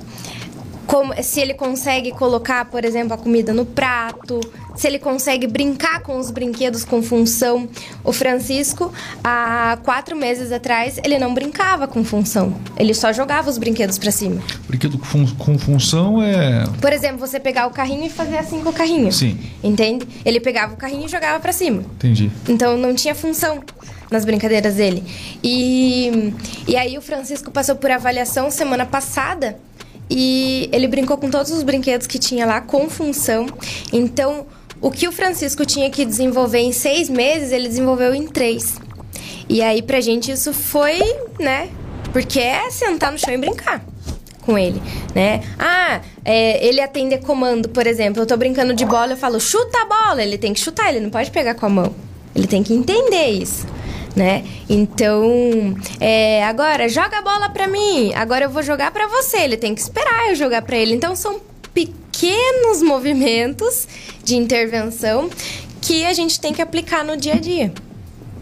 como, 0.87 1.13
se 1.23 1.41
ele 1.41 1.55
consegue 1.55 2.13
colocar, 2.13 2.65
por 2.67 2.85
exemplo, 2.85 3.15
a 3.15 3.19
comida 3.19 3.53
no 3.53 3.67
prato, 3.67 4.41
se 4.77 4.87
ele 4.87 4.99
consegue 4.99 5.47
brincar 5.47 6.01
com 6.01 6.19
os 6.19 6.31
brinquedos 6.31 6.85
com 6.85 7.03
função. 7.03 7.69
O 8.05 8.13
Francisco, 8.13 8.93
há 9.23 9.79
quatro 9.83 10.17
meses 10.17 10.53
atrás, 10.53 10.99
ele 11.03 11.19
não 11.19 11.35
brincava 11.35 11.89
com 11.89 12.05
função. 12.05 12.57
Ele 12.79 12.95
só 12.95 13.13
jogava 13.13 13.51
os 13.51 13.59
brinquedos 13.59 13.99
para 13.99 14.11
cima. 14.11 14.41
Brinquedo 14.69 14.99
com, 14.99 15.27
com 15.35 15.59
função 15.59 16.23
é. 16.23 16.65
Por 16.81 16.93
exemplo, 16.93 17.19
você 17.19 17.41
pegar 17.41 17.67
o 17.67 17.71
carrinho 17.71 18.07
e 18.07 18.11
fazer 18.11 18.37
assim 18.37 18.63
com 18.63 18.71
o 18.71 18.73
carrinho. 18.73 19.11
Sim. 19.13 19.39
Entende? 19.63 20.07
Ele 20.25 20.41
pegava 20.41 20.75
o 20.75 20.77
carrinho 20.77 21.07
e 21.07 21.09
jogava 21.09 21.41
para 21.41 21.53
cima. 21.53 21.83
Entendi. 21.97 22.31
Então 22.49 22.77
não 22.77 22.95
tinha 22.95 23.15
função 23.15 23.63
nas 24.11 24.25
brincadeiras 24.25 24.75
dele. 24.75 25.03
E, 25.43 26.33
e 26.69 26.77
aí 26.77 26.97
o 26.97 27.01
Francisco 27.01 27.51
passou 27.51 27.75
por 27.77 27.91
avaliação 27.91 28.51
semana 28.51 28.87
passada 28.87 29.57
e 30.09 30.69
ele 30.73 30.87
brincou 30.87 31.17
com 31.17 31.31
todos 31.31 31.51
os 31.51 31.63
brinquedos 31.63 32.07
que 32.07 32.19
tinha 32.19 32.47
lá 32.47 32.61
com 32.61 32.89
função. 32.89 33.47
Então, 33.93 34.47
o 34.81 34.91
que 34.91 35.09
o 35.09 35.13
Francisco 35.13 35.65
tinha 35.65 35.91
que 35.91 36.05
desenvolver 36.05 36.61
em 36.61 36.73
seis 36.73 37.09
meses, 37.09 37.53
ele 37.53 37.69
desenvolveu 37.69 38.15
em 38.15 38.27
três. 38.27 38.77
E 39.49 39.63
aí, 39.63 39.83
pra 39.83 40.01
gente, 40.01 40.31
isso 40.31 40.53
foi, 40.53 41.01
né? 41.39 41.69
Porque 42.13 42.41
é 42.41 42.71
sentar 42.71 43.13
no 43.13 43.19
chão 43.19 43.35
e 43.35 43.39
brincar 43.39 43.85
com 44.43 44.57
ele, 44.57 44.81
né? 45.15 45.43
Ah, 45.59 46.01
é, 46.25 46.65
ele 46.65 46.81
atender 46.81 47.19
comando, 47.19 47.69
por 47.69 47.87
exemplo. 47.87 48.23
Eu 48.23 48.27
tô 48.27 48.37
brincando 48.37 48.75
de 48.75 48.85
bola, 48.85 49.13
eu 49.13 49.17
falo, 49.17 49.41
chuta 49.41 49.79
a 49.79 49.85
bola. 49.87 50.23
Ele 50.23 50.39
tem 50.39 50.53
que 50.53 50.61
chutar, 50.61 50.89
ele 50.89 51.01
não 51.01 51.11
pode 51.11 51.31
pegar 51.31 51.55
com 51.55 51.67
a 51.67 51.69
mão. 51.69 51.95
Ele 52.35 52.47
tem 52.47 52.63
que 52.63 52.73
entender 52.73 53.29
isso 53.29 53.67
né? 54.17 54.43
Então, 54.69 55.77
é, 56.01 56.43
agora 56.45 56.89
joga 56.89 57.19
a 57.19 57.23
bola 57.23 57.51
para 57.51 57.69
mim. 57.69 58.15
Agora 58.15 58.47
eu 58.47 58.51
vou 58.51 58.63
jogar 58.63 58.91
para 58.91 59.07
você. 59.07 59.37
Ele 59.37 59.59
tem 59.59 59.75
que 59.75 59.81
esperar 59.83 60.29
eu 60.29 60.35
jogar 60.35 60.63
para 60.63 60.77
ele. 60.79 60.95
Então 60.95 61.15
são 61.15 61.39
pequenos 61.75 62.83
movimentos 62.83 63.87
de 64.25 64.35
intervenção 64.35 65.29
que 65.83 66.07
a 66.07 66.15
gente 66.15 66.41
tem 66.41 66.55
que 66.55 66.63
aplicar 66.63 67.05
no 67.05 67.17
dia 67.17 67.35
a 67.35 67.39
dia, 67.39 67.73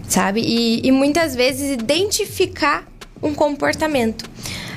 sabe? 0.09 0.41
E, 0.41 0.87
e 0.87 0.93
muitas 0.93 1.35
vezes 1.35 1.73
identificar 1.73 2.87
um 3.21 3.35
comportamento. 3.35 4.31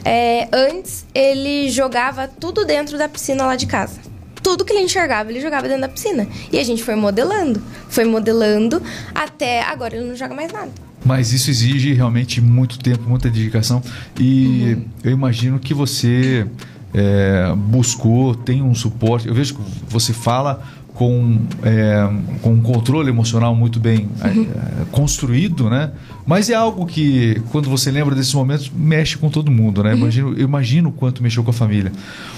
É, 0.03 0.47
antes 0.51 1.05
ele 1.13 1.69
jogava 1.69 2.27
tudo 2.27 2.65
dentro 2.65 2.97
da 2.97 3.07
piscina 3.07 3.45
lá 3.45 3.55
de 3.55 3.67
casa 3.67 4.07
tudo 4.47 4.63
que 4.63 4.71
ele 4.71 4.81
enxergava, 4.83 5.29
ele 5.29 5.41
jogava 5.41 5.67
dentro 5.67 5.81
da 5.81 5.89
piscina. 5.89 6.25
E 6.53 6.57
a 6.57 6.63
gente 6.63 6.81
foi 6.81 6.95
modelando, 6.95 7.61
foi 7.89 8.05
modelando 8.05 8.81
até 9.13 9.61
agora 9.61 9.97
ele 9.97 10.05
não 10.05 10.15
joga 10.15 10.33
mais 10.33 10.53
nada. 10.53 10.86
Mas 11.07 11.31
isso 11.31 11.49
exige 11.49 11.93
realmente 11.93 12.41
muito 12.41 12.77
tempo, 12.77 13.09
muita 13.09 13.29
dedicação. 13.29 13.81
E 14.19 14.75
uhum. 14.75 14.85
eu 15.05 15.11
imagino 15.11 15.57
que 15.57 15.73
você 15.73 16.45
é, 16.93 17.53
buscou, 17.55 18.35
tem 18.35 18.61
um 18.61 18.75
suporte. 18.75 19.27
Eu 19.27 19.33
vejo 19.33 19.55
que 19.55 19.61
você 19.87 20.11
fala 20.11 20.61
com, 20.97 21.37
é, 21.61 22.09
com 22.41 22.53
um 22.53 22.61
controle 22.61 23.09
emocional 23.09 23.55
muito 23.55 23.79
bem 23.79 24.09
uhum. 24.25 24.47
é, 24.81 24.85
construído, 24.91 25.69
né? 25.69 25.91
Mas 26.25 26.49
é 26.49 26.55
algo 26.55 26.87
que, 26.87 27.39
quando 27.51 27.69
você 27.69 27.91
lembra 27.91 28.15
desses 28.15 28.33
momentos, 28.33 28.71
mexe 28.75 29.15
com 29.15 29.29
todo 29.29 29.51
mundo, 29.51 29.83
né? 29.83 29.91
Uhum. 29.91 29.99
Imagino, 29.99 30.33
eu 30.33 30.43
imagino 30.45 30.89
o 30.89 30.91
quanto 30.91 31.21
mexeu 31.21 31.43
com 31.43 31.51
a 31.51 31.53
família. 31.53 31.91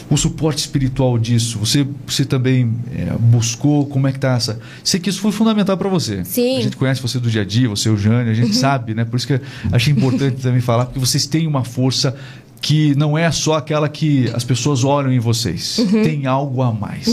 O 0.10 0.17
suporte 0.17 0.60
espiritual 0.60 1.17
disso, 1.17 1.58
você, 1.58 1.88
você 2.06 2.26
também 2.26 2.74
é, 2.93 3.13
buscou, 3.17 3.86
como 3.86 4.08
é 4.08 4.12
que 4.12 4.19
tá 4.19 4.36
essa... 4.36 4.60
Sei 4.84 5.00
que 5.00 5.10
isso 5.10 5.22
foi 5.22 5.32
fundamental 5.32 5.78
para 5.78 5.88
você. 5.88 6.26
Sim. 6.26 6.58
A 6.58 6.62
gente 6.62 6.76
conhece 6.76 7.02
você 7.02 7.17
do 7.17 7.32
dia 7.32 7.43
a 7.43 7.45
dia, 7.45 7.69
você, 7.69 7.89
o 7.89 7.95
Jânio, 7.95 8.30
a 8.30 8.36
gente 8.36 8.48
uhum. 8.48 8.54
sabe, 8.54 8.93
né? 8.93 9.06
Por 9.06 9.15
isso 9.15 9.26
que 9.26 9.39
achei 9.72 9.93
importante 9.93 10.41
também 10.41 10.60
falar, 10.60 10.86
porque 10.86 11.00
vocês 11.00 11.26
têm 11.26 11.48
uma 11.48 11.63
força 11.63 12.13
que 12.62 12.95
não 12.95 13.17
é 13.17 13.32
só 13.32 13.54
aquela 13.54 13.88
que 13.88 14.30
as 14.34 14.43
pessoas 14.43 14.84
olham 14.84 15.12
em 15.12 15.19
vocês. 15.19 15.78
Uhum. 15.78 16.04
Tem 16.04 16.26
algo 16.26 16.62
a 16.62 16.72
mais. 16.72 17.08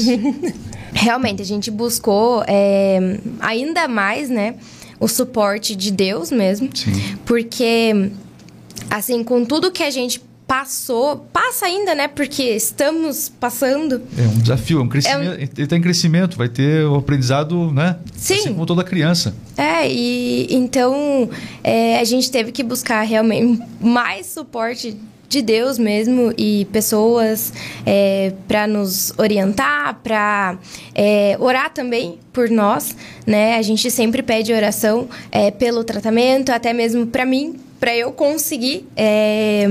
Realmente, 0.93 1.43
a 1.43 1.45
gente 1.45 1.71
buscou 1.71 2.43
é, 2.47 3.19
ainda 3.41 3.87
mais, 3.87 4.31
né? 4.31 4.57
O 4.99 5.07
suporte 5.07 5.77
de 5.77 5.91
Deus 5.91 6.31
mesmo. 6.31 6.71
Sim. 6.75 6.93
Porque, 7.25 8.11
assim, 8.91 9.23
com 9.23 9.45
tudo 9.45 9.71
que 9.71 9.83
a 9.83 9.91
gente 9.91 10.21
passou, 10.47 11.27
passa 11.33 11.67
ainda, 11.67 11.95
né? 11.95 12.09
Porque 12.09 12.43
estamos 12.43 13.29
passando. 13.29 14.01
É 14.17 14.23
um 14.23 14.39
desafio, 14.39 14.79
é 14.79 14.83
um 14.83 14.89
crescimento. 14.89 15.23
É 15.23 15.29
um... 15.29 15.35
Ele 15.35 15.51
está 15.59 15.77
em 15.77 15.83
crescimento, 15.83 16.39
vai 16.39 16.49
ter 16.49 16.85
o 16.85 16.95
aprendizado, 16.95 17.73
né? 17.73 17.97
Sim. 18.17 18.35
Assim 18.35 18.53
como 18.55 18.65
toda 18.65 18.85
criança. 18.85 19.35
É, 19.57 19.91
e 19.91 20.47
então 20.51 21.29
é, 21.65 21.99
a 21.99 22.05
gente 22.05 22.31
teve 22.31 22.53
que 22.53 22.63
buscar 22.63 23.03
realmente 23.03 23.61
mais 23.81 24.27
suporte 24.27 24.97
de 25.29 25.43
Deus 25.43 25.79
mesmo 25.79 26.33
e 26.37 26.67
pessoas 26.73 27.53
é, 27.85 28.33
para 28.47 28.67
nos 28.67 29.12
orientar, 29.19 30.01
para 30.03 30.59
é, 30.95 31.37
orar 31.41 31.73
também 31.73 32.19
por 32.33 32.49
nós, 32.51 32.97
né? 33.27 33.57
A 33.57 33.62
gente 33.62 33.91
sempre 33.91 34.23
pede 34.23 34.53
oração 34.53 35.09
é, 35.31 35.51
pelo 35.51 35.83
tratamento, 35.85 36.51
até 36.51 36.73
mesmo 36.73 37.07
para 37.07 37.25
mim, 37.25 37.57
para 37.81 37.95
eu 37.97 38.12
conseguir 38.12 38.87
é, 38.97 39.67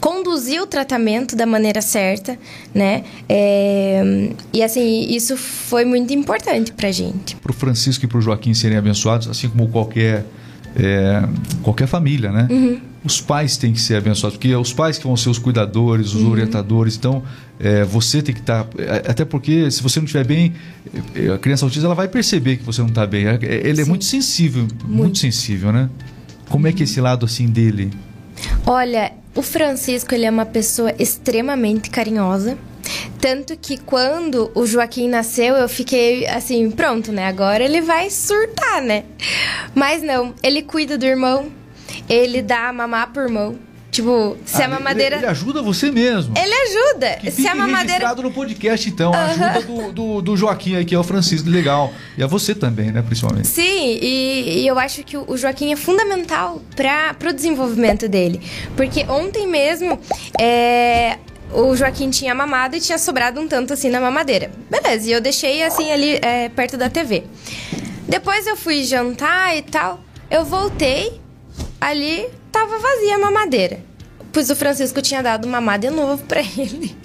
conduzir 0.00 0.60
o 0.60 0.66
tratamento 0.66 1.36
da 1.36 1.46
maneira 1.46 1.80
certa, 1.80 2.38
né? 2.74 3.04
É, 3.28 4.30
e 4.52 4.62
assim, 4.62 5.06
isso 5.08 5.36
foi 5.36 5.84
muito 5.84 6.12
importante 6.12 6.72
pra 6.72 6.90
gente. 6.90 7.36
Para 7.36 7.50
o 7.50 7.54
Francisco 7.54 8.04
e 8.04 8.08
para 8.08 8.18
o 8.18 8.20
Joaquim 8.20 8.54
serem 8.54 8.78
abençoados, 8.78 9.28
assim 9.28 9.48
como 9.48 9.68
qualquer, 9.68 10.24
é, 10.76 11.22
qualquer 11.62 11.86
família, 11.86 12.32
né? 12.32 12.48
Uhum 12.50 12.91
os 13.04 13.20
pais 13.20 13.56
têm 13.56 13.72
que 13.72 13.80
ser 13.80 13.96
abençoados, 13.96 14.36
porque 14.36 14.52
é 14.52 14.58
os 14.58 14.72
pais 14.72 14.96
que 14.96 15.04
vão 15.04 15.16
ser 15.16 15.28
os 15.28 15.38
cuidadores, 15.38 16.14
os 16.14 16.22
uhum. 16.22 16.30
orientadores. 16.30 16.96
Então, 16.96 17.22
é, 17.58 17.84
você 17.84 18.22
tem 18.22 18.34
que 18.34 18.40
estar. 18.40 18.64
Tá, 18.64 18.82
é, 18.82 19.10
até 19.10 19.24
porque, 19.24 19.70
se 19.70 19.82
você 19.82 19.98
não 19.98 20.04
estiver 20.04 20.24
bem, 20.24 20.54
é, 21.14 21.32
a 21.32 21.38
criança 21.38 21.64
autista 21.64 21.86
ela 21.86 21.94
vai 21.94 22.08
perceber 22.08 22.58
que 22.58 22.64
você 22.64 22.80
não 22.80 22.88
está 22.88 23.06
bem. 23.06 23.24
Ele 23.42 23.82
é 23.82 23.84
muito 23.84 24.04
sensível, 24.04 24.62
muito. 24.62 24.86
muito. 24.88 25.18
sensível, 25.18 25.72
né? 25.72 25.90
Como 26.48 26.66
é 26.66 26.72
que 26.72 26.82
é 26.82 26.84
esse 26.84 27.00
lado 27.00 27.26
assim 27.26 27.46
dele? 27.46 27.90
Olha, 28.66 29.12
o 29.34 29.42
Francisco 29.42 30.14
ele 30.14 30.24
é 30.24 30.30
uma 30.30 30.46
pessoa 30.46 30.94
extremamente 30.98 31.90
carinhosa. 31.90 32.56
Tanto 33.20 33.56
que 33.56 33.78
quando 33.78 34.50
o 34.54 34.66
Joaquim 34.66 35.08
nasceu, 35.08 35.54
eu 35.54 35.68
fiquei 35.68 36.26
assim, 36.26 36.70
pronto, 36.70 37.12
né? 37.12 37.26
Agora 37.26 37.62
ele 37.62 37.80
vai 37.80 38.10
surtar, 38.10 38.82
né? 38.82 39.04
Mas 39.74 40.02
não, 40.02 40.34
ele 40.42 40.62
cuida 40.62 40.98
do 40.98 41.06
irmão, 41.06 41.50
ele 42.08 42.42
dá 42.42 42.72
mamar 42.72 43.12
por 43.12 43.28
mão, 43.28 43.58
Tipo, 43.92 44.38
se 44.46 44.62
Ah, 44.62 44.64
a 44.64 44.68
mamadeira. 44.68 45.16
Ele, 45.16 45.24
ele 45.26 45.30
ajuda 45.30 45.60
você 45.60 45.90
mesmo. 45.90 46.32
Ele 46.34 46.54
ajuda. 46.54 47.18
Que 47.20 47.30
se 47.30 47.46
a 47.46 47.54
mamadeira. 47.54 47.88
registrado 47.88 48.22
no 48.22 48.32
podcast, 48.32 48.88
então. 48.88 49.12
A 49.12 49.26
ajuda 49.26 49.60
do, 49.60 49.92
do, 49.92 50.22
do 50.22 50.36
Joaquim 50.36 50.76
aí, 50.76 50.84
que 50.86 50.94
é 50.94 50.98
o 50.98 51.04
Francisco, 51.04 51.50
legal. 51.50 51.92
E 52.16 52.22
a 52.22 52.26
você 52.26 52.54
também, 52.54 52.90
né, 52.90 53.02
principalmente. 53.02 53.48
Sim, 53.48 53.98
e, 54.00 54.62
e 54.62 54.66
eu 54.66 54.78
acho 54.78 55.04
que 55.04 55.14
o 55.14 55.22
o 55.32 55.36
Joaquim 55.36 55.72
é 55.72 55.76
fundamental 55.76 56.60
para 56.74 57.28
o 57.28 57.32
desenvolvimento 57.32 58.08
dele. 58.08 58.40
Porque 58.76 59.04
ontem 59.08 59.46
mesmo 59.46 59.98
é, 60.40 61.18
o 61.52 61.74
Joaquim 61.76 62.10
tinha 62.10 62.34
mamado 62.34 62.76
e 62.76 62.80
tinha 62.80 62.98
sobrado 62.98 63.40
um 63.40 63.48
tanto 63.48 63.72
assim 63.72 63.90
na 63.90 64.00
mamadeira. 64.00 64.50
Beleza, 64.70 65.08
e 65.08 65.12
eu 65.12 65.20
deixei 65.20 65.62
assim 65.62 65.90
ali 65.90 66.18
é, 66.22 66.48
perto 66.48 66.76
da 66.76 66.88
TV. 66.90 67.24
Depois 68.08 68.46
eu 68.46 68.56
fui 68.56 68.84
jantar 68.84 69.56
e 69.56 69.62
tal. 69.62 70.00
Eu 70.30 70.44
voltei, 70.44 71.20
ali 71.82 72.28
tava 72.52 72.78
vazia 72.78 73.16
a 73.16 73.18
mamadeira. 73.18 73.80
Pois 74.32 74.48
o 74.48 74.56
Francisco 74.56 75.02
tinha 75.02 75.22
dado 75.22 75.46
mamar 75.48 75.78
de 75.78 75.90
novo 75.90 76.22
pra 76.24 76.40
ele. 76.56 76.96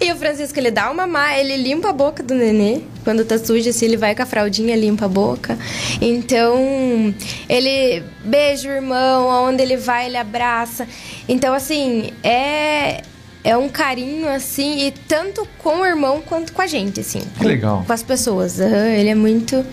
E 0.00 0.12
o 0.12 0.16
Francisco, 0.16 0.58
ele 0.58 0.70
dá 0.70 0.90
o 0.90 0.94
mamar, 0.94 1.38
ele 1.38 1.56
limpa 1.56 1.90
a 1.90 1.92
boca 1.92 2.22
do 2.22 2.34
nenê. 2.34 2.80
Quando 3.02 3.24
tá 3.24 3.38
sujo, 3.38 3.68
assim, 3.68 3.86
ele 3.86 3.96
vai 3.96 4.14
com 4.14 4.22
a 4.22 4.26
fraldinha, 4.26 4.76
limpa 4.76 5.06
a 5.06 5.08
boca. 5.08 5.58
Então, 6.00 7.14
ele 7.48 8.02
beija 8.24 8.68
o 8.68 8.72
irmão, 8.72 9.30
aonde 9.30 9.62
ele 9.62 9.76
vai, 9.76 10.06
ele 10.06 10.16
abraça. 10.16 10.86
Então, 11.28 11.52
assim, 11.52 12.10
é... 12.22 13.02
É 13.46 13.56
um 13.56 13.68
carinho, 13.68 14.28
assim, 14.28 14.86
e 14.86 14.90
tanto 14.90 15.46
com 15.58 15.80
o 15.82 15.86
irmão 15.86 16.20
quanto 16.20 16.52
com 16.52 16.60
a 16.60 16.66
gente, 16.66 16.98
assim. 16.98 17.20
Que 17.20 17.38
com- 17.38 17.44
legal. 17.46 17.84
Com 17.86 17.92
as 17.92 18.02
pessoas. 18.02 18.58
Aham, 18.60 18.88
ele 18.88 19.08
é 19.08 19.14
muito... 19.14 19.64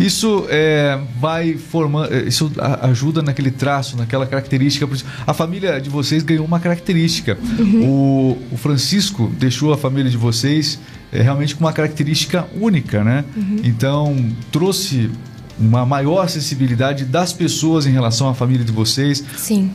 Isso 0.00 0.46
é, 0.48 0.98
vai 1.20 1.54
formando, 1.54 2.12
é, 2.12 2.22
isso 2.22 2.50
ajuda 2.82 3.22
naquele 3.22 3.50
traço, 3.50 3.96
naquela 3.96 4.26
característica. 4.26 4.88
A 5.26 5.34
família 5.34 5.80
de 5.80 5.90
vocês 5.90 6.22
ganhou 6.22 6.44
uma 6.46 6.60
característica. 6.60 7.36
O, 7.82 8.36
o 8.52 8.56
Francisco 8.56 9.30
deixou 9.38 9.72
a 9.72 9.76
família 9.76 10.10
de 10.10 10.16
vocês 10.16 10.78
é, 11.12 11.20
realmente 11.22 11.54
com 11.54 11.64
uma 11.64 11.72
característica 11.72 12.46
única, 12.60 13.04
né? 13.04 13.24
Então 13.64 14.30
trouxe 14.50 15.10
uma 15.58 15.84
maior 15.84 16.28
sensibilidade 16.28 17.04
das 17.04 17.32
pessoas 17.32 17.86
em 17.86 17.90
relação 17.90 18.28
à 18.28 18.34
família 18.34 18.64
de 18.64 18.72
vocês. 18.72 19.22
Sim. 19.36 19.70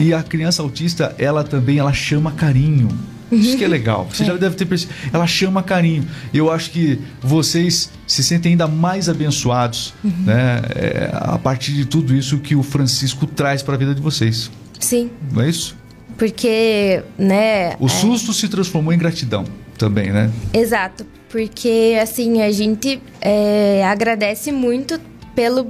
E 0.00 0.14
a 0.14 0.22
criança 0.22 0.62
autista, 0.62 1.14
ela 1.18 1.44
também, 1.44 1.78
ela 1.78 1.92
chama 1.92 2.32
carinho. 2.32 2.88
Isso 3.30 3.56
que 3.56 3.64
é 3.64 3.68
legal. 3.68 4.08
Você 4.10 4.24
já 4.24 4.34
deve 4.38 4.56
ter 4.56 4.64
percebido. 4.64 4.98
Ela 5.12 5.26
chama 5.26 5.62
carinho. 5.62 6.04
Eu 6.34 6.50
acho 6.50 6.70
que 6.70 6.98
vocês 7.20 7.90
se 8.06 8.24
sentem 8.24 8.52
ainda 8.52 8.66
mais 8.66 9.08
abençoados, 9.08 9.94
né? 10.02 10.62
É, 10.74 11.10
a 11.12 11.38
partir 11.38 11.72
de 11.72 11.84
tudo 11.84 12.14
isso 12.14 12.38
que 12.38 12.56
o 12.56 12.62
Francisco 12.62 13.26
traz 13.26 13.62
para 13.62 13.74
a 13.74 13.78
vida 13.78 13.94
de 13.94 14.00
vocês. 14.00 14.50
Sim. 14.80 15.10
Não 15.32 15.42
é 15.42 15.48
isso? 15.48 15.76
Porque, 16.16 17.02
né... 17.16 17.76
O 17.78 17.88
susto 17.88 18.32
se 18.32 18.48
transformou 18.48 18.92
em 18.92 18.98
gratidão 18.98 19.44
também, 19.78 20.10
né? 20.10 20.30
Exato, 20.52 21.06
porque 21.30 21.98
assim 22.02 22.42
a 22.42 22.50
gente 22.52 23.00
é, 23.20 23.82
agradece 23.86 24.52
muito 24.52 25.00
pelo 25.34 25.66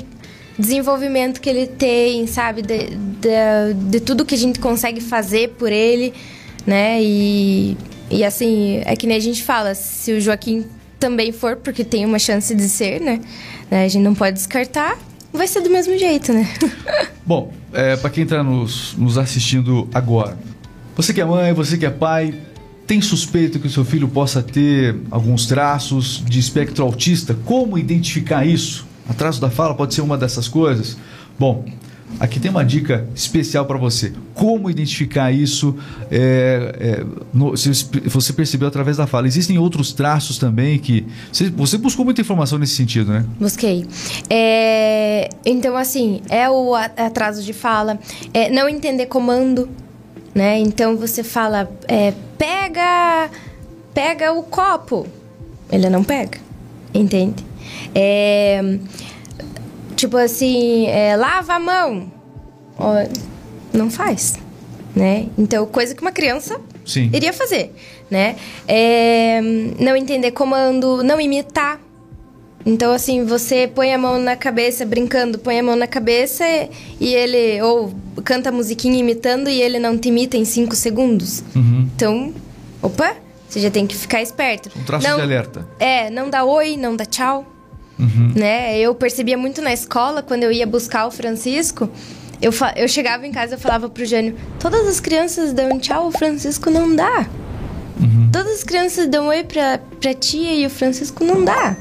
desenvolvimento 0.61 1.41
que 1.41 1.49
ele 1.49 1.67
tem, 1.67 2.27
sabe, 2.27 2.63
de, 2.63 2.91
de, 2.91 3.75
de 3.89 4.01
tudo 4.01 4.25
que 4.25 4.35
a 4.35 4.39
gente 4.39 4.59
consegue 4.59 5.01
fazer 5.01 5.51
por 5.51 5.73
ele, 5.73 6.13
né? 6.67 7.03
E, 7.03 7.77
e 8.11 8.25
assim, 8.25 8.83
é 8.85 8.95
que 8.95 9.07
nem 9.07 9.17
a 9.17 9.21
gente 9.21 9.43
fala, 9.43 9.75
se 9.75 10.13
o 10.13 10.21
Joaquim 10.21 10.65
também 10.99 11.33
for, 11.33 11.57
porque 11.57 11.83
tem 11.83 12.05
uma 12.05 12.19
chance 12.19 12.55
de 12.55 12.69
ser, 12.69 13.01
né? 13.01 13.21
né, 13.71 13.85
A 13.85 13.89
gente 13.89 14.03
não 14.03 14.15
pode 14.15 14.35
descartar, 14.35 14.99
vai 15.33 15.49
ser 15.49 15.63
do 15.63 15.71
mesmo 15.71 15.97
jeito, 15.99 16.33
né? 16.33 16.49
Bom, 17.25 17.53
é, 17.73 17.97
para 17.97 18.11
quem 18.11 18.25
está 18.25 18.43
nos, 18.43 18.95
nos 18.97 19.17
assistindo 19.17 19.89
agora, 19.95 20.37
você 20.95 21.15
que 21.15 21.21
é 21.21 21.25
mãe, 21.25 21.53
você 21.53 21.79
que 21.79 21.87
é 21.87 21.91
pai, 21.91 22.35
tem 22.87 23.01
suspeita 23.01 23.59
que 23.59 23.69
o 23.69 23.71
seu 23.71 23.85
filho 23.85 24.09
possa 24.09 24.43
ter 24.43 24.97
alguns 25.11 25.47
traços 25.47 26.23
de 26.29 26.39
espectro 26.39 26.85
autista? 26.85 27.35
Como 27.45 27.79
identificar 27.79 28.45
isso? 28.45 28.90
Atraso 29.09 29.41
da 29.41 29.51
fala 29.51 29.75
pode 29.75 29.95
ser 29.95 30.01
uma 30.03 30.17
dessas 30.17 30.47
coisas? 30.49 30.97
Bom, 31.39 31.65
aqui 32.19 32.39
tem 32.39 32.51
uma 32.51 32.65
dica 32.65 33.07
especial 33.15 33.65
para 33.67 33.77
você. 33.79 34.13
Como 34.35 34.71
identificar 34.71 35.33
isso? 35.33 35.75
É, 36.11 36.75
é, 37.01 37.05
no- 37.33 37.57
se 37.57 37.71
você 38.07 38.33
percebeu 38.33 38.69
através 38.69 38.97
da 38.99 39.07
fala. 39.07 39.27
Existem 39.27 39.59
outros 39.59 39.93
traços 39.93 40.39
também 40.39 40.79
que. 40.79 41.07
Você, 41.33 41.51
você 41.51 41.77
buscou 41.79 42.05
muita 42.05 42.21
informação 42.21 42.59
nesse 42.59 42.75
sentido, 42.75 43.11
né? 43.13 43.25
Busquei. 43.39 43.87
É, 44.29 45.29
então, 45.45 45.77
assim, 45.77 46.21
é 46.29 46.49
o 46.49 46.75
atraso 46.75 47.43
de 47.43 47.53
fala, 47.53 47.99
é 48.33 48.49
não 48.51 48.69
entender 48.69 49.07
comando, 49.07 49.69
né? 50.35 50.59
Então 50.61 50.97
você 50.97 51.23
fala, 51.25 51.71
é, 51.89 52.13
pega, 52.39 53.29
pega 53.93 54.33
o 54.33 54.43
copo. 54.43 55.07
Ele 55.73 55.89
não 55.91 56.03
pega, 56.05 56.39
entende? 56.95 57.45
É, 57.95 58.79
tipo 59.97 60.17
assim, 60.17 60.87
é, 60.87 61.17
lava 61.17 61.55
a 61.55 61.61
mão. 61.61 62.11
Ó, 62.79 62.95
não 63.73 63.91
faz, 63.91 64.35
né? 64.95 65.27
Então, 65.37 65.67
coisa 65.67 65.95
que 65.95 66.03
uma 66.03 66.13
criança 66.13 66.61
Sim. 66.85 67.11
iria 67.13 67.33
fazer, 67.33 67.73
né? 68.11 68.37
É, 68.67 69.41
não 69.79 69.97
entender 69.97 70.31
comando, 70.33 71.03
não 71.03 71.21
imitar. 71.21 71.81
Então, 72.65 72.93
assim, 72.93 73.25
você 73.25 73.67
põe 73.67 73.93
a 73.93 73.99
mão 73.99 74.19
na 74.19 74.37
cabeça 74.37 74.85
brincando, 74.85 75.39
põe 75.39 75.59
a 75.59 75.63
mão 75.63 75.77
na 75.77 75.87
cabeça 75.87 76.45
e 77.01 77.15
ele, 77.15 77.63
ou 77.63 77.93
canta 78.23 78.51
a 78.51 78.53
musiquinha 78.53 78.99
imitando 78.99 79.49
e 79.49 79.63
ele 79.63 79.79
não 79.79 79.97
te 79.97 80.09
imita 80.09 80.37
em 80.37 80.45
cinco 80.45 80.77
segundos. 80.77 81.43
Uhum. 81.57 81.89
Então, 81.95 82.35
opa, 82.83 83.17
você 83.49 83.61
já 83.61 83.71
tem 83.71 83.87
que 83.87 83.97
ficar 83.97 84.21
esperto. 84.21 84.71
Um 84.79 84.85
traço 84.85 85.09
não, 85.09 85.17
de 85.17 85.23
alerta. 85.23 85.67
É, 85.79 86.11
não 86.11 86.29
dá 86.29 86.45
oi, 86.45 86.77
não 86.77 86.95
dá 86.95 87.07
tchau. 87.07 87.47
Uhum. 88.01 88.33
Né? 88.35 88.79
Eu 88.79 88.95
percebia 88.95 89.37
muito 89.37 89.61
na 89.61 89.73
escola, 89.73 90.23
quando 90.23 90.43
eu 90.43 90.51
ia 90.51 90.67
buscar 90.67 91.07
o 91.07 91.11
Francisco, 91.11 91.91
eu, 92.41 92.51
eu 92.75 92.89
chegava 92.89 93.27
em 93.27 93.33
casa 93.33 93.57
e 93.57 93.59
falava 93.59 93.89
pro 93.89 94.05
Jânio, 94.05 94.35
todas 94.59 94.89
as 94.89 94.99
crianças 94.99 95.53
dão 95.53 95.79
tchau, 95.79 96.09
o 96.09 96.11
Francisco 96.11 96.71
não 96.71 96.95
dá. 96.97 97.29
Todas 98.33 98.53
as 98.55 98.65
crianças 98.65 99.09
dão 99.09 99.27
oi 99.27 99.45
pra, 99.45 99.79
pra 100.01 100.15
tia 100.15 100.55
e 100.55 100.65
o 100.65 100.71
Francisco 100.71 101.25
não 101.25 101.45
dá. 101.45 101.77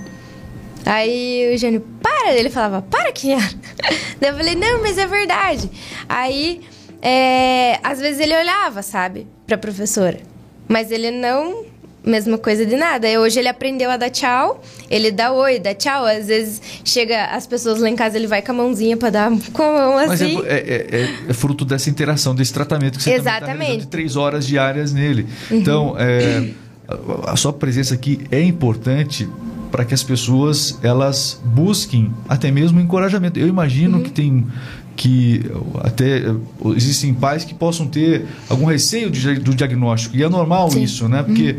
Aí 0.85 1.53
o 1.53 1.57
Jânio, 1.57 1.81
para! 2.01 2.33
Ele 2.33 2.49
falava, 2.49 2.81
para, 2.81 3.11
Kinhara. 3.11 3.53
Daí 4.19 4.31
eu 4.31 4.35
falei, 4.35 4.55
não, 4.55 4.81
mas 4.81 4.97
é 4.97 5.05
verdade. 5.05 5.69
Aí, 6.07 6.61
é, 7.01 7.79
às 7.83 7.99
vezes 7.99 8.19
ele 8.19 8.35
olhava, 8.35 8.81
sabe, 8.81 9.27
pra 9.45 9.57
professora. 9.57 10.19
Mas 10.67 10.91
ele 10.91 11.11
não. 11.11 11.65
Mesma 12.05 12.37
coisa 12.37 12.65
de 12.65 12.75
nada. 12.77 13.07
Hoje 13.19 13.39
ele 13.39 13.47
aprendeu 13.49 13.89
a 13.91 13.97
dar 13.97 14.09
tchau. 14.09 14.63
Ele 14.89 15.11
dá 15.11 15.31
oi, 15.33 15.59
dá 15.59 15.73
tchau. 15.75 16.05
Às 16.05 16.27
vezes 16.27 16.61
chega 16.85 17.25
as 17.25 17.45
pessoas 17.45 17.79
lá 17.81 17.89
em 17.89 17.95
casa, 17.95 18.17
ele 18.17 18.25
vai 18.27 18.41
com 18.41 18.51
a 18.51 18.55
mãozinha 18.55 18.95
pra 18.95 19.09
dar 19.09 19.29
com 19.51 19.63
a 19.63 19.71
mão 19.71 19.93
Mas 20.07 20.21
é, 20.21 20.25
assim. 20.25 20.41
é- 20.45 20.53
é- 20.95 21.09
é 21.29 21.33
fruto 21.33 21.65
dessa 21.65 21.89
interação, 21.89 22.33
desse 22.33 22.53
tratamento 22.53 22.97
que 22.97 23.03
você 23.03 23.11
tá 23.11 23.15
Exatamente. 23.17 23.57
realizando 23.59 23.79
de 23.81 23.87
três 23.87 24.15
horas 24.15 24.47
diárias 24.47 24.93
nele. 24.93 25.27
Então, 25.51 25.95
é, 25.99 26.49
a, 26.87 27.31
a 27.33 27.35
sua 27.35 27.51
presença 27.51 27.93
aqui 27.93 28.21
é 28.31 28.41
importante 28.41 29.27
para 29.69 29.83
que 29.85 29.93
as 29.93 30.01
pessoas 30.01 30.79
elas 30.81 31.39
busquem 31.43 32.11
até 32.27 32.49
mesmo 32.49 32.79
encorajamento. 32.79 33.37
Eu 33.39 33.47
imagino 33.47 34.01
que 34.01 34.09
tem 34.09 34.47
que 34.99 35.41
até 35.81 36.23
existem 36.75 37.13
pais 37.13 37.45
que 37.45 37.53
possam 37.53 37.87
ter 37.87 38.25
algum 38.49 38.65
receio 38.65 39.09
de- 39.09 39.39
do 39.39 39.55
diagnóstico 39.55 40.17
e 40.17 40.21
é 40.21 40.27
normal 40.27 40.69
Sim. 40.69 40.83
isso, 40.83 41.07
né? 41.07 41.23
Porque 41.23 41.55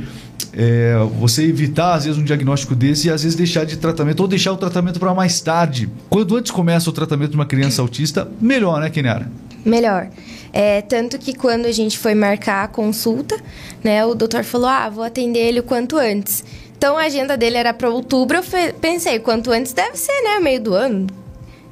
é, 0.52 0.94
você 1.18 1.44
evitar 1.44 1.94
às 1.94 2.04
vezes 2.04 2.20
um 2.20 2.24
diagnóstico 2.24 2.74
desse 2.74 3.08
e 3.08 3.10
às 3.10 3.22
vezes 3.22 3.34
deixar 3.34 3.64
de 3.64 3.78
tratamento 3.78 4.20
ou 4.20 4.28
deixar 4.28 4.52
o 4.52 4.58
tratamento 4.58 5.00
para 5.00 5.14
mais 5.14 5.40
tarde. 5.40 5.88
Quando 6.10 6.36
antes 6.36 6.50
começa 6.52 6.90
o 6.90 6.92
tratamento 6.92 7.30
de 7.30 7.36
uma 7.36 7.46
criança 7.46 7.80
autista, 7.80 8.30
melhor, 8.38 8.78
né, 8.78 8.90
Kenara? 8.90 9.30
Melhor. 9.64 10.08
É, 10.52 10.82
tanto 10.82 11.18
que 11.18 11.32
quando 11.32 11.64
a 11.64 11.72
gente 11.72 11.98
foi 11.98 12.14
marcar 12.14 12.64
a 12.64 12.68
consulta, 12.68 13.36
né, 13.82 14.04
o 14.04 14.14
doutor 14.14 14.44
falou: 14.44 14.68
ah, 14.68 14.90
vou 14.90 15.02
atender 15.04 15.40
ele 15.40 15.60
o 15.60 15.62
quanto 15.62 15.96
antes. 15.96 16.44
Então 16.76 16.98
a 16.98 17.04
agenda 17.04 17.38
dele 17.38 17.56
era 17.56 17.72
para 17.72 17.88
outubro, 17.88 18.36
eu 18.38 18.72
pensei, 18.80 19.18
quanto 19.18 19.50
antes 19.50 19.72
deve 19.72 19.96
ser, 19.96 20.20
né? 20.24 20.40
Meio 20.40 20.60
do 20.60 20.74
ano. 20.74 21.06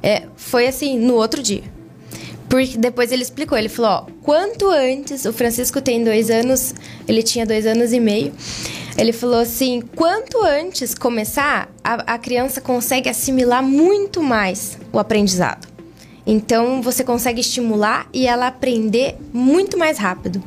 É, 0.01 0.23
foi 0.35 0.67
assim, 0.67 0.97
no 0.97 1.15
outro 1.15 1.41
dia. 1.41 1.63
Porque 2.47 2.77
depois 2.77 3.11
ele 3.11 3.21
explicou, 3.21 3.55
ele 3.57 3.69
falou, 3.69 3.91
ó, 3.91 4.05
quanto 4.23 4.69
antes, 4.69 5.25
o 5.25 5.31
Francisco 5.31 5.79
tem 5.81 6.03
dois 6.03 6.31
anos, 6.31 6.73
ele 7.07 7.21
tinha 7.21 7.45
dois 7.45 7.65
anos 7.65 7.93
e 7.93 7.99
meio. 7.99 8.33
Ele 8.97 9.13
falou 9.13 9.39
assim, 9.39 9.81
quanto 9.95 10.43
antes 10.43 10.95
começar, 10.95 11.69
a, 11.83 12.15
a 12.15 12.17
criança 12.17 12.59
consegue 12.59 13.07
assimilar 13.07 13.61
muito 13.61 14.21
mais 14.23 14.79
o 14.91 14.97
aprendizado. 14.97 15.67
Então 16.25 16.81
você 16.81 17.03
consegue 17.03 17.39
estimular 17.39 18.07
e 18.13 18.27
ela 18.27 18.47
aprender 18.47 19.15
muito 19.31 19.77
mais 19.77 19.97
rápido. 19.97 20.43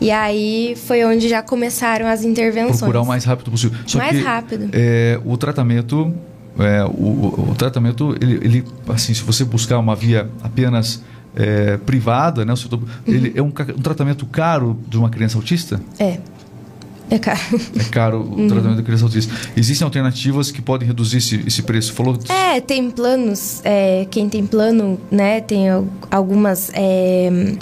E 0.00 0.10
aí 0.10 0.74
foi 0.86 1.04
onde 1.04 1.28
já 1.28 1.42
começaram 1.42 2.06
as 2.06 2.24
intervenções. 2.24 2.78
Procurar 2.78 3.02
o 3.02 3.06
mais 3.06 3.24
rápido 3.24 3.50
possível. 3.50 3.78
Só 3.86 3.98
Mais 3.98 4.16
que, 4.16 4.22
rápido. 4.22 4.68
é, 4.72 5.20
o 5.24 5.36
tratamento, 5.36 6.12
é, 6.58 6.84
o, 6.84 7.50
o- 7.50 7.54
tratamento, 7.56 8.16
ele, 8.20 8.34
ele, 8.42 8.64
assim, 8.88 9.14
se 9.14 9.22
você 9.22 9.44
buscar 9.44 9.78
uma 9.78 9.94
via 9.96 10.28
apenas 10.42 11.02
é, 11.34 11.76
privada, 11.78 12.44
né? 12.44 12.54
Setor, 12.56 12.80
ele 13.06 13.32
é 13.34 13.42
um, 13.42 13.46
um 13.46 13.82
tratamento 13.82 14.26
caro 14.26 14.78
de 14.88 14.98
uma 14.98 15.08
criança 15.08 15.36
autista? 15.38 15.80
É. 15.98 16.18
É 17.10 17.18
caro. 17.18 17.40
É 17.78 17.84
caro 17.90 18.20
o 18.22 18.48
tratamento 18.48 18.76
da 18.76 18.82
criança 18.82 19.04
autista. 19.04 19.34
Existem 19.56 19.84
alternativas 19.84 20.50
que 20.50 20.62
podem 20.62 20.86
reduzir 20.88 21.18
esse, 21.18 21.42
esse 21.46 21.62
preço? 21.62 21.92
Falou 21.92 22.18
É, 22.28 22.58
tem 22.60 22.90
planos. 22.90 23.60
é, 23.64 24.06
quem 24.10 24.28
tem 24.28 24.46
plano, 24.46 24.98
né? 25.10 25.40
Tem 25.42 25.68
al- 25.68 25.86
algumas 26.10 26.70
é, 26.74 27.54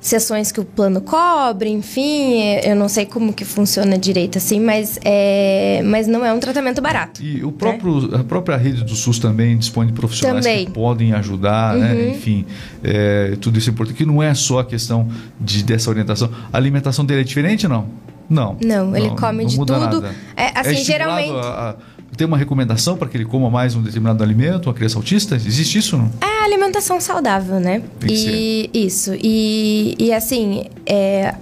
sessões 0.00 0.52
que 0.52 0.60
o 0.60 0.64
plano 0.64 1.00
cobre, 1.00 1.68
enfim. 1.70 2.40
é, 2.40 2.70
Eu 2.72 2.76
não 2.76 2.88
sei 2.88 3.04
como 3.06 3.32
que 3.32 3.44
funciona 3.44 3.98
direito 3.98 4.38
assim, 4.38 4.60
mas, 4.60 4.98
é, 5.04 5.82
mas 5.84 6.06
não 6.06 6.24
é 6.24 6.32
um 6.32 6.38
tratamento 6.38 6.80
barato. 6.80 7.22
E 7.22 7.44
o 7.44 7.50
próprio, 7.52 8.14
a 8.14 8.24
própria 8.24 8.56
rede 8.56 8.84
do 8.84 8.94
SUS 8.94 9.18
também 9.18 9.56
dispõe 9.58 9.86
de 9.86 9.92
profissionais 9.92 10.44
Também. 10.44 10.66
que 10.66 10.72
podem 10.72 11.12
ajudar, 11.14 11.74
né? 11.76 12.10
Enfim, 12.10 12.46
é, 12.82 13.36
tudo 13.40 13.58
isso 13.58 13.70
é 13.70 13.72
importante. 13.72 13.96
Que 13.96 14.06
não 14.06 14.22
é 14.22 14.32
só 14.34 14.60
a 14.60 14.64
questão 14.64 15.08
de, 15.40 15.62
dessa 15.64 15.90
orientação. 15.90 16.30
A 16.52 16.56
alimentação 16.56 17.04
dele 17.04 17.22
é 17.22 17.24
diferente 17.24 17.66
não? 17.66 17.86
Não. 18.30 18.56
Não, 18.62 18.94
ele 18.94 19.08
come 19.10 19.46
de 19.46 19.56
muda 19.56 19.74
tudo. 19.88 20.02
nada. 20.02 20.14
É, 20.36 20.52
assim, 20.54 20.72
estimulado 20.72 20.84
geralmente- 20.84 21.46
a- 21.46 21.70
a- 21.70 21.97
tem 22.18 22.26
uma 22.26 22.36
recomendação 22.36 22.96
para 22.96 23.08
que 23.08 23.16
ele 23.16 23.24
coma 23.24 23.48
mais 23.48 23.76
um 23.76 23.80
determinado 23.82 24.22
alimento, 24.24 24.66
uma 24.66 24.74
criança 24.74 24.98
autista? 24.98 25.36
Existe 25.36 25.78
isso 25.78 25.96
não? 25.96 26.10
É 26.20 26.44
alimentação 26.44 27.00
saudável, 27.00 27.60
né? 27.60 27.80
Tem 28.00 28.10
e 28.12 28.70
isso. 28.74 29.12
E, 29.14 29.94
e 29.98 30.12
assim, 30.12 30.64
é, 30.84 31.32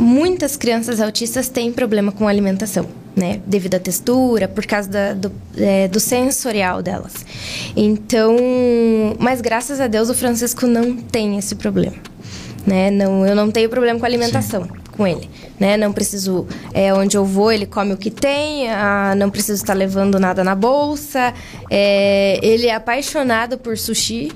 muitas 0.00 0.56
crianças 0.56 1.00
autistas 1.00 1.48
têm 1.50 1.70
problema 1.70 2.10
com 2.10 2.26
alimentação, 2.26 2.86
né? 3.14 3.40
Devido 3.46 3.74
à 3.74 3.78
textura, 3.78 4.48
por 4.48 4.64
causa 4.64 4.88
da- 4.88 5.12
do, 5.12 5.30
é, 5.58 5.86
do 5.86 6.00
sensorial 6.00 6.82
delas. 6.82 7.12
Então, 7.76 8.34
mas 9.18 9.42
graças 9.42 9.80
a 9.80 9.86
Deus 9.86 10.08
o 10.08 10.14
Francisco 10.14 10.66
não 10.66 10.96
tem 10.96 11.36
esse 11.36 11.54
problema. 11.56 11.96
Né? 12.66 12.90
Não, 12.90 13.26
eu 13.26 13.34
não 13.36 13.50
tenho 13.50 13.68
problema 13.68 13.98
com 14.00 14.06
alimentação 14.06 14.66
com 14.96 15.06
ele, 15.06 15.28
né? 15.58 15.76
Não 15.76 15.92
preciso, 15.92 16.46
é, 16.72 16.92
onde 16.94 17.16
eu 17.16 17.24
vou 17.24 17.50
ele 17.50 17.66
come 17.66 17.92
o 17.92 17.96
que 17.96 18.10
tem, 18.10 18.70
ah, 18.70 19.14
não 19.16 19.30
preciso 19.30 19.62
estar 19.62 19.74
levando 19.74 20.18
nada 20.20 20.44
na 20.44 20.54
bolsa. 20.54 21.34
É, 21.70 22.38
ele 22.42 22.66
é 22.66 22.74
apaixonado 22.74 23.58
por 23.58 23.76
sushi. 23.76 24.30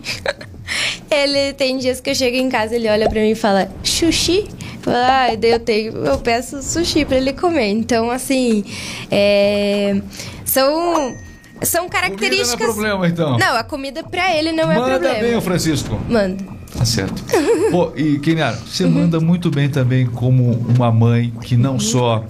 ele 1.11 1.53
tem 1.53 1.79
dias 1.79 2.01
que 2.01 2.11
eu 2.11 2.15
chego 2.15 2.37
em 2.37 2.49
casa, 2.49 2.75
ele 2.75 2.89
olha 2.89 3.09
pra 3.09 3.21
mim 3.21 3.31
e 3.31 3.35
fala 3.35 3.71
sushi. 3.85 4.49
Ah, 4.87 5.35
daí 5.39 5.51
eu 5.51 5.61
tenho, 5.61 5.97
eu 6.05 6.19
peço 6.19 6.63
sushi 6.63 7.05
pra 7.05 7.17
ele 7.17 7.33
comer. 7.33 7.69
Então, 7.71 8.11
assim, 8.11 8.65
é, 9.11 10.01
são 10.45 11.15
são 11.63 11.89
características. 11.89 12.55
Comida 12.55 12.67
não 12.67 12.87
é 12.87 12.97
problema, 12.97 13.09
então. 13.09 13.39
Não, 13.39 13.57
a 13.57 13.65
comida 13.65 14.03
pra 14.05 14.35
ele 14.35 14.53
não 14.53 14.71
é 14.71 14.77
Manda 14.77 14.91
problema. 14.91 15.19
bem, 15.21 15.37
ô 15.37 15.41
Francisco. 15.41 15.99
Manda. 16.09 16.56
Tá 16.73 16.85
certo. 16.85 17.23
Pô, 17.71 17.93
e 17.97 18.19
Keniara, 18.19 18.57
você 18.57 18.87
manda 18.87 19.19
muito 19.21 19.51
bem 19.51 19.69
também 19.69 20.07
como 20.07 20.53
uma 20.53 20.91
mãe 20.93 21.33
que 21.43 21.57
não 21.57 21.79
só 21.79 22.25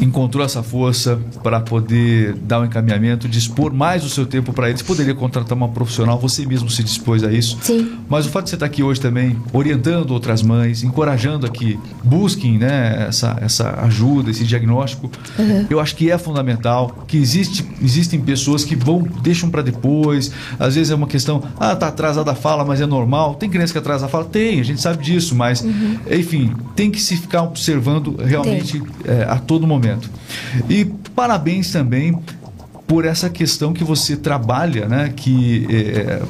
encontrou 0.00 0.44
essa 0.44 0.62
força 0.62 1.18
para 1.42 1.60
poder 1.60 2.34
dar 2.34 2.60
um 2.60 2.64
encaminhamento, 2.64 3.28
dispor 3.28 3.72
mais 3.72 4.04
o 4.04 4.08
seu 4.08 4.26
tempo 4.26 4.52
para 4.52 4.68
eles. 4.68 4.82
Poderia 4.82 5.14
contratar 5.14 5.56
uma 5.56 5.68
profissional, 5.68 6.18
você 6.18 6.46
mesmo 6.46 6.70
se 6.70 6.82
dispôs 6.82 7.22
a 7.24 7.32
isso. 7.32 7.58
Sim. 7.62 7.98
Mas 8.08 8.26
o 8.26 8.30
fato 8.30 8.44
de 8.44 8.50
você 8.50 8.56
estar 8.56 8.66
aqui 8.66 8.82
hoje 8.82 9.00
também, 9.00 9.36
orientando 9.52 10.10
outras 10.10 10.42
mães, 10.42 10.82
encorajando 10.82 11.46
aqui, 11.46 11.78
busquem 12.02 12.58
né, 12.58 13.06
essa, 13.08 13.38
essa 13.40 13.80
ajuda, 13.82 14.30
esse 14.30 14.44
diagnóstico, 14.44 15.10
eu 15.68 15.80
acho 15.80 15.96
que 15.96 16.10
é 16.10 16.18
fundamental, 16.18 17.04
que 17.06 17.16
existe, 17.16 17.64
existem 17.82 18.20
pessoas 18.20 18.64
que 18.64 18.76
vão, 18.76 19.02
deixam 19.22 19.50
para 19.50 19.62
depois, 19.62 20.32
às 20.58 20.74
vezes 20.74 20.90
é 20.90 20.94
uma 20.94 21.06
questão, 21.06 21.42
ah, 21.58 21.74
tá 21.74 21.88
atrasada 21.88 22.32
a 22.32 22.34
fala, 22.34 22.64
mas 22.64 22.80
é 22.80 22.86
normal. 22.86 23.34
Tem 23.34 23.48
criança 23.48 23.72
que 23.72 23.78
atrasa 23.78 24.06
a 24.06 24.08
fala? 24.08 24.24
Tem, 24.24 24.60
a 24.60 24.64
gente 24.64 24.80
sabe 24.80 25.02
disso, 25.02 25.34
mas, 25.34 25.64
enfim, 26.10 26.52
tem 26.74 26.90
que 26.90 27.00
se 27.00 27.16
ficar 27.16 27.42
observando 27.42 28.16
realmente 28.16 28.82
é, 29.04 29.24
a 29.28 29.36
todo 29.38 29.66
momento. 29.66 29.79
E 30.68 30.84
parabéns 31.14 31.72
também 31.72 32.18
por 32.90 33.04
essa 33.04 33.30
questão 33.30 33.72
que 33.72 33.84
você 33.84 34.16
trabalha, 34.16 34.88
né? 34.88 35.12
Que 35.14 35.64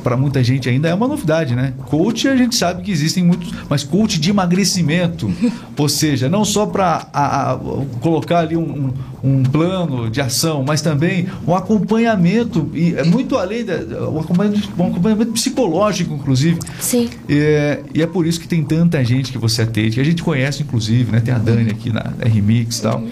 para 0.05 0.15
muita 0.15 0.45
gente 0.45 0.69
ainda 0.69 0.91
é 0.91 0.95
uma 0.95 1.09
novidade, 1.09 1.57
né? 1.57 1.73
Coach 1.87 2.29
a 2.29 2.37
gente 2.37 2.55
sabe 2.55 2.83
que 2.83 2.91
existem 2.91 3.25
muitos, 3.25 3.51
mas 3.67 3.83
coach 3.83 4.21
de 4.21 4.29
emagrecimento, 4.29 5.33
ou 5.75 5.89
seja, 5.89 6.29
não 6.29 6.45
só 6.45 6.67
para 6.67 7.59
colocar 8.03 8.41
ali 8.41 8.59
um, 8.59 8.93
um, 9.25 9.43
plano 9.43 10.11
de 10.11 10.21
ação, 10.21 10.63
mas 10.63 10.83
também 10.83 11.27
um 11.49 11.55
acompanhamento 11.55 12.71
e 12.75 12.95
é 12.95 13.05
muito 13.05 13.39
além 13.39 13.65
da, 13.65 13.77
um, 14.11 14.21
acompanhamento, 14.21 14.69
um 14.79 14.87
acompanhamento 14.89 15.33
psicológico, 15.33 16.13
inclusive. 16.13 16.59
Sim. 16.79 17.09
É, 17.27 17.81
e 17.95 18.03
é 18.03 18.07
por 18.07 18.27
isso 18.27 18.39
que 18.39 18.47
tem 18.47 18.63
tanta 18.63 19.03
gente 19.03 19.33
que 19.33 19.39
você 19.39 19.63
atende, 19.63 19.93
que 19.93 20.01
a 20.01 20.05
gente 20.05 20.23
conhece, 20.23 20.63
inclusive, 20.63 21.11
né? 21.11 21.21
Tem 21.21 21.33
a 21.33 21.39
Dani 21.39 21.71
aqui 21.71 21.91
na 21.91 22.13
RMix 22.23 22.81
e 22.81 22.83
tal 22.83 23.03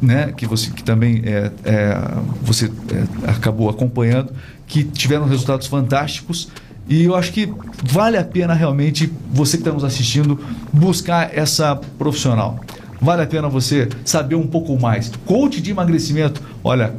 né, 0.00 0.32
que 0.36 0.46
você 0.46 0.70
que 0.70 0.82
também 0.82 1.22
é, 1.24 1.50
é, 1.64 1.98
você 2.42 2.66
é, 2.66 3.30
acabou 3.30 3.68
acompanhando, 3.68 4.32
que 4.66 4.84
tiveram 4.84 5.26
resultados 5.26 5.66
fantásticos. 5.66 6.48
E 6.88 7.04
eu 7.04 7.14
acho 7.14 7.32
que 7.32 7.52
vale 7.84 8.16
a 8.16 8.24
pena 8.24 8.52
realmente 8.52 9.12
você 9.32 9.56
que 9.56 9.62
está 9.62 9.72
nos 9.72 9.84
assistindo 9.84 10.40
buscar 10.72 11.30
essa 11.36 11.76
profissional. 11.76 12.58
Vale 13.00 13.22
a 13.22 13.26
pena 13.26 13.48
você 13.48 13.88
saber 14.04 14.34
um 14.34 14.46
pouco 14.46 14.78
mais. 14.78 15.10
Coach 15.24 15.60
de 15.60 15.70
emagrecimento, 15.70 16.42
olha, 16.64 16.94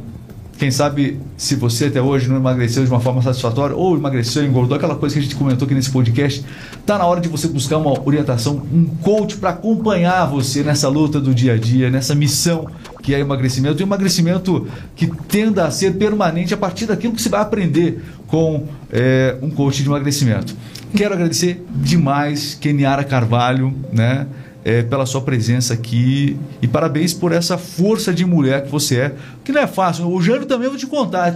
quem 0.62 0.70
sabe 0.70 1.18
se 1.36 1.56
você 1.56 1.86
até 1.86 2.00
hoje 2.00 2.28
não 2.28 2.36
emagreceu 2.36 2.84
de 2.84 2.90
uma 2.90 3.00
forma 3.00 3.20
satisfatória 3.20 3.74
ou 3.74 3.96
emagreceu, 3.96 4.44
engordou, 4.44 4.76
aquela 4.76 4.94
coisa 4.94 5.14
que 5.14 5.18
a 5.18 5.22
gente 5.22 5.34
comentou 5.34 5.66
aqui 5.66 5.74
nesse 5.74 5.90
podcast, 5.90 6.44
tá 6.86 6.96
na 6.96 7.04
hora 7.04 7.20
de 7.20 7.28
você 7.28 7.48
buscar 7.48 7.78
uma 7.78 8.00
orientação, 8.06 8.62
um 8.72 8.84
coach 8.84 9.36
para 9.38 9.50
acompanhar 9.50 10.24
você 10.26 10.62
nessa 10.62 10.88
luta 10.88 11.20
do 11.20 11.34
dia 11.34 11.54
a 11.54 11.58
dia, 11.58 11.90
nessa 11.90 12.14
missão 12.14 12.68
que 13.02 13.14
é 13.14 13.18
emagrecimento, 13.18 13.80
e 13.80 13.82
emagrecimento 13.82 14.68
que 14.94 15.08
tenda 15.28 15.66
a 15.66 15.70
ser 15.70 15.94
permanente 15.94 16.54
a 16.54 16.56
partir 16.56 16.86
daquilo 16.86 17.12
que 17.12 17.20
você 17.20 17.28
vai 17.28 17.40
aprender 17.40 18.02
com 18.28 18.66
é, 18.90 19.36
um 19.42 19.50
coach 19.50 19.82
de 19.82 19.88
emagrecimento. 19.88 20.56
Quero 20.94 21.14
agradecer 21.14 21.64
demais 21.70 22.54
Keniara 22.54 23.04
Carvalho, 23.04 23.74
né? 23.92 24.26
É, 24.64 24.80
pela 24.80 25.04
sua 25.04 25.20
presença 25.20 25.74
aqui 25.74 26.36
e 26.62 26.68
parabéns 26.68 27.12
por 27.12 27.32
essa 27.32 27.58
força 27.58 28.14
de 28.14 28.24
mulher 28.24 28.62
que 28.62 28.70
você 28.70 28.96
é, 28.96 29.14
que 29.42 29.50
não 29.50 29.60
é 29.60 29.66
fácil. 29.66 30.08
O 30.08 30.22
Jânio 30.22 30.46
também 30.46 30.68
vou 30.68 30.78
te 30.78 30.86
contar. 30.86 31.26
É. 31.26 31.34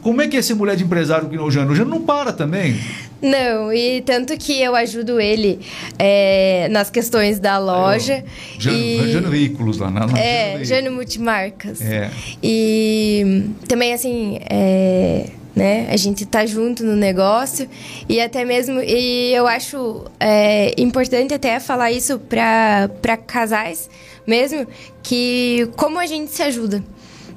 Como 0.00 0.22
é 0.22 0.28
que 0.28 0.36
é 0.36 0.42
ser 0.42 0.54
mulher 0.54 0.76
de 0.76 0.84
empresário 0.84 1.28
que 1.28 1.36
não 1.36 1.46
o 1.46 1.50
Jânio? 1.50 1.72
O 1.72 1.74
Jânio 1.74 1.90
não 1.90 2.02
para 2.02 2.32
também. 2.32 2.78
Não, 3.20 3.72
e 3.72 4.02
tanto 4.02 4.36
que 4.36 4.60
eu 4.60 4.76
ajudo 4.76 5.20
ele 5.20 5.58
é, 5.98 6.68
nas 6.70 6.90
questões 6.90 7.38
da 7.38 7.58
loja. 7.58 8.24
Jânio, 8.58 9.28
e... 9.28 9.30
Veículos 9.30 9.78
lá, 9.78 9.90
na, 9.90 10.06
na 10.06 10.18
É, 10.18 10.62
Jânio 10.62 10.92
Multimarcas. 10.92 11.80
É. 11.80 12.10
E 12.42 13.44
também, 13.66 13.94
assim, 13.94 14.38
é, 14.50 15.26
né, 15.54 15.88
a 15.90 15.96
gente 15.96 16.26
tá 16.26 16.44
junto 16.44 16.84
no 16.84 16.94
negócio 16.94 17.66
e 18.06 18.20
até 18.20 18.44
mesmo, 18.44 18.80
e 18.82 19.32
eu 19.32 19.46
acho 19.46 20.04
é, 20.20 20.74
importante 20.78 21.32
até 21.32 21.58
falar 21.58 21.90
isso 21.90 22.18
para 22.18 23.16
casais 23.26 23.88
mesmo, 24.26 24.66
que 25.02 25.68
como 25.76 25.98
a 25.98 26.06
gente 26.06 26.30
se 26.32 26.42
ajuda, 26.42 26.84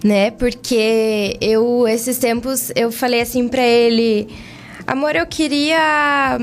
né? 0.04 0.32
Porque 0.32 1.38
eu, 1.40 1.88
esses 1.88 2.18
tempos, 2.18 2.72
eu 2.76 2.92
falei 2.92 3.22
assim 3.22 3.48
para 3.48 3.64
ele, 3.66 4.28
amor, 4.92 5.16
eu 5.16 5.26
queria 5.28 6.38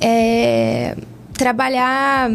é, 0.00 0.96
trabalhar 1.34 2.30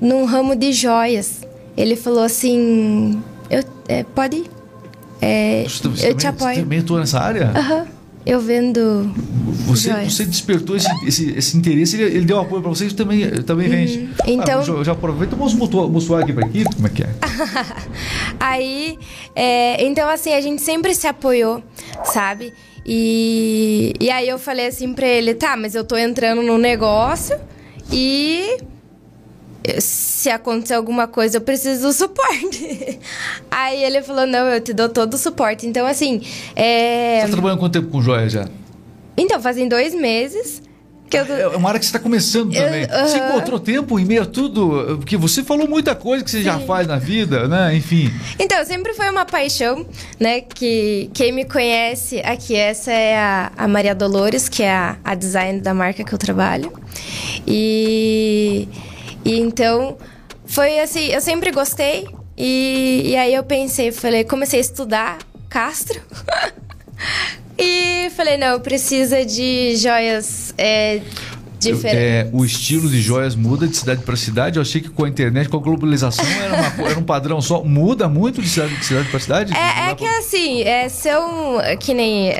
num 0.00 0.24
ramo 0.24 0.54
de 0.54 0.72
joias. 0.72 1.42
Ele 1.76 1.96
falou 1.96 2.22
assim, 2.22 3.20
eu, 3.50 3.62
é, 3.88 4.02
pode 4.04 4.36
ir. 4.36 4.50
É, 5.20 5.64
Você 5.68 5.86
eu 5.86 5.90
também, 5.92 6.16
te 6.16 6.26
apoio. 6.26 6.54
Você 6.54 6.60
também 6.62 6.78
atua 6.80 7.00
nessa 7.00 7.20
área? 7.20 7.52
Aham. 7.54 7.86
Eu 8.26 8.40
vendo. 8.42 9.10
Você, 9.66 9.90
joias. 9.90 10.12
você 10.12 10.24
despertou 10.26 10.76
esse, 10.76 10.88
esse, 11.06 11.30
esse 11.30 11.56
interesse, 11.56 11.96
ele, 11.96 12.16
ele 12.16 12.24
deu 12.26 12.38
apoio 12.38 12.60
para 12.60 12.68
você 12.68 12.86
e 12.86 12.92
também, 12.92 13.26
também 13.42 13.68
vende. 13.68 14.10
Então- 14.26 14.60
Ah, 14.60 14.62
já, 14.62 14.84
já 14.84 14.92
aproveita 14.92 15.34
e 15.34 15.38
mutuar 15.56 16.22
aqui 16.22 16.32
para 16.34 16.44
aqui, 16.44 16.62
como 16.64 16.86
é 16.86 16.90
que 16.90 17.04
é? 17.04 17.08
Aí, 18.38 18.98
é, 19.34 19.82
então 19.82 20.06
assim, 20.10 20.34
a 20.34 20.40
gente 20.42 20.60
sempre 20.60 20.94
se 20.94 21.06
apoiou, 21.06 21.62
sabe? 22.04 22.52
E, 22.84 23.92
e 24.00 24.10
aí 24.10 24.28
eu 24.28 24.38
falei 24.38 24.66
assim 24.66 24.94
pra 24.94 25.06
ele, 25.06 25.34
tá, 25.34 25.56
mas 25.56 25.74
eu 25.74 25.84
tô 25.84 25.96
entrando 25.96 26.42
no 26.42 26.56
negócio 26.56 27.38
e 27.92 28.58
se 29.78 30.30
acontecer 30.30 30.74
alguma 30.74 31.06
coisa, 31.06 31.36
eu 31.36 31.40
preciso 31.40 31.88
do 31.88 31.92
suporte. 31.92 32.98
Aí 33.50 33.82
ele 33.84 34.02
falou, 34.02 34.26
não, 34.26 34.46
eu 34.46 34.60
te 34.60 34.72
dou 34.72 34.88
todo 34.88 35.14
o 35.14 35.18
suporte. 35.18 35.66
Então, 35.66 35.86
assim, 35.86 36.22
é... 36.56 37.18
Você 37.20 37.24
está 37.24 37.32
trabalhando 37.32 37.58
quanto 37.58 37.72
tempo 37.72 37.90
com 37.90 38.00
joia 38.00 38.28
já? 38.28 38.48
Então, 39.16 39.40
fazem 39.42 39.68
dois 39.68 39.94
meses 39.94 40.62
eu... 41.16 41.52
É 41.52 41.56
uma 41.56 41.68
área 41.68 41.78
que 41.78 41.86
você 41.86 41.90
está 41.90 41.98
começando 41.98 42.54
Eu- 42.54 42.64
também. 42.64 42.86
Você 42.86 43.18
encontrou 43.18 43.58
tempo 43.58 43.98
em 43.98 44.04
meio 44.04 44.22
a 44.22 44.26
tudo? 44.26 44.96
Porque 44.98 45.16
você 45.16 45.42
falou 45.42 45.68
muita 45.68 45.94
coisa 45.94 46.24
que 46.24 46.30
você 46.30 46.42
já 46.42 46.58
Sim. 46.58 46.66
faz 46.66 46.86
na 46.86 46.98
vida, 46.98 47.48
né? 47.48 47.74
Enfim. 47.74 48.12
Então, 48.38 48.64
sempre 48.64 48.94
foi 48.94 49.08
uma 49.10 49.24
paixão, 49.24 49.86
né? 50.18 50.40
Que 50.40 51.10
quem 51.14 51.32
me 51.32 51.44
conhece 51.44 52.20
aqui, 52.20 52.54
essa 52.54 52.92
é 52.92 53.16
a, 53.16 53.52
a 53.56 53.68
Maria 53.68 53.94
Dolores, 53.94 54.48
que 54.48 54.62
é 54.62 54.72
a, 54.72 54.96
a 55.04 55.14
design 55.14 55.60
da 55.60 55.72
marca 55.72 56.04
que 56.04 56.12
eu 56.12 56.18
trabalho. 56.18 56.72
E, 57.46 58.68
e 59.24 59.38
então 59.40 59.96
foi 60.46 60.80
assim, 60.80 61.06
eu 61.06 61.20
sempre 61.20 61.50
gostei. 61.50 62.06
E, 62.36 63.02
e 63.06 63.16
aí 63.16 63.34
eu 63.34 63.42
pensei, 63.42 63.90
falei, 63.90 64.22
comecei 64.24 64.58
a 64.58 64.62
estudar 64.62 65.18
Castro. 65.48 66.00
e 67.58 68.10
falei, 68.10 68.36
não, 68.36 68.60
precisa 68.60 69.24
de 69.24 69.74
joias 69.76 70.54
é, 70.56 71.00
diferente. 71.58 71.96
É, 71.96 72.28
o 72.32 72.44
estilo 72.44 72.88
de 72.88 73.00
joias 73.00 73.34
muda 73.34 73.66
de 73.66 73.76
cidade 73.76 74.02
para 74.02 74.16
cidade. 74.16 74.56
Eu 74.56 74.62
achei 74.62 74.80
que 74.80 74.88
com 74.88 75.04
a 75.04 75.08
internet, 75.08 75.48
com 75.48 75.56
a 75.56 75.60
globalização, 75.60 76.24
era, 76.24 76.54
uma, 76.54 76.88
era 76.88 76.98
um 76.98 77.02
padrão 77.02 77.40
só. 77.40 77.62
Muda 77.64 78.08
muito 78.08 78.40
de 78.40 78.48
cidade, 78.48 78.76
de 78.76 78.84
cidade 78.84 79.08
para 79.08 79.20
cidade? 79.20 79.52
É, 79.52 79.90
é 79.90 79.94
que 79.94 80.04
assim, 80.04 80.62
é, 80.62 80.88
são 80.88 81.58
que 81.80 81.92
nem 81.92 82.30
uh, 82.30 82.34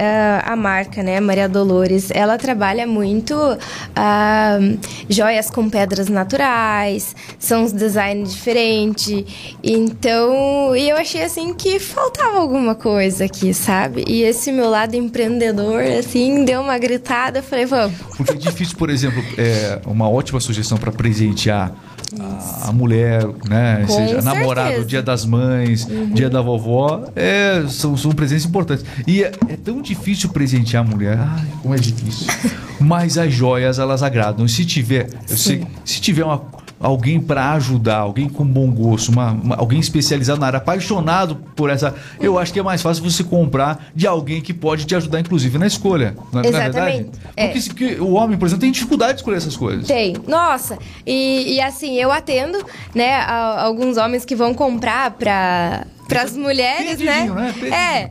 a 0.45 0.57
marca, 0.57 1.03
né, 1.03 1.21
Maria 1.21 1.49
Dolores, 1.49 2.11
ela 2.11 2.39
trabalha 2.39 2.87
muito 2.87 3.35
uh, 3.35 4.79
joias 5.09 5.51
com 5.51 5.69
pedras 5.69 6.09
naturais, 6.09 7.15
são 7.39 7.65
uns 7.65 7.73
designs 7.73 8.33
diferentes. 8.33 9.25
Então, 9.63 10.77
e 10.77 10.89
eu 10.89 10.97
achei 10.97 11.23
assim 11.23 11.53
que 11.55 11.79
faltava 11.79 12.39
alguma 12.39 12.75
coisa 12.75 13.25
aqui, 13.25 13.53
sabe? 13.53 14.05
E 14.07 14.23
esse 14.23 14.53
meu 14.53 14.69
lado 14.69 14.95
empreendedor, 14.95 15.83
assim, 15.83 16.45
deu 16.45 16.61
uma 16.61 16.79
gritada. 16.79 17.41
Eu 17.41 17.43
falei, 17.43 17.67
vamos. 17.67 17.99
Porque 18.17 18.33
é 18.33 18.37
difícil, 18.37 18.77
por 18.77 18.91
exemplo 18.91 19.08
exemplo, 19.09 19.35
é 19.39 19.81
uma 19.87 20.09
ótima 20.09 20.41
sugestão 20.41 20.79
para 20.79 20.93
presentear 20.93 21.73
a, 22.19 22.69
a, 22.69 22.73
mulher, 22.73 23.27
né? 23.49 23.85
Com 23.87 23.93
seja, 23.93 24.19
a 24.19 24.23
namorada, 24.23 24.81
o 24.81 24.85
dia 24.85 25.03
das 25.03 25.25
mães, 25.25 25.85
uhum. 25.85 26.15
dia 26.15 26.31
da 26.31 26.41
vovó, 26.41 27.05
é, 27.15 27.65
são, 27.69 27.97
são 27.97 28.13
presentes 28.13 28.45
importantes. 28.45 28.85
E 29.07 29.23
é, 29.23 29.33
é, 29.49 29.57
tão 29.57 29.83
difícil 29.83 30.31
presentear 30.31 30.85
a 30.85 30.89
mulher. 30.89 31.19
Ai, 31.19 31.47
como 31.61 31.75
é 31.75 31.79
difícil. 31.79 32.27
Mas 32.81 33.19
as 33.19 33.33
joias, 33.33 33.79
elas 33.79 34.03
agradam. 34.03 34.47
Se 34.47 34.65
tiver, 34.65 35.09
sei, 35.27 35.67
se 35.85 36.01
tiver 36.01 36.25
uma 36.25 36.39
alguém 36.81 37.21
para 37.21 37.53
ajudar, 37.53 37.99
alguém 37.99 38.29
com 38.29 38.45
bom 38.45 38.71
gosto, 38.71 39.11
uma, 39.11 39.33
uma, 39.33 39.57
alguém 39.57 39.81
especializado 39.81 40.41
na 40.41 40.47
área, 40.47 40.57
apaixonado 40.59 41.37
por 41.57 41.71
essa. 41.71 41.95
Eu 42.21 42.39
acho 42.39 42.53
que 42.53 42.61
é 42.61 42.63
mais 42.63 42.81
fácil 42.81 43.03
você 43.03 43.25
comprar 43.25 43.91
de 43.95 44.07
alguém 44.07 44.41
que 44.41 44.55
pode 44.55 44.85
te 44.85 44.95
ajudar, 44.95 45.21
inclusive, 45.21 45.59
na 45.59 45.67
escolha. 45.67 46.17
Não, 46.33 46.43
é, 46.43 46.49
Exatamente. 46.49 47.11
É 47.37 47.49
porque, 47.49 47.69
porque, 47.69 47.95
o 48.01 48.13
homem, 48.13 48.39
por 48.39 48.47
exemplo, 48.47 48.61
tem 48.61 48.73
dificuldade 48.73 49.15
de 49.15 49.19
escolher 49.21 49.37
essas 49.37 49.57
coisas. 49.57 49.87
Tem. 49.87 50.17
Nossa, 50.27 50.79
e, 51.07 51.55
e 51.55 51.61
assim, 51.61 51.95
eu 51.97 52.13
atendo, 52.13 52.65
né, 52.95 53.23
alguns 53.23 53.97
homens 53.97 54.25
que 54.25 54.37
vão 54.37 54.55
comprar 54.55 55.11
para 55.13 55.87
para 56.09 56.23
as 56.23 56.35
mulheres, 56.35 56.99
né? 56.99 57.27
né? 57.27 57.55
É. 57.69 58.11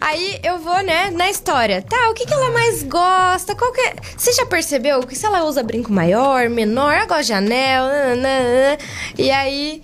Aí 0.00 0.38
eu 0.42 0.58
vou, 0.58 0.82
né, 0.82 1.10
na 1.10 1.28
história. 1.28 1.82
Tá, 1.82 2.10
o 2.10 2.14
que, 2.14 2.26
que 2.26 2.32
ela 2.32 2.50
mais 2.50 2.82
gosta? 2.82 3.54
Qual 3.54 3.72
que 3.72 3.80
é... 3.80 3.96
Você 4.16 4.32
já 4.32 4.46
percebeu 4.46 5.00
que 5.00 5.16
se 5.16 5.26
ela 5.26 5.44
usa 5.44 5.62
brinco 5.62 5.92
maior, 5.92 6.48
menor, 6.48 6.94
ela 6.94 7.06
gosta 7.06 7.24
de 7.24 7.32
anel, 7.32 7.84
nanana, 7.84 8.78
e 9.16 9.30
aí 9.30 9.82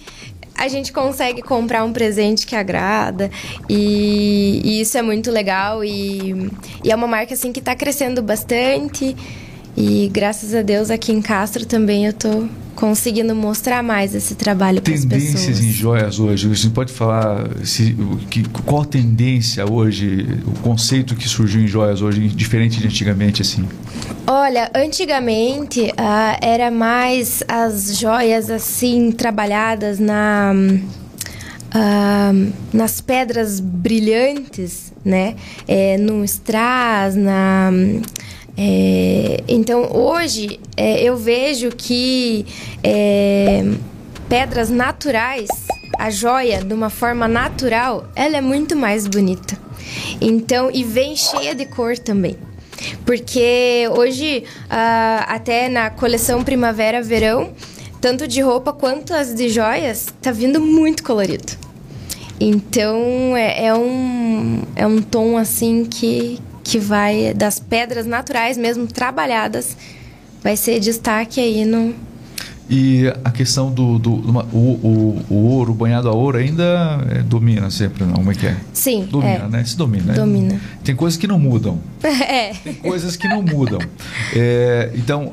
a 0.56 0.68
gente 0.68 0.92
consegue 0.92 1.42
comprar 1.42 1.84
um 1.84 1.92
presente 1.92 2.46
que 2.46 2.54
agrada. 2.54 3.30
E, 3.68 4.60
e 4.64 4.80
isso 4.80 4.96
é 4.96 5.02
muito 5.02 5.30
legal. 5.30 5.84
E, 5.84 6.50
e, 6.82 6.90
é 6.90 6.94
uma 6.94 7.08
marca 7.08 7.34
assim 7.34 7.52
que 7.52 7.58
está 7.58 7.74
crescendo 7.74 8.22
bastante 8.22 9.16
e 9.76 10.08
graças 10.12 10.54
a 10.54 10.62
Deus 10.62 10.90
aqui 10.90 11.12
em 11.12 11.20
Castro 11.20 11.66
também 11.66 12.06
eu 12.06 12.12
tô 12.12 12.46
conseguindo 12.74 13.34
mostrar 13.34 13.82
mais 13.82 14.14
esse 14.14 14.34
trabalho 14.34 14.82
para 14.82 14.92
as 14.92 15.04
pessoas. 15.04 15.22
Tendências 15.22 15.60
em 15.60 15.70
joias 15.70 16.18
hoje, 16.18 16.48
você 16.48 16.68
pode 16.68 16.92
falar 16.92 17.48
se, 17.64 17.96
que, 18.30 18.48
qual 18.48 18.82
a 18.82 18.84
tendência 18.84 19.64
hoje, 19.70 20.26
o 20.46 20.58
conceito 20.60 21.14
que 21.14 21.28
surgiu 21.28 21.62
em 21.62 21.66
joias 21.66 22.02
hoje, 22.02 22.28
diferente 22.28 22.78
de 22.80 22.86
antigamente 22.86 23.42
assim? 23.42 23.66
Olha, 24.26 24.70
antigamente 24.74 25.82
uh, 25.82 26.38
era 26.40 26.70
mais 26.70 27.42
as 27.46 27.98
joias 27.98 28.50
assim 28.50 29.12
trabalhadas 29.12 29.98
na 29.98 30.52
uh, 31.74 32.52
nas 32.72 33.00
pedras 33.00 33.60
brilhantes, 33.60 34.92
né? 35.04 35.36
É, 35.68 35.98
no 35.98 36.24
strass, 36.24 37.14
na 37.14 37.70
é, 38.56 39.42
então 39.48 39.90
hoje 39.92 40.60
é, 40.76 41.02
eu 41.02 41.16
vejo 41.16 41.70
que 41.70 42.46
é, 42.82 43.64
pedras 44.28 44.70
naturais, 44.70 45.48
a 45.98 46.10
joia 46.10 46.62
de 46.62 46.72
uma 46.72 46.90
forma 46.90 47.26
natural, 47.26 48.08
ela 48.14 48.36
é 48.36 48.40
muito 48.40 48.76
mais 48.76 49.06
bonita. 49.06 49.58
Então 50.20 50.70
e 50.72 50.84
vem 50.84 51.16
cheia 51.16 51.54
de 51.54 51.66
cor 51.66 51.98
também. 51.98 52.36
Porque 53.04 53.88
hoje, 53.96 54.44
uh, 54.64 55.24
até 55.28 55.68
na 55.68 55.90
coleção 55.90 56.42
primavera-verão, 56.42 57.52
tanto 58.00 58.26
de 58.26 58.40
roupa 58.40 58.72
quanto 58.72 59.14
as 59.14 59.34
de 59.34 59.48
joias, 59.48 60.08
tá 60.20 60.30
vindo 60.30 60.60
muito 60.60 61.02
colorido. 61.02 61.52
Então 62.40 63.36
é, 63.36 63.66
é, 63.66 63.74
um, 63.74 64.62
é 64.74 64.86
um 64.86 65.00
tom 65.00 65.38
assim 65.38 65.84
que, 65.84 66.38
que 66.64 66.78
vai 66.78 67.34
das 67.34 67.60
pedras 67.60 68.06
naturais 68.06 68.56
mesmo 68.56 68.86
trabalhadas 68.86 69.76
vai 70.42 70.56
ser 70.56 70.80
destaque 70.80 71.40
aí 71.40 71.64
no 71.64 71.94
e 72.68 73.12
a 73.22 73.30
questão 73.30 73.70
do, 73.70 73.98
do, 73.98 74.16
do 74.16 74.38
o, 74.52 74.58
o, 74.58 75.24
o, 75.28 75.34
ouro, 75.34 75.74
banhado 75.74 76.08
a 76.08 76.12
ouro, 76.12 76.38
ainda 76.38 77.04
é, 77.10 77.18
domina 77.22 77.70
sempre, 77.70 78.04
não? 78.04 78.14
Como 78.14 78.32
é 78.32 78.34
que 78.34 78.46
é? 78.46 78.56
Sim. 78.72 79.06
Domina, 79.10 79.44
é. 79.44 79.48
né? 79.48 79.64
Se 79.64 79.76
domina. 79.76 80.04
Né? 80.06 80.14
Domina. 80.14 80.60
Tem 80.82 80.96
coisas 80.96 81.18
que 81.18 81.26
não 81.26 81.38
mudam. 81.38 81.78
É. 82.24 82.52
Tem 82.52 82.74
coisas 82.74 83.16
que 83.16 83.28
não 83.28 83.42
mudam. 83.42 83.78
É, 84.34 84.90
então, 84.94 85.30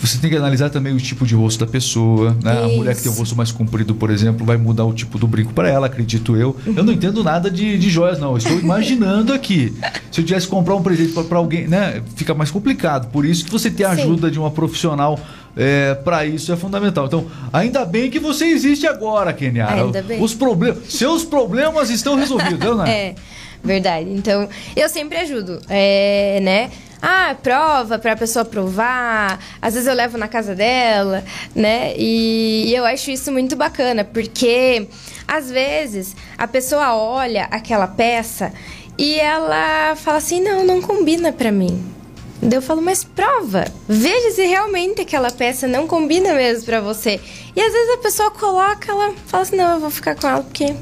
você 0.00 0.18
tem 0.18 0.30
que 0.30 0.36
analisar 0.36 0.70
também 0.70 0.92
o 0.92 0.98
tipo 0.98 1.26
de 1.26 1.34
rosto 1.34 1.64
da 1.64 1.70
pessoa. 1.70 2.36
Né? 2.42 2.64
A 2.64 2.68
mulher 2.68 2.94
que 2.94 3.02
tem 3.02 3.12
o 3.12 3.14
rosto 3.14 3.36
mais 3.36 3.52
comprido, 3.52 3.94
por 3.94 4.10
exemplo, 4.10 4.44
vai 4.44 4.56
mudar 4.56 4.84
o 4.84 4.92
tipo 4.92 5.18
do 5.18 5.26
brinco 5.26 5.52
para 5.52 5.68
ela, 5.68 5.86
acredito 5.86 6.36
eu. 6.36 6.56
Eu 6.66 6.82
não 6.84 6.92
entendo 6.92 7.22
nada 7.22 7.50
de, 7.50 7.78
de 7.78 7.90
joias, 7.90 8.18
não. 8.18 8.32
Eu 8.32 8.38
estou 8.38 8.58
imaginando 8.58 9.32
aqui. 9.32 9.74
Se 10.10 10.20
eu 10.20 10.24
tivesse 10.24 10.46
que 10.46 10.50
comprar 10.50 10.74
um 10.74 10.82
presente 10.82 11.12
para 11.12 11.38
alguém, 11.38 11.66
né? 11.66 12.02
Fica 12.16 12.34
mais 12.34 12.50
complicado. 12.50 13.10
Por 13.10 13.24
isso 13.24 13.44
que 13.44 13.50
você 13.50 13.70
tem 13.70 13.84
a 13.86 13.90
ajuda 13.90 14.28
Sim. 14.28 14.32
de 14.32 14.38
uma 14.38 14.50
profissional 14.50 15.18
é, 15.56 15.94
para 15.94 16.24
isso 16.24 16.52
é 16.52 16.56
fundamental. 16.56 17.06
Então, 17.06 17.26
ainda 17.52 17.84
bem 17.84 18.10
que 18.10 18.18
você 18.18 18.46
existe 18.46 18.86
agora, 18.86 19.32
Keniara. 19.32 19.84
Ainda 19.84 20.02
bem. 20.02 20.22
Os 20.22 20.34
problemas, 20.34 20.92
seus 20.92 21.24
problemas 21.24 21.90
estão 21.90 22.14
resolvidos, 22.14 22.76
né? 22.76 22.84
É, 22.90 23.14
verdade. 23.62 24.10
Então, 24.10 24.48
eu 24.74 24.88
sempre 24.88 25.18
ajudo, 25.18 25.60
é, 25.68 26.38
né? 26.42 26.70
Ah, 27.02 27.34
prova 27.42 27.98
para 27.98 28.12
a 28.12 28.16
pessoa 28.16 28.44
provar. 28.44 29.38
Às 29.60 29.74
vezes 29.74 29.88
eu 29.88 29.94
levo 29.94 30.18
na 30.18 30.28
casa 30.28 30.54
dela, 30.54 31.24
né? 31.54 31.94
E 31.96 32.72
eu 32.74 32.84
acho 32.84 33.10
isso 33.10 33.32
muito 33.32 33.56
bacana, 33.56 34.04
porque 34.04 34.86
às 35.26 35.50
vezes 35.50 36.14
a 36.36 36.46
pessoa 36.46 36.94
olha 36.94 37.44
aquela 37.50 37.86
peça 37.86 38.52
e 38.98 39.18
ela 39.18 39.96
fala 39.96 40.18
assim: 40.18 40.42
"Não, 40.42 40.64
não 40.66 40.82
combina 40.82 41.32
para 41.32 41.50
mim". 41.50 41.99
Daí 42.42 42.54
eu 42.54 42.62
falo, 42.62 42.80
mas 42.80 43.04
prova. 43.04 43.66
Veja 43.88 44.30
se 44.30 44.42
realmente 44.46 45.02
aquela 45.02 45.30
peça 45.30 45.68
não 45.68 45.86
combina 45.86 46.34
mesmo 46.34 46.64
para 46.64 46.80
você. 46.80 47.20
E 47.54 47.60
às 47.60 47.72
vezes 47.72 47.94
a 47.94 47.98
pessoa 47.98 48.30
coloca, 48.30 48.90
ela 48.90 49.12
fala 49.26 49.42
assim, 49.42 49.56
não, 49.56 49.74
eu 49.74 49.80
vou 49.80 49.90
ficar 49.90 50.14
com 50.14 50.26
ela 50.26 50.42
porque 50.42 50.74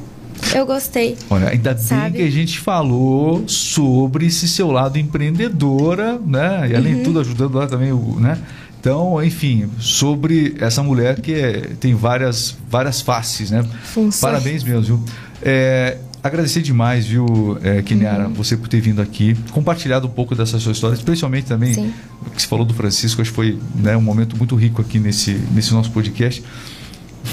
eu 0.54 0.64
gostei. 0.64 1.16
Olha, 1.28 1.48
ainda 1.48 1.76
sabe? 1.76 2.02
bem 2.02 2.12
que 2.12 2.28
a 2.28 2.30
gente 2.30 2.60
falou 2.60 3.42
sobre 3.48 4.26
esse 4.26 4.46
seu 4.46 4.70
lado 4.70 4.98
empreendedora, 4.98 6.18
né? 6.24 6.68
E 6.70 6.76
além 6.76 6.92
uhum. 6.92 6.98
de 6.98 7.04
tudo, 7.04 7.20
ajudando 7.20 7.54
lá 7.56 7.66
também, 7.66 7.92
né? 7.92 8.38
Então, 8.80 9.22
enfim, 9.22 9.68
sobre 9.80 10.56
essa 10.60 10.82
mulher 10.82 11.20
que 11.20 11.34
é, 11.34 11.60
tem 11.80 11.94
várias, 11.94 12.56
várias 12.68 13.00
faces, 13.00 13.50
né? 13.50 13.64
Funções. 13.82 14.20
Parabéns 14.20 14.62
mesmo, 14.62 14.82
viu? 14.82 15.04
É, 15.42 15.98
agradecer 16.22 16.62
demais, 16.62 17.06
viu, 17.06 17.58
é, 17.62 17.82
Keniara, 17.82 18.28
uhum. 18.28 18.34
você 18.34 18.56
por 18.56 18.68
ter 18.68 18.80
vindo 18.80 19.00
aqui, 19.00 19.36
compartilhado 19.52 20.06
um 20.06 20.10
pouco 20.10 20.34
dessa 20.34 20.58
sua 20.58 20.72
história, 20.72 20.94
especialmente 20.94 21.46
também 21.46 21.74
Sim. 21.74 21.92
o 22.26 22.30
que 22.30 22.42
você 22.42 22.48
falou 22.48 22.64
do 22.64 22.74
Francisco, 22.74 23.20
acho 23.22 23.30
que 23.30 23.36
foi 23.36 23.58
né, 23.74 23.96
um 23.96 24.02
momento 24.02 24.36
muito 24.36 24.54
rico 24.56 24.80
aqui 24.82 24.98
nesse, 24.98 25.32
nesse 25.52 25.72
nosso 25.72 25.90
podcast. 25.90 26.42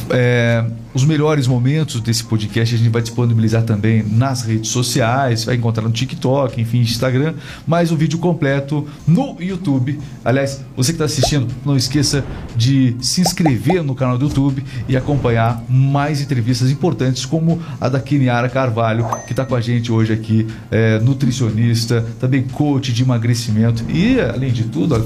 É, 0.09 0.65
os 0.95 1.03
melhores 1.03 1.45
momentos 1.45 1.99
desse 1.99 2.23
podcast 2.23 2.73
a 2.73 2.77
gente 2.77 2.89
vai 2.89 3.01
disponibilizar 3.01 3.63
também 3.63 4.01
nas 4.01 4.43
redes 4.43 4.71
sociais, 4.71 5.43
vai 5.43 5.55
encontrar 5.55 5.83
no 5.83 5.91
TikTok, 5.91 6.61
enfim, 6.61 6.79
Instagram, 6.79 7.33
mas 7.67 7.91
o 7.91 7.97
vídeo 7.97 8.17
completo 8.17 8.87
no 9.05 9.35
YouTube. 9.39 9.99
Aliás, 10.23 10.63
você 10.75 10.93
que 10.93 10.95
está 10.95 11.03
assistindo, 11.03 11.47
não 11.65 11.75
esqueça 11.75 12.23
de 12.55 12.95
se 13.01 13.19
inscrever 13.19 13.83
no 13.83 13.93
canal 13.93 14.17
do 14.17 14.25
YouTube 14.25 14.63
e 14.87 14.95
acompanhar 14.95 15.61
mais 15.67 16.21
entrevistas 16.21 16.71
importantes, 16.71 17.25
como 17.25 17.61
a 17.81 17.89
da 17.89 17.99
Kiniara 17.99 18.47
Carvalho, 18.47 19.05
que 19.25 19.33
está 19.33 19.43
com 19.43 19.55
a 19.55 19.59
gente 19.59 19.91
hoje 19.91 20.13
aqui, 20.13 20.47
é, 20.71 20.97
nutricionista, 20.99 22.05
também 22.21 22.43
coach 22.43 22.93
de 22.93 23.03
emagrecimento 23.03 23.83
e, 23.89 24.19
além 24.21 24.53
de 24.53 24.63
tudo, 24.63 24.97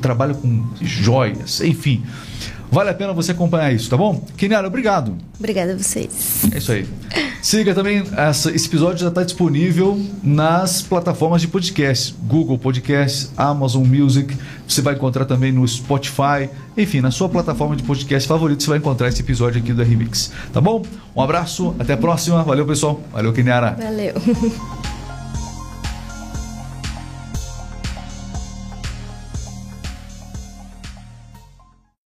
trabalha 0.00 0.34
com 0.34 0.64
joias, 0.80 1.60
enfim. 1.60 2.02
Vale 2.70 2.90
a 2.90 2.94
pena 2.94 3.12
você 3.12 3.32
acompanhar 3.32 3.72
isso, 3.72 3.90
tá 3.90 3.96
bom? 3.96 4.24
Keniara, 4.36 4.66
obrigado. 4.66 5.16
Obrigada 5.38 5.72
a 5.72 5.76
vocês. 5.76 6.44
É 6.52 6.58
isso 6.58 6.72
aí. 6.72 6.86
Siga 7.42 7.74
também, 7.74 8.04
essa, 8.16 8.50
esse 8.54 8.68
episódio 8.68 8.98
já 8.98 9.08
está 9.08 9.24
disponível 9.24 10.00
nas 10.22 10.82
plataformas 10.82 11.40
de 11.40 11.48
podcast, 11.48 12.14
Google 12.24 12.58
Podcast, 12.58 13.30
Amazon 13.36 13.84
Music, 13.84 14.36
você 14.68 14.82
vai 14.82 14.94
encontrar 14.94 15.24
também 15.24 15.50
no 15.50 15.66
Spotify, 15.66 16.48
enfim, 16.76 17.00
na 17.00 17.10
sua 17.10 17.28
plataforma 17.28 17.74
de 17.74 17.82
podcast 17.82 18.28
favorito 18.28 18.62
você 18.62 18.68
vai 18.68 18.78
encontrar 18.78 19.08
esse 19.08 19.22
episódio 19.22 19.60
aqui 19.60 19.72
do 19.72 19.82
Remix, 19.82 20.30
tá 20.52 20.60
bom? 20.60 20.82
Um 21.16 21.22
abraço, 21.22 21.74
até 21.78 21.94
a 21.94 21.96
próxima, 21.96 22.44
valeu 22.44 22.66
pessoal, 22.66 23.00
valeu 23.12 23.32
Keniara. 23.32 23.76
Valeu. 23.80 24.14